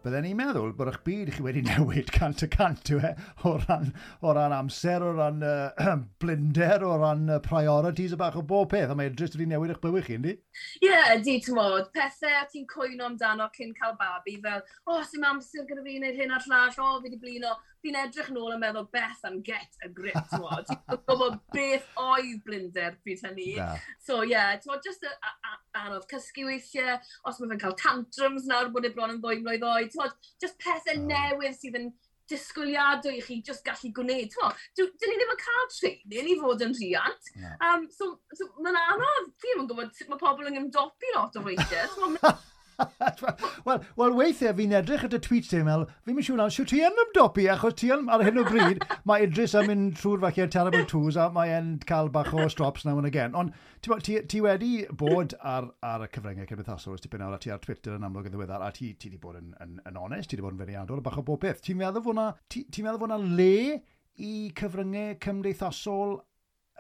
bydden 0.01 0.25
ni'n 0.25 0.39
meddwl 0.39 0.71
bod 0.79 0.89
eich 0.89 1.03
byd 1.05 1.33
chi 1.35 1.45
wedi 1.45 1.61
newid 1.67 2.09
cant 2.15 2.41
y 2.47 2.49
cant 2.55 2.89
yw 2.95 3.03
e, 3.05 3.11
o 3.45 3.53
ran, 3.67 3.91
o 4.25 4.33
ran 4.39 4.55
amser, 4.57 5.05
o 5.05 5.11
ran 5.19 5.45
uh, 5.45 5.91
blinder, 6.25 6.87
o 6.89 6.95
ran 7.03 7.29
uh, 7.29 7.37
priorities 7.45 8.15
a 8.17 8.21
bach 8.23 8.39
o 8.41 8.45
bob 8.55 8.71
peth, 8.73 8.89
a 8.89 8.97
mae 8.97 9.11
edrych 9.11 9.37
wedi 9.37 9.51
newid 9.51 9.75
eich 9.75 9.83
bywyd 9.85 10.09
chi, 10.09 10.17
ynddi? 10.17 10.33
Ie, 10.81 10.89
yeah, 10.89 11.13
di, 11.21 11.37
ti'n 11.45 11.61
modd, 11.61 11.93
pethau 11.93 12.41
a 12.41 12.47
ti'n 12.49 12.65
cwyno 12.73 13.11
amdano 13.11 13.51
cyn 13.59 13.77
cael 13.77 13.99
babi, 14.01 14.39
fel, 14.47 14.65
o, 14.87 14.97
oh, 14.97 15.05
sy'n 15.11 15.29
amser 15.35 15.69
gyda 15.69 15.85
fi 15.85 15.99
wneud 16.01 16.25
hyn 16.25 16.33
a'r 16.39 16.49
llall, 16.49 16.73
o, 16.81 16.89
oh, 16.95 17.03
fi 17.05 17.11
wedi 17.11 17.21
blino, 17.21 17.53
fi'n 17.85 17.97
edrych 18.03 18.29
nôl 18.35 18.55
yn 18.55 18.61
meddwl 18.63 18.89
beth 18.93 19.25
am 19.29 19.41
get 19.47 19.79
a 19.85 19.89
grip, 19.95 20.19
ti'n 20.31 21.01
gwybod 21.09 21.39
beth 21.55 21.89
oedd 22.01 22.43
blinder 22.47 22.99
pryd 23.05 23.25
hynny. 23.27 23.55
So, 24.03 24.21
ie, 24.25 24.35
yeah, 24.35 24.53
ti'n 24.61 24.85
just 24.85 25.07
anodd 25.79 26.07
cysgu 26.11 26.47
weithiau, 26.51 26.99
os 27.29 27.41
mae 27.41 27.55
fe'n 27.55 27.65
cael 27.65 27.79
tantrums 27.81 28.47
nawr 28.51 28.71
bod 28.75 28.89
e 28.89 28.93
bron 28.95 29.17
yn 29.17 29.25
ddwy 29.25 29.41
mlynedd 29.41 29.67
oed, 29.71 29.91
ti'n 29.95 30.15
just 30.45 30.61
pethau 30.63 30.97
oh. 30.99 31.09
newydd 31.09 31.59
sydd 31.59 31.81
yn 31.81 31.91
disgwyliadwy 32.31 33.17
i 33.19 33.25
chi 33.25 33.41
just 33.47 33.65
gallu 33.67 33.91
gwneud. 33.97 34.37
Ti'n 34.77 34.93
dyn 35.03 35.13
ni 35.13 35.19
ddim 35.19 35.35
yn 35.35 35.41
cael 35.41 35.69
training 35.75 36.31
i 36.31 36.39
fod 36.43 36.65
yn 36.67 36.77
rhiant. 36.79 37.33
No. 37.43 37.57
Um, 37.67 37.89
so, 37.95 38.13
so 38.37 38.47
mae'n 38.63 38.79
anodd, 38.85 39.33
fi 39.41 39.51
ddim 39.51 39.65
yn 39.65 39.71
gwybod, 39.73 40.07
mae 40.13 40.23
pobl 40.23 40.51
yn 40.51 40.61
ymdopi 40.63 41.15
lot 41.17 41.41
o 41.41 41.45
weithiau. 41.49 41.91
Wel, 43.67 43.81
well, 43.97 44.15
weithiau 44.17 44.55
fi'n 44.57 44.75
edrych 44.79 45.05
at 45.07 45.15
y 45.17 45.21
tweets 45.23 45.51
ti'n 45.51 45.67
meddwl, 45.67 45.87
fi'n 46.07 46.17
mynd 46.17 46.27
siŵr 46.27 46.39
nawr, 46.41 46.53
siw 46.55 46.67
ti 46.69 46.81
yn 46.87 47.03
ymdopi, 47.05 47.47
achos 47.53 47.77
ti 47.81 47.91
yn, 47.93 48.07
ar 48.13 48.25
hyn 48.25 48.41
o 48.41 48.45
bryd, 48.49 48.85
mae 49.09 49.27
Idris 49.27 49.57
yn 49.59 49.69
mynd 49.69 49.99
trwy'r 50.01 50.23
falle 50.25 50.49
terrible 50.55 50.87
twos 50.91 51.19
a 51.21 51.29
mae'n 51.35 51.75
cael 51.89 52.11
bach 52.15 52.33
o 52.35 52.49
strops 52.53 52.87
now 52.87 52.97
and 52.99 53.11
again. 53.11 53.37
Ond 53.39 53.53
ti, 53.85 54.19
ti 54.31 54.43
wedi 54.45 54.73
bod 55.03 55.37
ar, 55.41 55.71
ar 55.85 56.07
y 56.07 56.11
cyfryngau 56.15 56.49
cymdeithasol, 56.49 56.97
os 56.97 57.05
ti 57.05 57.13
nawr, 57.13 57.37
a 57.37 57.43
ti 57.43 57.53
ar 57.53 57.63
Twitter 57.63 57.97
yn 57.99 58.09
amlwg 58.09 58.31
yn 58.31 58.37
ddiweddar, 58.37 58.65
a 58.65 58.73
ti, 58.77 58.95
ti 58.95 59.11
wedi 59.11 59.21
bod 59.23 59.41
yn, 59.41 59.55
yn, 59.65 59.79
yn 59.91 60.01
onest, 60.01 60.31
ti 60.31 60.39
wedi 60.39 60.49
bod 60.49 60.57
yn 60.57 60.65
feriadol, 60.65 61.05
bach 61.05 61.21
o 61.21 61.27
bob 61.27 61.45
beth. 61.45 61.63
Ti'n 61.67 61.81
meddwl 61.81 62.05
fod 62.07 63.09
yna 63.11 63.21
le 63.37 63.81
i 64.21 64.35
cyfryngau 64.57 65.17
cymdeithasol 65.25 66.19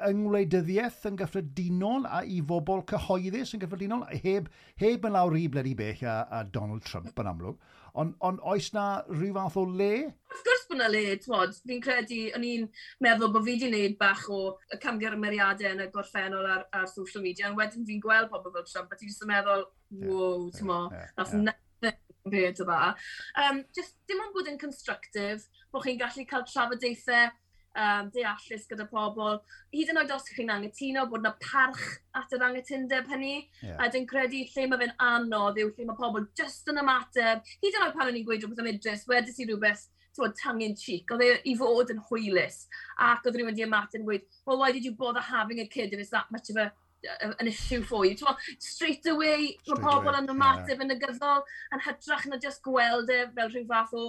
yng 0.09 0.23
ngwleidyddiaeth 0.25 1.05
yn 1.11 1.19
gyffredinol 1.21 2.07
a 2.09 2.23
i 2.25 2.41
fobl 2.47 2.81
cyhoeddus 2.89 3.55
yn 3.57 3.63
gyffredinol, 3.63 4.07
heb, 4.25 4.49
heb 4.81 5.05
yn 5.07 5.15
lawr 5.17 5.37
i 5.37 5.47
bledi 5.53 5.75
bech 5.79 6.03
a, 6.07 6.23
a 6.31 6.43
Donald 6.45 6.87
Trump 6.87 7.19
yn 7.21 7.31
amlwg. 7.31 7.61
Ond 8.01 8.15
on, 8.25 8.39
oes 8.47 8.71
na 8.73 8.85
rhyw 9.09 9.35
fath 9.35 9.59
o 9.59 9.65
le? 9.67 9.91
Wrth 10.31 10.45
gwrs 10.47 10.67
bod 10.71 10.79
yna 10.79 10.91
le, 10.93 11.03
twod. 11.25 11.57
Fi'n 11.67 11.83
credu, 11.85 12.21
o'n 12.37 12.47
i'n 12.47 12.69
meddwl 13.03 13.33
bod 13.35 13.45
fi 13.47 13.57
wedi 13.57 13.71
gwneud 13.71 13.97
bach 14.01 14.27
o 14.31 14.41
y 14.71 14.79
camgymeriadau 14.83 15.75
yn 15.75 15.85
y 15.85 15.89
gorffennol 15.95 16.47
ar, 16.55 16.65
ar 16.77 16.87
social 16.93 17.25
media, 17.25 17.49
ond 17.51 17.59
wedyn 17.59 17.89
fi'n 17.89 18.03
gweld 18.05 18.31
pobl 18.31 18.55
fel 18.55 18.69
Trump, 18.71 18.95
a 18.95 19.01
ti'n 19.01 19.11
just 19.11 19.27
yn 19.27 19.33
meddwl, 19.33 19.67
wow, 20.05 20.47
yeah, 20.47 20.55
ti'n 20.57 20.71
mo, 20.71 20.81
yeah, 20.95 21.11
that's 21.19 21.35
yeah. 21.35 21.45
nothing 21.51 21.99
compared 22.23 22.57
to 22.57 22.69
that. 22.71 23.05
Um, 23.43 23.65
just, 23.77 23.99
dim 24.07 24.23
ond 24.23 24.35
bod 24.37 24.51
yn 24.53 24.61
constructive, 24.61 25.43
bod 25.75 25.87
chi'n 25.87 25.99
gallu 26.01 26.27
cael 26.31 26.47
trafodaethau 26.47 27.31
um, 27.77 28.11
deallus 28.15 28.67
gyda 28.71 28.87
pobl. 28.91 29.39
Hyd 29.75 29.93
yn 29.93 30.01
oed 30.03 30.13
os 30.15 30.27
chi'n 30.31 30.53
angytuno 30.55 31.07
bod 31.11 31.25
yna 31.25 31.35
parch 31.43 31.87
at 32.19 32.35
yr 32.37 32.47
angytundeb 32.49 33.09
hynny, 33.13 33.37
yeah. 33.63 33.79
a 33.79 33.89
dwi'n 33.93 34.09
credu 34.11 34.43
lle 34.51 34.67
mae 34.71 34.83
fe'n 34.83 34.97
anodd 35.07 35.63
yw 35.63 35.71
lle 35.71 35.89
mae 35.89 36.01
pobl 36.01 36.29
just 36.39 36.69
yn 36.71 36.83
ymateb. 36.83 37.47
Hyd 37.63 37.79
yn 37.79 37.87
oed 37.87 37.97
pan 37.97 38.11
o'n 38.11 38.21
i'n 38.21 38.29
gweud 38.29 38.45
rhywbeth 38.45 38.63
am 38.65 38.71
Idris, 38.73 39.07
wedys 39.11 39.41
i 39.41 39.49
rhywbeth 39.49 39.89
tywod, 40.17 40.35
tangen 40.41 40.75
cheek, 40.79 41.11
oedd 41.15 41.23
e 41.23 41.33
i 41.47 41.57
fod 41.59 41.93
yn 41.95 42.03
hwylus, 42.09 42.65
ac 42.99 43.27
oedd 43.27 43.39
rhywun 43.39 43.57
di 43.57 43.67
ymateb 43.67 44.01
yn 44.01 44.07
gweud, 44.09 44.29
well, 44.45 44.59
why 44.59 44.73
did 44.75 44.85
you 44.85 44.95
bother 44.99 45.23
having 45.23 45.63
a 45.63 45.69
kid 45.71 45.95
if 45.95 46.03
it's 46.03 46.11
that 46.11 46.31
much 46.35 46.51
of 46.51 46.59
a 46.59 46.73
an 47.39 47.47
issue 47.47 47.83
for 47.83 48.05
you. 48.05 48.17
Well, 48.21 48.37
straight 48.59 49.07
away, 49.07 49.57
mae 49.69 49.81
pobl 49.81 50.17
yn 50.19 50.29
ymateb 50.35 50.75
yeah. 50.75 50.83
yn 50.85 50.95
y 50.95 50.99
gyddol 51.01 51.45
yn 51.75 51.83
hytrach 51.87 52.27
na 52.29 52.39
just 52.43 52.63
gweld 52.67 53.11
e 53.13 53.23
fel 53.37 53.49
rhyw 53.53 53.67
fath 53.71 53.95
o 53.97 54.05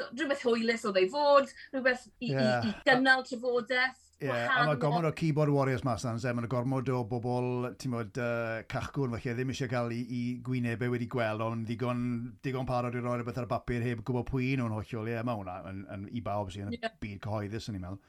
rhywbeth 0.00 0.46
hwylus 0.46 0.86
oedd 0.88 1.00
ei 1.00 1.10
fod, 1.12 1.52
rhywbeth 1.74 2.08
i, 2.20 2.32
yeah. 2.32 2.64
i, 2.64 2.72
i 2.72 2.88
gynnal 2.88 3.24
trafodaeth. 3.28 4.00
Ie, 4.22 4.28
yeah, 4.30 4.52
a 4.54 4.62
mae 4.68 4.78
gormod 4.80 5.08
o 5.08 5.10
keyboard 5.16 5.50
warriors 5.52 5.82
mas 5.84 6.04
yna, 6.06 6.32
mae'n 6.38 6.48
gormod 6.48 6.88
o 6.94 7.00
bobl, 7.10 7.66
ti'n 7.80 7.92
modd, 7.92 8.20
uh, 8.22 8.62
cachgwn, 8.70 9.12
felly 9.16 9.32
e 9.32 9.36
ddim 9.36 9.50
eisiau 9.52 9.72
cael 9.72 9.92
i, 9.92 10.00
i 10.00 10.20
gwynebau 10.46 10.94
wedi 10.94 11.08
gweld, 11.10 11.42
ond 11.44 11.66
digon, 11.68 12.04
digon 12.46 12.68
parod 12.68 12.94
i 12.94 13.02
roi 13.02 13.18
rhywbeth 13.18 13.42
ar 13.42 13.48
y 13.48 13.50
bapur 13.50 13.84
heb 13.84 14.04
gwybod 14.06 14.28
pwy 14.30 14.54
nhw'n 14.60 14.76
hollol, 14.76 15.10
ie, 15.10 15.16
yeah, 15.16 15.26
mae 15.26 15.40
hwnna 15.40 15.56
yn, 15.72 15.82
yn, 15.96 16.06
i 16.14 16.22
bawb 16.24 16.54
sy'n 16.54 16.72
yeah. 16.76 16.94
byd 17.02 17.20
cyhoeddus 17.26 17.68
yn 17.72 17.80
ei 17.80 17.82
meddwl. 17.82 18.00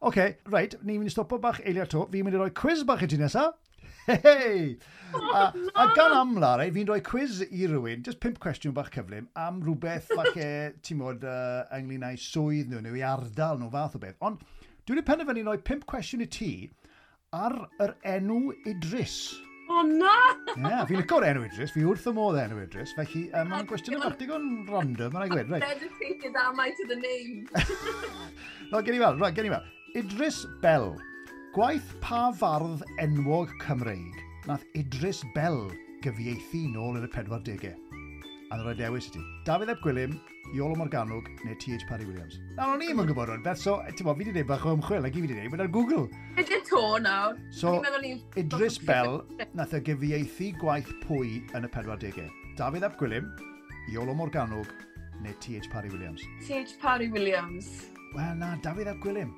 Oce, 0.00 0.08
okay, 0.08 0.36
reit, 0.48 0.78
ni'n 0.80 1.02
mynd 1.02 1.10
i 1.10 1.12
stopo 1.12 1.36
bach 1.42 1.58
eiliad 1.60 1.90
to. 1.92 2.06
Fi'n 2.08 2.24
mynd 2.24 2.38
i 2.38 2.40
roi 2.40 2.52
quiz 2.56 2.86
bach 2.88 3.02
i 3.04 3.08
ti 3.10 3.18
nesaf. 3.20 3.58
Hei! 4.10 4.76
Oh, 5.14 5.30
a, 5.34 5.52
a 5.74 5.84
gan 5.94 6.12
amla, 6.14 6.56
right, 6.58 6.72
fi'n 6.74 6.88
rhoi 6.88 7.00
quiz 7.06 7.40
i 7.46 7.66
rywun, 7.70 8.02
just 8.06 8.20
pimp 8.22 8.38
cwestiwn 8.42 8.74
bach 8.74 8.90
cyflym, 8.94 9.28
am 9.38 9.60
rhywbeth 9.62 10.10
falle, 10.16 10.46
ti'n 10.86 10.98
modd, 10.98 11.26
uh, 11.26 11.62
ynglyn 11.76 12.06
â'i 12.06 12.18
swydd 12.18 12.70
nhw, 12.70 12.80
neu 12.84 12.98
i 12.98 13.04
ardal 13.06 13.60
nhw 13.60 13.70
fath 13.74 13.94
o 13.98 14.00
beth. 14.02 14.16
Ond 14.26 14.42
dwi'n 14.86 15.02
ei 15.02 15.06
penderfynu 15.06 15.44
rhoi 15.46 15.58
pimp 15.66 15.86
cwestiwn 15.90 16.24
i 16.26 16.28
ti 16.30 16.52
ar 17.36 17.54
yr 17.82 17.94
enw 18.16 18.54
Idris. 18.70 19.18
O 19.70 19.84
na! 19.86 20.14
Ie, 20.56 20.64
yeah, 20.64 20.82
fi'n 20.88 20.98
licor 21.02 21.26
enw 21.26 21.44
Idris, 21.46 21.74
fi 21.74 21.84
wrth 21.86 22.08
y 22.10 22.14
modd 22.16 22.40
enw 22.42 22.62
Idris, 22.64 22.94
felly 22.98 23.28
um, 23.30 23.52
mae'n 23.52 23.68
gwestiwn 23.70 24.00
yn 24.00 24.08
artigon 24.08 24.48
random, 24.70 25.14
mae'n 25.14 25.28
ei 25.28 25.34
gweud, 25.36 25.54
reit. 25.54 25.68
Dedicated 25.74 26.40
am 26.42 26.58
I 26.62 26.72
to 26.78 26.88
the 26.90 26.98
name. 26.98 27.46
no, 28.72 28.82
gen 28.82 28.98
i 28.98 29.04
fel, 29.04 29.22
right, 29.22 29.38
gen 29.38 29.50
i 29.50 29.54
fel. 29.54 29.70
Idris 29.98 30.42
Bell. 30.62 30.92
Gwaith 31.50 31.96
pa 31.98 32.28
fardd 32.30 32.84
enwog 33.02 33.50
Cymreig 33.58 34.18
nath 34.46 34.62
Idris 34.78 35.24
Bell 35.34 35.64
gyfieithu 36.04 36.60
nôl 36.70 37.00
yn 37.00 37.08
y 37.08 37.10
40au. 37.10 37.72
A 38.54 38.58
ddod 38.60 38.78
dewis 38.78 39.08
i 39.08 39.16
ti. 39.16 39.22
Dafydd 39.48 39.72
Ep 39.74 39.82
Gwilym, 39.82 40.14
Iolo 40.54 40.76
Morganwg 40.78 41.26
neu 41.42 41.58
TH 41.58 41.88
Parry 41.88 42.06
Williams. 42.06 42.38
Nawr, 42.54 42.76
o'n 42.76 42.86
i'n 42.86 43.02
yn 43.02 43.10
gwybod 43.10 43.34
hwn, 43.34 43.42
beth 43.42 43.58
so, 43.64 43.80
ti'n 43.90 44.06
bod, 44.06 44.20
fi 44.20 44.28
wedi 44.28 44.36
gwneud 44.36 44.50
bach 44.52 44.62
o 44.62 44.76
ymchwil, 44.78 45.10
ac 45.10 45.18
i 45.18 45.18
fi 45.18 45.26
wedi 45.26 45.40
gwneud, 45.50 45.66
ar 45.66 45.74
Google. 45.74 46.06
Ydy 46.38 46.62
to 46.70 46.86
nawr. 47.02 47.42
So, 47.50 47.76
Idris 48.38 48.78
Bell 48.86 49.18
nath 49.58 49.74
y 49.74 49.82
gyfieithu 49.90 50.54
gwaith 50.62 50.94
pwy 51.02 51.40
yn 51.58 51.66
y 51.66 51.74
40au. 51.74 52.30
Dafydd 52.62 52.86
Ap 52.86 52.98
Gwilym, 53.02 53.26
Iolo 53.90 54.14
Morganwg 54.22 54.70
neu 55.26 55.34
TH 55.42 55.66
Parry 55.74 55.90
Williams. 55.90 56.22
TH 56.46 56.78
Parry 56.78 57.10
Williams. 57.10 57.74
Wel 58.14 58.38
na, 58.38 58.54
Dafydd 58.62 58.94
Ap 58.94 59.02
Gwilym. 59.02 59.34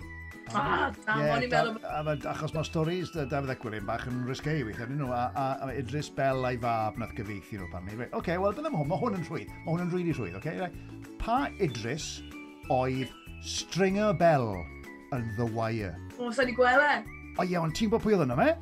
Ah, 0.59 0.93
o'n 1.15 1.45
i'n 1.45 1.51
meddwl... 1.53 2.27
Achos 2.29 2.53
mae 2.57 2.67
storys 2.67 3.13
Dafydd 3.15 3.53
Ecwilin 3.55 3.87
bach 3.89 4.05
yn 4.11 4.23
risgau 4.29 4.61
i 4.61 4.67
weithio, 4.67 4.89
nhw, 4.91 5.09
a, 5.15 5.23
a, 5.33 5.47
a 5.67 5.77
Idris 5.79 6.11
Bell 6.17 6.45
a'i 6.49 6.59
fab 6.61 6.99
nath 7.01 7.15
gyfeithi 7.17 7.61
nhw 7.61 7.71
pan 7.73 7.87
ni. 7.89 7.97
Oce, 7.97 8.11
okay, 8.21 8.39
wel, 8.43 8.55
byddem 8.57 8.77
hwn, 8.77 8.91
mae 8.91 9.01
hwn 9.01 9.19
yn 9.19 9.27
rhwydd. 9.29 9.55
Mae 9.65 9.73
hwn 9.73 9.85
yn 9.87 9.93
rili 9.95 10.17
rhwydd, 10.17 10.39
oce? 10.41 10.55
Okay? 10.59 11.17
Pa 11.23 11.39
Idris 11.63 12.11
oedd 12.73 13.13
Stringer 13.47 14.13
Bell 14.19 14.51
yn 15.17 15.33
The 15.39 15.49
Wire? 15.57 15.97
O, 16.19 16.31
sa'n 16.35 16.53
i 16.53 16.57
gwele? 16.57 16.93
O 17.39 17.49
ie, 17.49 17.59
ond 17.61 17.77
ti'n 17.79 17.93
bod 17.93 18.05
pwy 18.05 18.17
oedd 18.17 18.27
yna 18.27 18.39
me? 18.39 18.53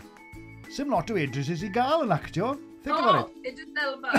Sim 0.70 0.92
lot 0.94 1.10
o 1.10 1.18
Idris 1.18 1.50
i 1.50 1.72
gael 1.74 2.06
yn 2.06 2.14
actio. 2.14 2.54
Think 2.82 2.96
oh, 2.96 3.00
about 3.00 3.28
it. 3.28 3.32
Oh, 3.36 3.48
Idris 3.48 3.68
Elba. 3.82 4.10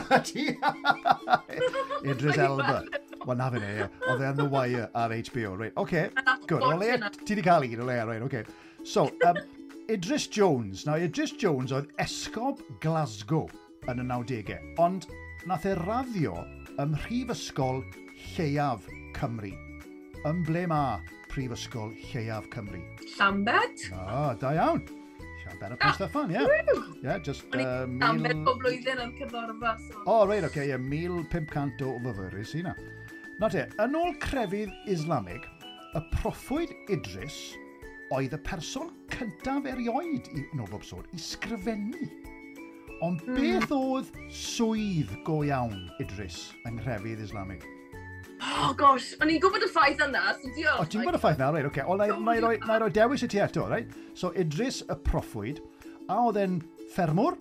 Idris 2.12 2.38
Elba. 2.38 2.84
Wel, 3.26 3.36
na 3.38 3.50
fe 3.54 3.62
ie. 3.62 3.88
oedd 4.10 4.22
e 4.22 4.28
yn 4.28 4.38
The 4.38 4.46
Wire 4.50 4.86
ar 4.98 5.14
HBO, 5.14 5.56
right. 5.58 5.74
OK, 5.78 5.94
ah, 6.26 6.38
good. 6.50 6.62
O 6.66 6.76
le, 6.78 7.10
ti 7.26 7.38
di 7.38 7.46
cael 7.46 7.66
un 7.68 7.82
o 7.82 7.90
leia, 7.90 8.06
right, 8.10 8.22
OK. 8.26 8.44
So, 8.84 9.10
um, 9.26 9.42
Idris 9.90 10.28
Jones. 10.28 10.86
Now, 10.86 10.98
Idris 10.98 11.34
Jones 11.38 11.74
oedd 11.74 11.90
esgob 12.02 12.62
Glasgow 12.82 13.50
yn 13.90 14.02
y 14.02 14.08
90au, 14.10 14.62
ond 14.82 15.10
nath 15.50 15.66
e 15.70 15.76
raddio 15.82 16.38
ym 16.78 16.94
Mhrifysgol 16.96 17.82
Lleiaf 18.32 18.86
Cymru. 19.18 19.54
Ym 20.30 20.46
ble 20.46 20.68
ma 20.70 20.82
Prifysgol 21.34 21.94
Lleiaf 22.12 22.50
Cymru? 22.54 22.82
Llambed. 23.18 23.88
Ah, 23.98 24.34
da 24.38 24.54
iawn 24.58 24.86
better 25.62 25.78
push 25.78 25.94
ah, 25.94 25.98
that 26.00 26.12
fun, 26.12 26.32
yeah. 26.34 26.46
Woo! 26.74 27.20
Just 27.24 27.46
uh, 27.54 27.86
mil... 27.88 28.08
Ambell 28.10 28.44
o 28.50 28.58
blwyddyn 28.60 29.02
yn 29.06 29.14
cyfnodfa. 29.20 29.76
O, 30.02 30.06
oh, 30.06 30.22
reid, 30.26 30.44
oce, 30.44 30.52
okay, 30.52 30.70
yeah, 30.74 30.82
1500 30.82 31.86
o 31.86 32.14
fyfyrus 32.18 32.56
i 32.58 32.64
na. 32.66 32.76
Na 33.42 33.50
te, 33.50 33.68
yn 33.82 33.98
ôl 33.98 34.16
crefydd 34.22 34.74
Islamig, 34.92 35.46
y 35.98 36.02
proffwyd 36.16 36.74
Idris 36.94 37.38
oedd 38.16 38.34
y 38.36 38.40
person 38.48 38.90
cyntaf 39.14 39.68
erioed 39.70 40.28
i 40.36 40.44
Nobob 40.58 40.84
Sôn 40.88 41.06
i 41.16 41.22
sgrifennu. 41.22 42.10
Ond 43.02 43.22
mm. 43.26 43.38
beth 43.38 43.72
oedd 43.76 44.12
swydd 44.34 45.14
go 45.28 45.42
iawn 45.48 45.88
Idris 46.04 46.50
yng 46.66 46.78
Nghrefydd 46.80 47.24
Islamig? 47.24 47.64
Oh 48.42 48.74
gosh, 48.78 49.12
o'n 49.22 49.30
i'n 49.30 49.42
gwybod 49.42 49.66
y 49.68 49.70
ffaith 49.70 50.02
yna, 50.02 50.32
so 50.40 50.50
diolch. 50.56 50.82
O, 50.82 50.86
ti'n 50.90 51.04
gwybod 51.04 51.18
y 51.18 51.22
ffaith 51.22 51.38
yna, 51.38 51.50
reit, 51.54 51.68
oce. 51.70 51.84
Okay. 51.84 51.86
O, 51.86 51.98
na 52.26 52.36
i 52.38 52.82
roi 52.82 52.90
dewis 52.94 53.26
i 53.26 53.30
ti 53.30 53.42
eto, 53.44 53.68
reit? 53.70 53.94
So, 54.18 54.32
Idris 54.40 54.82
y 54.90 54.98
proffwyd, 55.06 55.62
a 56.10 56.18
oedd 56.26 56.40
e'n 56.42 56.58
ffermwr, 56.96 57.38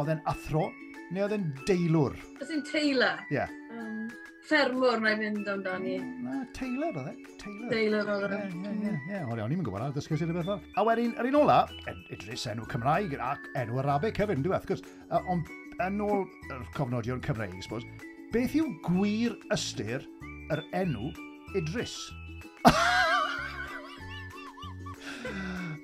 oedd 0.00 0.12
e'n 0.14 0.22
athro, 0.30 0.70
neu 1.12 1.26
oedd 1.26 1.36
e'n 1.36 1.46
deilwr? 1.68 2.16
Oedd 2.40 2.54
e'n 2.56 2.64
teilor? 2.70 3.20
Ie. 3.28 3.36
Yeah. 3.36 3.52
Um, 3.76 4.06
ffermwr 4.48 5.02
na 5.04 5.12
i 5.12 5.18
fynd 5.20 5.50
amdani. 5.52 5.96
Na, 6.24 6.40
teilor 6.56 6.96
oedd 7.02 7.10
e. 7.12 7.34
Teilor. 7.42 7.72
Teilor 7.74 8.12
oedd 8.16 8.36
e. 8.36 8.42
Ie, 8.48 8.72
ie, 8.72 8.94
ie. 9.12 9.24
O'n 9.28 9.56
i'n 9.56 9.64
gwybod 9.66 9.84
ar 9.84 9.96
ddysgu 9.96 10.18
sydd 10.20 10.32
y 10.32 10.38
beth 10.38 10.54
A 10.56 10.86
wedyn, 10.88 11.12
yr 11.20 11.28
un 11.34 11.40
ola, 11.42 11.58
Idris 12.08 12.46
enw 12.48 12.64
Cymraeg 12.72 13.18
ac 13.20 13.50
enw 13.60 13.82
Arabic 13.84 14.22
hefyd, 14.24 14.40
dwi'n 14.40 14.56
gwybod, 14.64 14.88
ond 15.20 15.52
yn 15.84 16.00
ôl 16.06 16.24
yr 16.48 16.64
cofnodion 16.76 17.20
Cymreig, 17.24 17.60
suppose, 17.64 18.08
beth 18.32 18.56
yw 18.56 18.72
gwir 18.86 19.36
ystyr 19.52 20.06
yr 20.54 20.62
enw 20.76 21.10
Idris. 21.58 21.96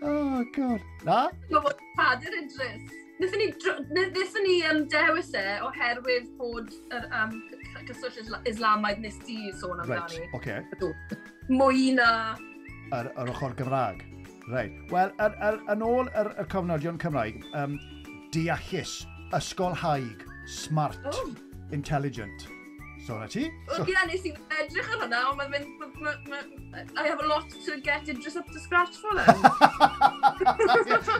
oh, 0.02 0.44
god. 0.55 0.81
Na? 1.07 1.26
Mae 1.50 1.61
bod 1.64 1.83
Cadir 1.98 2.35
Idris. 2.42 2.94
Nethon 3.16 3.40
ni, 3.40 3.46
nethon 3.96 4.44
ni 4.44 4.57
um, 4.68 4.83
dewis 4.92 5.31
e 5.38 5.44
oherwydd 5.64 6.26
bod 6.37 6.74
yr 6.92 7.07
um, 7.16 7.38
cyswllt 7.88 8.48
Islamaidd 8.50 9.00
nes 9.00 9.16
di 9.24 9.38
sôn 9.57 9.81
amdani. 9.81 10.20
Right, 10.20 10.37
oce. 10.37 10.59
okay. 10.83 10.90
Mwy 11.48 11.94
na... 11.96 12.11
Yr, 12.92 13.09
yr 13.16 13.33
ochr 13.33 13.57
Gymraeg. 13.57 14.05
Right. 14.50 14.74
Wel, 14.92 15.11
yn, 15.16 15.38
er, 15.42 15.57
er, 15.64 15.81
ôl 15.83 16.11
yr, 16.12 16.29
yr 16.38 16.50
cofnodion 16.52 17.00
Cymraeg, 17.02 17.40
um, 17.59 17.81
deallus, 18.35 19.00
ysgolhaig, 19.35 20.22
smart, 20.46 21.00
oh. 21.11 21.33
intelligent. 21.74 22.46
So 23.07 23.16
na 23.19 23.27
ti? 23.31 23.45
Wel, 23.71 23.85
gyda 23.87 24.01
nes 24.09 24.25
i'n 24.27 24.38
edrych 24.51 24.87
ar 24.90 24.97
hwnna, 25.05 25.19
ond 25.31 25.38
mae'n 25.38 25.53
mynd... 25.53 26.95
I 26.99 27.05
have 27.07 27.21
a 27.23 27.27
lot 27.31 27.53
to 27.66 27.77
get 27.81 28.09
in 28.11 28.19
just 28.21 28.37
up 28.40 28.49
to 28.51 28.59
scratch 28.59 28.97
for 28.99 29.14
them. 29.14 29.45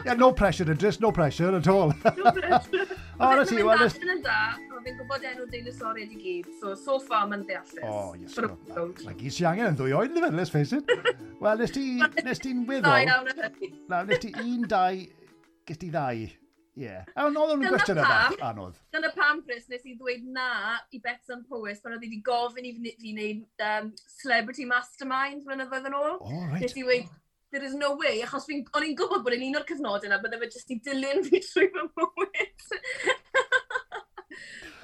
yeah, 0.05 0.17
no 0.19 0.33
pressure, 0.33 0.69
Idris, 0.69 0.99
no 0.99 1.13
pressure 1.15 1.55
at 1.55 1.69
all. 1.71 1.93
no 2.17 2.31
pressure. 2.31 2.87
O, 3.17 3.25
oh, 3.25 3.35
na 3.39 3.45
ti, 3.49 3.55
wel... 3.65 3.79
Mae'n 3.81 4.19
da, 4.21 4.33
ond 4.75 4.83
fi'n 4.85 4.97
gwybod 4.99 5.23
enw 5.25 5.45
deinosaurio 5.49 6.03
i 6.05 6.19
gyd, 6.21 6.49
so 6.59 6.75
so 6.77 6.99
far 7.01 7.23
mae'n 7.31 7.47
deallus. 7.47 7.79
O, 7.81 7.93
oh, 7.93 8.11
yes. 8.19 8.35
Mae 9.07 9.15
gyd 9.17 9.33
si 9.33 9.47
angen 9.49 9.71
yn 9.71 9.79
ddwy 9.79 9.95
oed, 9.97 10.11
nefyd, 10.13 10.35
let's 10.37 10.51
face 10.53 10.77
it. 10.77 10.91
Wel, 11.41 11.63
nes 11.63 12.43
ti'n 12.43 12.67
weddol... 12.67 13.07
Na, 13.87 14.03
nes 14.03 14.21
ti 14.21 14.35
un, 14.43 14.67
dau... 14.69 14.99
Nes 15.71 15.81
ti 15.81 15.89
ddau 15.89 16.27
Ie. 16.77 16.85
Yeah. 16.85 17.05
A 17.17 17.25
oedd 17.25 17.33
nhw'n 17.33 17.63
gwestiwn 17.73 17.99
yma, 18.03 18.17
anodd. 18.45 18.75
Dyna 18.93 19.09
pam, 19.15 19.39
Chris, 19.47 19.65
nes 19.71 19.85
i 19.89 19.95
ddweud 19.97 20.27
na 20.35 20.49
i 20.93 20.99
Bets 21.01 21.25
Bethan 21.25 21.41
Powys, 21.49 21.81
pan 21.81 21.95
oedd 21.95 22.05
i 22.05 22.11
wedi 22.11 22.19
gofyn 22.25 22.67
i 22.69 22.73
fi 22.77 23.13
wneud 23.13 23.65
um, 23.67 23.93
Celebrity 24.19 24.67
Mastermind 24.69 25.47
flynyddoedd 25.47 25.89
yn 25.89 25.97
ôl. 25.97 26.19
Oh, 26.19 26.43
right. 26.51 26.61
Nes 26.61 26.77
i 26.77 26.85
dweud, 26.85 27.09
there 27.51 27.65
is 27.65 27.73
no 27.73 27.95
way, 27.97 28.21
achos 28.21 28.45
o'n 28.51 28.85
i'n 28.85 28.97
gwybod 28.99 29.25
bod 29.25 29.37
yn 29.37 29.47
un 29.47 29.57
o'r 29.57 29.65
cyfnod 29.67 30.05
yna, 30.05 30.21
bydde 30.21 30.41
fe 30.43 30.51
jyst 30.53 30.75
i 30.75 30.79
dilyn 30.85 31.25
fi 31.25 31.41
trwy 31.47 31.71
fy 31.73 31.87
mywyd. 31.87 32.67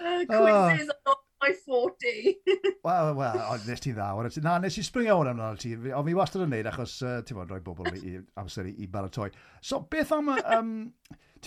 quizzes 0.03 0.89
oh. 1.05 1.19
my 1.41 1.51
40. 1.65 2.35
Wel, 2.83 3.15
wel, 3.15 3.59
nes 3.67 3.79
ti 3.79 3.91
dda. 3.93 4.09
Na, 4.43 4.57
nes 4.63 4.77
i 4.77 4.83
springio 4.83 5.19
hwn 5.19 5.29
amdano 5.33 5.59
ti, 5.59 5.75
ond 5.75 6.07
fi 6.07 6.15
wastad 6.17 6.45
yn 6.45 6.51
neud 6.55 6.67
achos, 6.71 6.97
uh, 7.03 7.19
ti'n 7.23 7.37
bod, 7.37 7.51
rhoi 7.51 7.61
bobl 7.63 7.99
i, 7.99 8.17
amser 8.39 8.67
i, 8.71 8.73
i 8.83 8.89
baratoi. 8.91 9.29
So, 9.61 9.85
beth 9.91 10.11
am... 10.15 10.33
Um, 10.41 10.73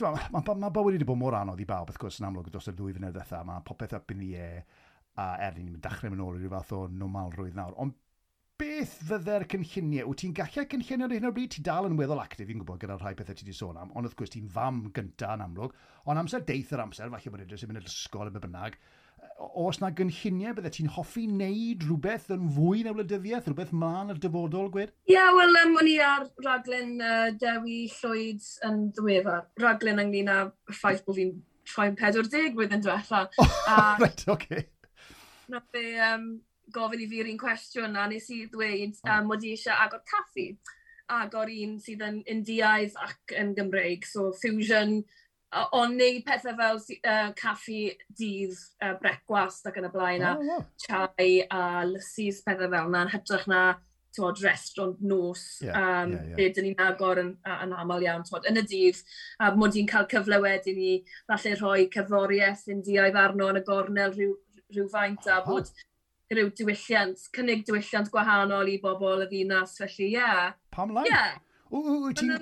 Mae 0.05 0.29
ma, 0.35 0.43
ma, 0.45 0.69
bywyd 0.73 0.99
wedi 0.99 1.07
bod 1.09 1.21
mor 1.21 1.37
anodd 1.39 1.61
i 1.63 1.67
bawb, 1.69 1.89
wrth 1.89 2.01
gwrs, 2.03 2.19
yn 2.21 2.27
amlwg, 2.29 2.51
dros 2.53 2.69
y 2.69 2.75
dwy 2.77 2.93
fynedd 2.97 3.15
ddetha, 3.17 3.41
mae 3.49 3.63
popeth 3.65 3.95
up 3.97 4.11
in 4.13 4.21
the 4.21 4.35
air, 4.37 4.65
a 5.17 5.29
er 5.47 5.55
ni'n 5.57 5.71
mynd 5.71 5.85
dachrau 5.85 6.13
mynd 6.13 6.25
ôl 6.25 6.37
i 6.37 6.43
ryw 6.43 6.53
fath 6.53 6.75
o 6.77 6.83
normalrwydd 6.93 7.57
nawr. 7.57 7.73
Ond 7.81 7.97
beth 8.61 8.99
fydde'r 9.09 9.47
cynlluniau? 9.53 10.11
Wyt 10.11 10.23
ti'n 10.23 10.37
gallu 10.37 10.67
cynllunio 10.73 11.09
ar 11.09 11.15
hyn 11.17 11.29
o 11.29 11.33
bryd? 11.37 11.55
Ti 11.55 11.65
dal 11.65 11.89
yn 11.89 11.97
weddol 11.97 12.21
actif, 12.21 12.49
fi'n 12.49 12.61
gwybod, 12.61 12.81
gyda'r 12.83 13.01
rhai 13.01 13.15
pethau 13.17 13.37
ti 13.37 13.47
wedi 13.47 13.57
sôn 13.57 13.81
am, 13.81 13.93
ond 13.97 14.09
wrth 14.09 14.19
gwrs 14.21 14.35
ti'n 14.37 14.53
fam 14.53 14.85
gyntaf 14.97 15.35
yn 15.37 15.45
amlwg, 15.47 15.77
ond 16.05 16.23
amser 16.23 16.44
deith 16.49 16.73
yr 16.77 16.85
amser, 16.85 17.13
falle 17.13 17.33
bod 17.33 17.44
edrych 17.47 17.65
yn 17.65 17.73
mynd 17.73 17.83
i'r 17.83 17.90
ysgol 17.90 18.33
yn 18.33 18.38
bynnag, 18.40 18.79
os 19.56 19.79
na 19.81 19.90
gynlluniau 19.96 20.54
bydde 20.56 20.71
ti'n 20.75 20.90
hoffi 20.92 21.25
wneud 21.31 21.85
rhywbeth 21.87 22.29
yn 22.35 22.46
fwy 22.56 22.83
na 22.85 22.92
wleidyddiaeth, 22.94 23.48
rhywbeth 23.48 23.73
mlaen 23.77 24.12
ar 24.12 24.21
dyfodol, 24.21 24.71
gwed? 24.73 24.92
Ie, 25.08 25.14
yeah, 25.14 25.33
wel, 25.37 25.58
um, 25.62 25.77
o'n 25.81 25.90
i 25.90 25.96
ar 26.04 26.27
raglen 26.44 26.96
uh, 27.00 27.29
Dewi 27.40 27.83
Llwyd 27.92 28.48
yn 28.69 28.87
ddiweddar. 28.96 29.46
Raglen 29.62 30.02
ynglyn 30.04 30.33
â 30.33 30.38
ffaith 30.73 31.04
bod 31.06 31.19
fi'n 31.21 31.35
troi'n 31.73 31.98
40 32.00 32.54
blwyddyn 32.56 32.85
diwetha. 32.85 33.27
Oh, 33.42 33.58
uh, 33.73 33.94
right, 34.02 34.25
oce. 34.25 34.33
Okay. 34.37 34.67
Na 35.52 35.60
fe 35.73 35.85
um, 36.10 36.31
gofyn 36.75 37.04
i 37.04 37.10
fi'r 37.10 37.31
un 37.31 37.40
cwestiwn 37.40 37.96
a 37.96 38.08
nes 38.10 38.29
i 38.35 38.42
ddweud 38.50 38.98
um, 39.04 39.31
mod 39.31 39.44
i 39.44 39.54
eisiau 39.54 39.77
agor 39.87 40.04
caffi 40.08 40.50
agor 41.12 41.50
un 41.52 41.77
sydd 41.83 42.02
yn 42.02 42.17
Indiaidd 42.31 42.96
ac 42.98 43.35
yn 43.38 43.52
Gymreig, 43.54 44.06
so 44.08 44.33
fusion 44.40 44.98
ond 45.73 45.97
neud 45.97 46.25
pethau 46.27 46.57
fel 46.59 46.81
uh, 46.81 47.33
caffi 47.38 47.81
dydd, 48.19 48.55
uh, 48.83 48.94
brecwast 49.01 49.69
ac 49.69 49.79
yn 49.81 49.88
y 49.88 49.90
blaen, 49.92 50.25
oh, 50.27 50.42
yeah. 50.44 50.63
a 50.63 50.87
chai 50.87 51.29
a 51.51 51.85
lysys 51.88 52.42
pethau 52.47 52.71
fel 52.73 52.90
yna, 52.90 53.05
yn 53.07 53.13
hytrach 53.15 53.47
na 53.51 53.61
tywod, 54.17 54.40
restaurant 54.44 55.01
nos, 55.05 55.44
yeah, 55.63 55.77
um, 55.77 56.13
yeah, 56.13 56.37
yeah. 56.40 56.53
lle 56.57 56.65
ni'n 56.65 56.85
agor 56.87 57.21
yn, 57.21 57.35
yn 57.53 57.75
aml 57.77 58.05
iawn. 58.05 58.25
Tywod, 58.27 58.49
yn 58.51 58.61
y 58.63 58.65
dydd, 58.71 59.03
a 59.44 59.53
mod 59.57 59.77
i'n 59.77 59.88
cael 59.90 60.09
cyfle 60.13 60.40
wedyn 60.44 60.81
i 60.81 60.92
falle 61.29 61.57
rhoi 61.61 61.88
cerddoriaeth 61.94 62.67
yn 62.73 62.83
diaidd 62.87 63.19
arno 63.21 63.51
yn 63.53 63.61
y 63.61 63.65
gornel 63.67 64.15
rhyw, 64.17 64.37
rhywfaint 64.75 65.29
a 65.31 65.42
bod 65.47 65.71
rhyw 66.33 66.49
diwylliant, 66.59 67.29
cynnig 67.37 67.67
diwylliant 67.69 68.11
gwahanol 68.11 68.73
i 68.73 68.81
bobl 68.83 69.23
y 69.23 69.29
ddinas, 69.31 69.77
felly 69.79 70.09
ie. 70.09 70.15
Yeah. 70.17 70.57
Pam 70.75 70.97
lai? 70.97 71.07
Ie. 71.07 71.13
Yeah 71.13 71.37
wyt 71.85 72.20
ti'n... 72.20 72.35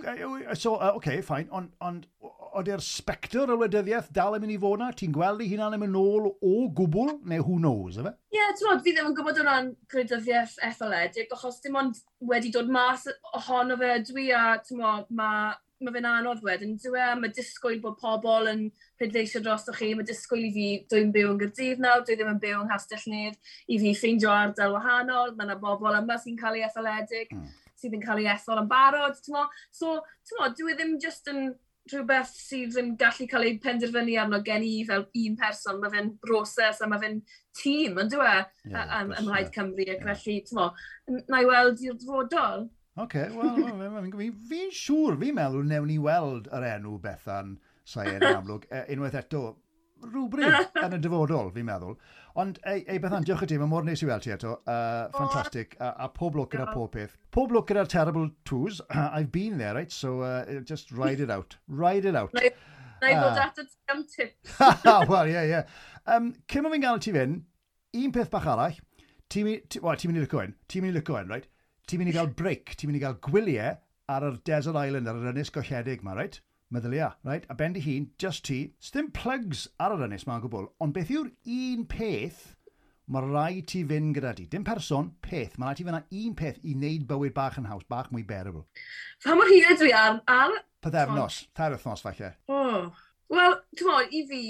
So, 0.55 0.76
uh, 0.76 0.93
okay, 0.97 1.20
fine, 1.22 1.49
ond 1.51 1.72
on, 1.80 2.03
on, 2.20 2.35
on 2.55 2.70
e'r 2.70 2.82
spectr 2.85 3.51
y 3.51 3.57
wleidyddiaeth 3.59 4.12
dal 4.14 4.37
yn 4.37 4.45
mynd 4.45 4.55
i 4.55 4.61
fod 4.62 4.82
na? 4.82 4.93
Ti'n 4.95 5.14
gweld 5.14 5.43
ei 5.43 5.51
huna'n 5.51 5.74
yn 5.76 5.82
mynd 5.82 5.97
nôl 5.97 6.30
o 6.32 6.55
gwbl, 6.78 7.16
neu 7.30 7.43
who 7.43 7.59
knows, 7.59 7.99
efe? 8.01 8.14
Ie, 8.30 8.39
yeah, 8.39 8.55
ti'n 8.59 8.85
fi 8.85 8.95
ddim 8.95 9.11
yn 9.11 9.18
gwybod 9.18 9.43
o 9.43 9.49
ran 9.49 9.74
gwleidyddiaeth 9.93 10.57
etholedig, 10.70 11.35
achos 11.35 11.61
dim 11.64 11.80
ond 11.80 12.01
wedi 12.30 12.55
dod 12.55 12.70
mas 12.72 13.09
ohono 13.35 13.78
fe 13.80 13.99
dwi, 14.07 14.30
a 14.37 14.57
ti'n 14.62 14.82
mae 14.82 15.05
ma 15.85 15.93
fe'n 15.93 16.07
anodd 16.09 16.43
wedyn, 16.47 16.76
dwi 16.80 17.01
e, 17.03 17.09
mae 17.18 17.32
disgwyl 17.35 17.80
bod 17.82 17.99
pobl 18.01 18.49
yn 18.51 18.62
rhedleisio 19.01 19.43
dros 19.45 19.66
chi, 19.76 19.91
mae 19.97 20.07
disgwyl 20.07 20.47
i 20.47 20.53
fi, 20.55 20.68
dwi'n 20.91 21.12
byw 21.14 21.35
yn 21.35 21.41
Gyrdydd 21.43 21.82
nawr, 21.82 22.05
dwi 22.07 22.16
ddim 22.16 22.30
yn 22.32 22.41
byw 22.43 22.61
yng 22.61 22.70
Nghastell 22.70 23.05
Nedd, 23.12 23.37
i 23.68 23.80
fi 23.82 23.93
ffeindio 23.99 24.32
ardal 24.32 24.76
wahanol, 24.76 25.35
mae 25.35 25.49
yna 25.49 25.59
bobl 25.61 25.99
yma 25.99 26.16
sy'n 26.22 26.39
cael 26.41 26.61
ei 26.61 26.66
etholedig. 26.68 27.35
Mm 27.35 27.53
sydd 27.85 27.99
yn 27.99 28.05
cael 28.05 28.24
ei 28.24 28.32
ethol 28.32 28.62
yn 28.64 28.70
barod, 28.70 29.20
ti'n 29.20 29.39
So, 29.74 30.01
ti'n 30.24 30.41
mo, 30.41 30.51
dwi 30.57 30.72
e 30.72 30.78
ddim 30.80 30.97
just 31.03 31.28
yn 31.32 31.53
rhywbeth 31.93 32.32
sydd 32.32 32.78
yn 32.80 32.95
gallu 33.01 33.26
cael 33.28 33.45
ei 33.45 33.59
penderfynu 33.61 34.14
arno 34.20 34.41
gen 34.45 34.64
i 34.64 34.78
fel 34.89 35.05
un 35.20 35.35
person. 35.41 35.82
Mae 35.82 35.93
fe'n 35.93 36.14
broses 36.22 36.80
a 36.80 36.89
mae 36.89 37.03
fe'n 37.03 37.18
tîm, 37.61 37.99
yn 38.01 38.12
dwi 38.12 38.30
e, 38.30 38.39
yeah, 38.70 38.95
ym 39.03 39.12
Mhlaid 39.18 39.53
Cymru. 39.57 39.85
Ac 39.85 40.01
yeah. 40.01 40.09
felly, 40.14 40.39
ti'n 40.49 40.61
mo, 40.61 40.70
na 41.28 41.43
i 41.45 41.51
weld 41.51 41.85
i'r 41.85 42.01
dyfodol. 42.01 42.66
Oce, 42.95 43.03
okay, 43.03 43.28
wel, 43.35 44.32
fi'n 44.49 44.72
siŵr, 44.72 45.18
fi'n 45.20 45.37
meddwl 45.37 45.64
newn 45.66 45.89
ni 45.91 45.99
weld 45.99 46.49
yr 46.55 46.66
enw 46.76 46.97
Bethan 47.03 47.57
Sain 47.85 48.14
yn 48.16 48.24
amlwg 48.30 48.68
e, 48.72 48.85
unwaith 48.95 49.16
eto 49.18 49.41
rhywbryd 50.05 50.55
yn 50.87 50.97
y 50.97 51.01
dyfodol, 51.03 51.51
fi'n 51.53 51.66
meddwl. 51.68 51.99
Ond, 52.43 52.59
ei, 52.66 52.80
ei 52.91 52.99
Bethan, 52.99 53.22
diolch 53.22 53.45
i 53.45 53.49
ti, 53.53 53.57
mae 53.61 53.70
mor 53.70 53.85
neis 53.87 54.03
i 54.03 54.09
weld 54.09 54.24
ti 54.24 54.32
eto. 54.35 54.57
Uh, 54.66 55.07
fantastic. 55.14 55.76
A, 55.78 55.93
a 56.07 56.09
pob 56.11 56.35
lwc 56.35 56.51
gyda 56.57 56.66
pob 56.74 56.91
peth. 56.97 57.14
Pob 57.35 57.55
lwc 57.55 57.68
gyda'r 57.70 57.91
terrible 57.93 58.26
twos. 58.49 58.80
I've 58.91 59.30
been 59.30 59.59
there, 59.59 59.76
right? 59.78 59.93
So, 59.93 60.20
uh, 60.26 60.61
just 60.66 60.91
ride 60.91 61.22
it 61.22 61.30
out. 61.30 61.57
Ride 61.68 62.11
it 62.11 62.18
out. 62.18 62.35
Na 62.35 62.43
i 63.11 63.14
fod 63.20 63.39
ah. 63.39 63.47
at 63.47 63.61
y 63.61 63.66
am 63.93 64.03
tips. 64.09 64.57
Wel, 65.12 65.30
ie, 65.30 65.45
ie. 65.53 65.62
Cym 66.51 66.66
o 66.66 66.72
fi'n 66.72 66.85
gael 66.85 67.01
ti 67.05 67.14
fynd, 67.14 67.43
un 68.03 68.14
peth 68.16 68.32
bach 68.32 68.51
arall. 68.51 68.78
Ti'n 69.30 69.47
mynd 69.47 70.18
i 70.18 70.22
lyco 70.24 70.43
hyn. 70.43 70.55
Ti'n 70.70 70.85
mynd 70.85 70.95
i 70.95 70.99
lyco 70.99 71.18
hyn, 71.18 71.30
right? 71.30 71.47
Ti'n 71.87 72.01
mynd 72.01 72.12
i 72.12 72.16
gael 72.16 72.32
break. 72.39 72.74
Ti'n 72.74 72.91
mynd 72.91 72.99
i 72.99 73.05
gael 73.05 73.20
gwyliau 73.24 73.78
ar 74.14 74.26
yr 74.26 74.41
Desert 74.47 74.78
Island, 74.80 75.09
ar 75.11 75.20
yr 75.20 75.32
Ynys 75.32 75.53
Golledig, 75.55 76.03
ma, 76.05 76.16
right? 76.18 76.41
meddylia, 76.75 77.12
right? 77.27 77.47
A 77.49 77.57
ben 77.59 77.77
dy 77.77 77.85
hun, 77.85 78.11
just 78.20 78.45
ti, 78.49 78.61
ddim 78.83 79.12
plugs 79.14 79.68
ar 79.81 79.95
yr 79.97 80.05
ynnes 80.09 80.27
mae'n 80.29 80.43
gwbl, 80.45 80.68
ond 80.83 80.97
beth 80.97 81.12
yw'r 81.14 81.31
un 81.31 81.87
peth 81.91 82.45
mae 83.07 83.27
rai 83.29 83.62
ti 83.68 83.83
fynd 83.89 84.14
gyda 84.16 84.33
ti. 84.37 84.47
Dim 84.51 84.64
person, 84.64 85.11
peth. 85.25 85.59
Mae 85.59 85.70
rai 85.72 85.79
ti 85.79 85.87
fyna 85.87 86.03
un 86.20 86.37
peth 86.39 86.61
i 86.64 86.77
wneud 86.77 87.09
bywyd 87.09 87.35
bach 87.37 87.59
yn 87.61 87.68
haws, 87.68 87.85
bach 87.89 88.11
mwy 88.12 88.25
bearable. 88.29 88.64
Pa 89.25 89.37
mor 89.37 89.51
hir 89.51 89.77
dwi 89.81 89.93
ar? 89.97 90.22
ar... 90.31 90.55
Pythefnos, 90.85 91.45
tair 91.57 91.77
wythnos 91.77 92.05
falle. 92.05 92.35
Oh. 92.53 92.93
Wel, 93.33 93.55
ti'n 93.77 93.89
mo, 93.89 93.99
i 94.05 94.20
fi, 94.29 94.41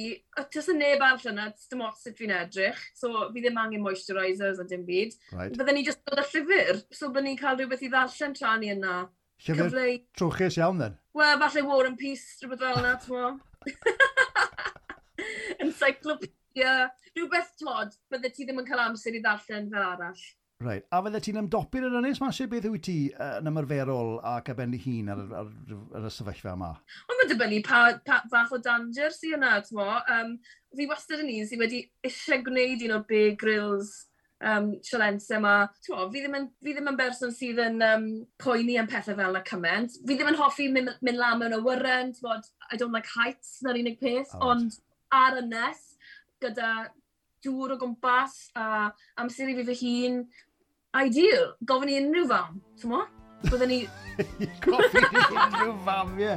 tas 0.52 0.68
y 0.68 0.74
neb 0.76 1.02
arall 1.02 1.28
yna, 1.30 1.46
dim 1.70 1.84
ots 1.86 2.02
sut 2.04 2.18
fi'n 2.18 2.32
edrych, 2.34 2.80
so 2.98 3.28
fi 3.32 3.42
ddim 3.42 3.60
angen 3.62 3.84
moisturisers 3.84 4.58
a 4.60 4.66
dim 4.68 4.82
byd. 4.86 5.14
Right. 5.32 5.54
Bydden 5.54 5.78
ni 5.78 5.84
jyst 5.86 6.02
dod 6.08 6.20
â 6.20 6.24
llyfr, 6.26 6.82
so 6.90 7.10
bydden 7.10 7.30
ni'n 7.30 7.38
cael 7.40 7.60
rhywbeth 7.60 7.84
i 7.86 7.90
ddarllen 7.92 8.34
tra 8.36 8.56
ni 8.58 8.72
yna. 8.74 8.96
Llyfr 9.44 9.68
cyfle... 9.68 9.88
trwchus 10.16 10.56
iawn, 10.56 10.78
then. 10.80 10.94
Wel, 11.14 11.38
falle 11.42 11.62
War 11.66 11.86
and 11.86 11.98
Peace, 12.00 12.38
rhywbeth 12.40 12.62
fel 12.64 12.78
yna, 12.80 12.94
ti'n 13.02 13.40
Encyclopedia. 15.64 16.72
Rhywbeth, 17.14 17.50
ti'n 17.60 17.92
bydde 18.14 18.30
ti 18.32 18.46
ddim 18.46 18.62
yn 18.62 18.68
cael 18.70 18.82
amser 18.86 19.18
i 19.18 19.20
ddarllen 19.20 19.68
fel 19.74 19.84
arall. 19.84 20.22
Right. 20.64 20.86
A 20.94 21.02
fydde 21.04 21.20
ti'n 21.26 21.40
ymdopi'r 21.42 21.84
yr 21.90 21.98
ynnes, 21.98 22.22
Masha, 22.22 22.46
beth 22.48 22.70
yw 22.70 22.78
ti 22.80 22.96
uh, 23.12 23.42
yn 23.42 23.50
ymarferol 23.50 24.14
ac 24.30 24.48
ar 24.48 24.56
ben 24.62 24.72
hun 24.86 25.12
ar, 25.12 25.20
ar, 25.20 25.42
ar, 25.42 25.50
ar, 25.98 26.06
y 26.08 26.10
sefyllfa 26.14 26.54
yma? 26.54 26.70
Ond 27.04 27.20
mae'n 27.20 27.30
dibynnu 27.34 27.60
pa, 27.66 27.82
pa 28.06 28.22
fath 28.32 28.54
o 28.56 28.58
danger 28.64 29.12
sy'n 29.12 29.42
yna, 29.42 29.58
ti'n 29.66 29.76
mo. 29.76 29.90
Um, 30.14 30.38
fi 30.78 30.88
wastad 30.88 31.20
yn 31.20 31.34
un 31.34 31.44
sydd 31.50 31.60
wedi 31.60 31.84
eisiau 32.06 32.40
gwneud 32.48 32.86
un 32.88 32.96
o 32.96 33.02
big 33.10 33.36
grills 33.44 33.92
um, 34.42 34.72
sialense 34.84 35.36
yma. 35.38 35.54
Fi 35.84 36.22
ddim, 36.22 36.36
yn, 36.38 36.48
fi 36.64 36.74
ddim 36.74 36.90
yn 36.92 36.98
berson 36.98 37.34
sydd 37.34 37.60
yn 37.64 37.80
um, 37.84 38.08
poeni 38.40 38.78
am 38.80 38.88
pethau 38.90 39.16
fel 39.18 39.38
y 39.38 39.42
cyment. 39.48 39.98
Fi 40.02 40.18
ddim 40.18 40.32
yn 40.32 40.40
hoffi 40.40 40.68
mynd, 40.72 40.94
mynd 41.04 41.20
lan 41.20 41.40
mewn 41.40 41.56
awyren, 41.58 42.14
bod, 42.24 42.46
I 42.70 42.80
don't 42.80 42.94
like 42.94 43.10
heights, 43.14 43.58
na'r 43.64 43.80
unig 43.80 43.98
peth, 44.02 44.32
oh. 44.38 44.52
ond 44.54 44.78
ar 45.14 45.40
y 45.40 45.44
nes, 45.48 45.82
gyda 46.42 46.70
dŵr 47.44 47.74
o 47.74 47.80
gwmpas 47.80 48.38
a 48.56 48.88
amser 49.20 49.52
i 49.52 49.58
fi 49.58 49.66
fy 49.68 49.76
hun, 49.82 50.22
ideal, 51.04 51.52
gofyn 51.68 51.92
i 51.92 52.00
unrhyw 52.00 52.30
fam, 52.30 52.62
ti'n 52.80 52.94
mo? 52.94 53.04
Byddwn 53.44 53.68
ni... 53.68 53.80
Gofyn 54.64 55.04
i 55.04 55.12
unrhyw 55.42 55.74
fam, 55.84 56.14
ie. 56.22 56.32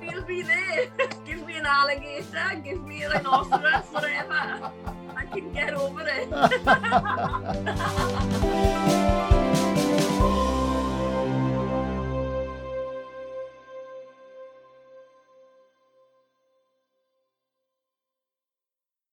Feel 0.00 0.22
be 0.28 0.40
there. 0.48 0.88
Give 1.26 1.44
me 1.46 1.58
an 1.60 1.66
alligator, 1.66 2.48
give 2.64 2.82
me 2.88 3.02
a 3.02 3.12
rhinoceros, 3.12 3.92
whatever. 3.92 5.00
can 5.32 5.52
get 5.54 5.74
over 5.74 6.04
it. 6.06 6.28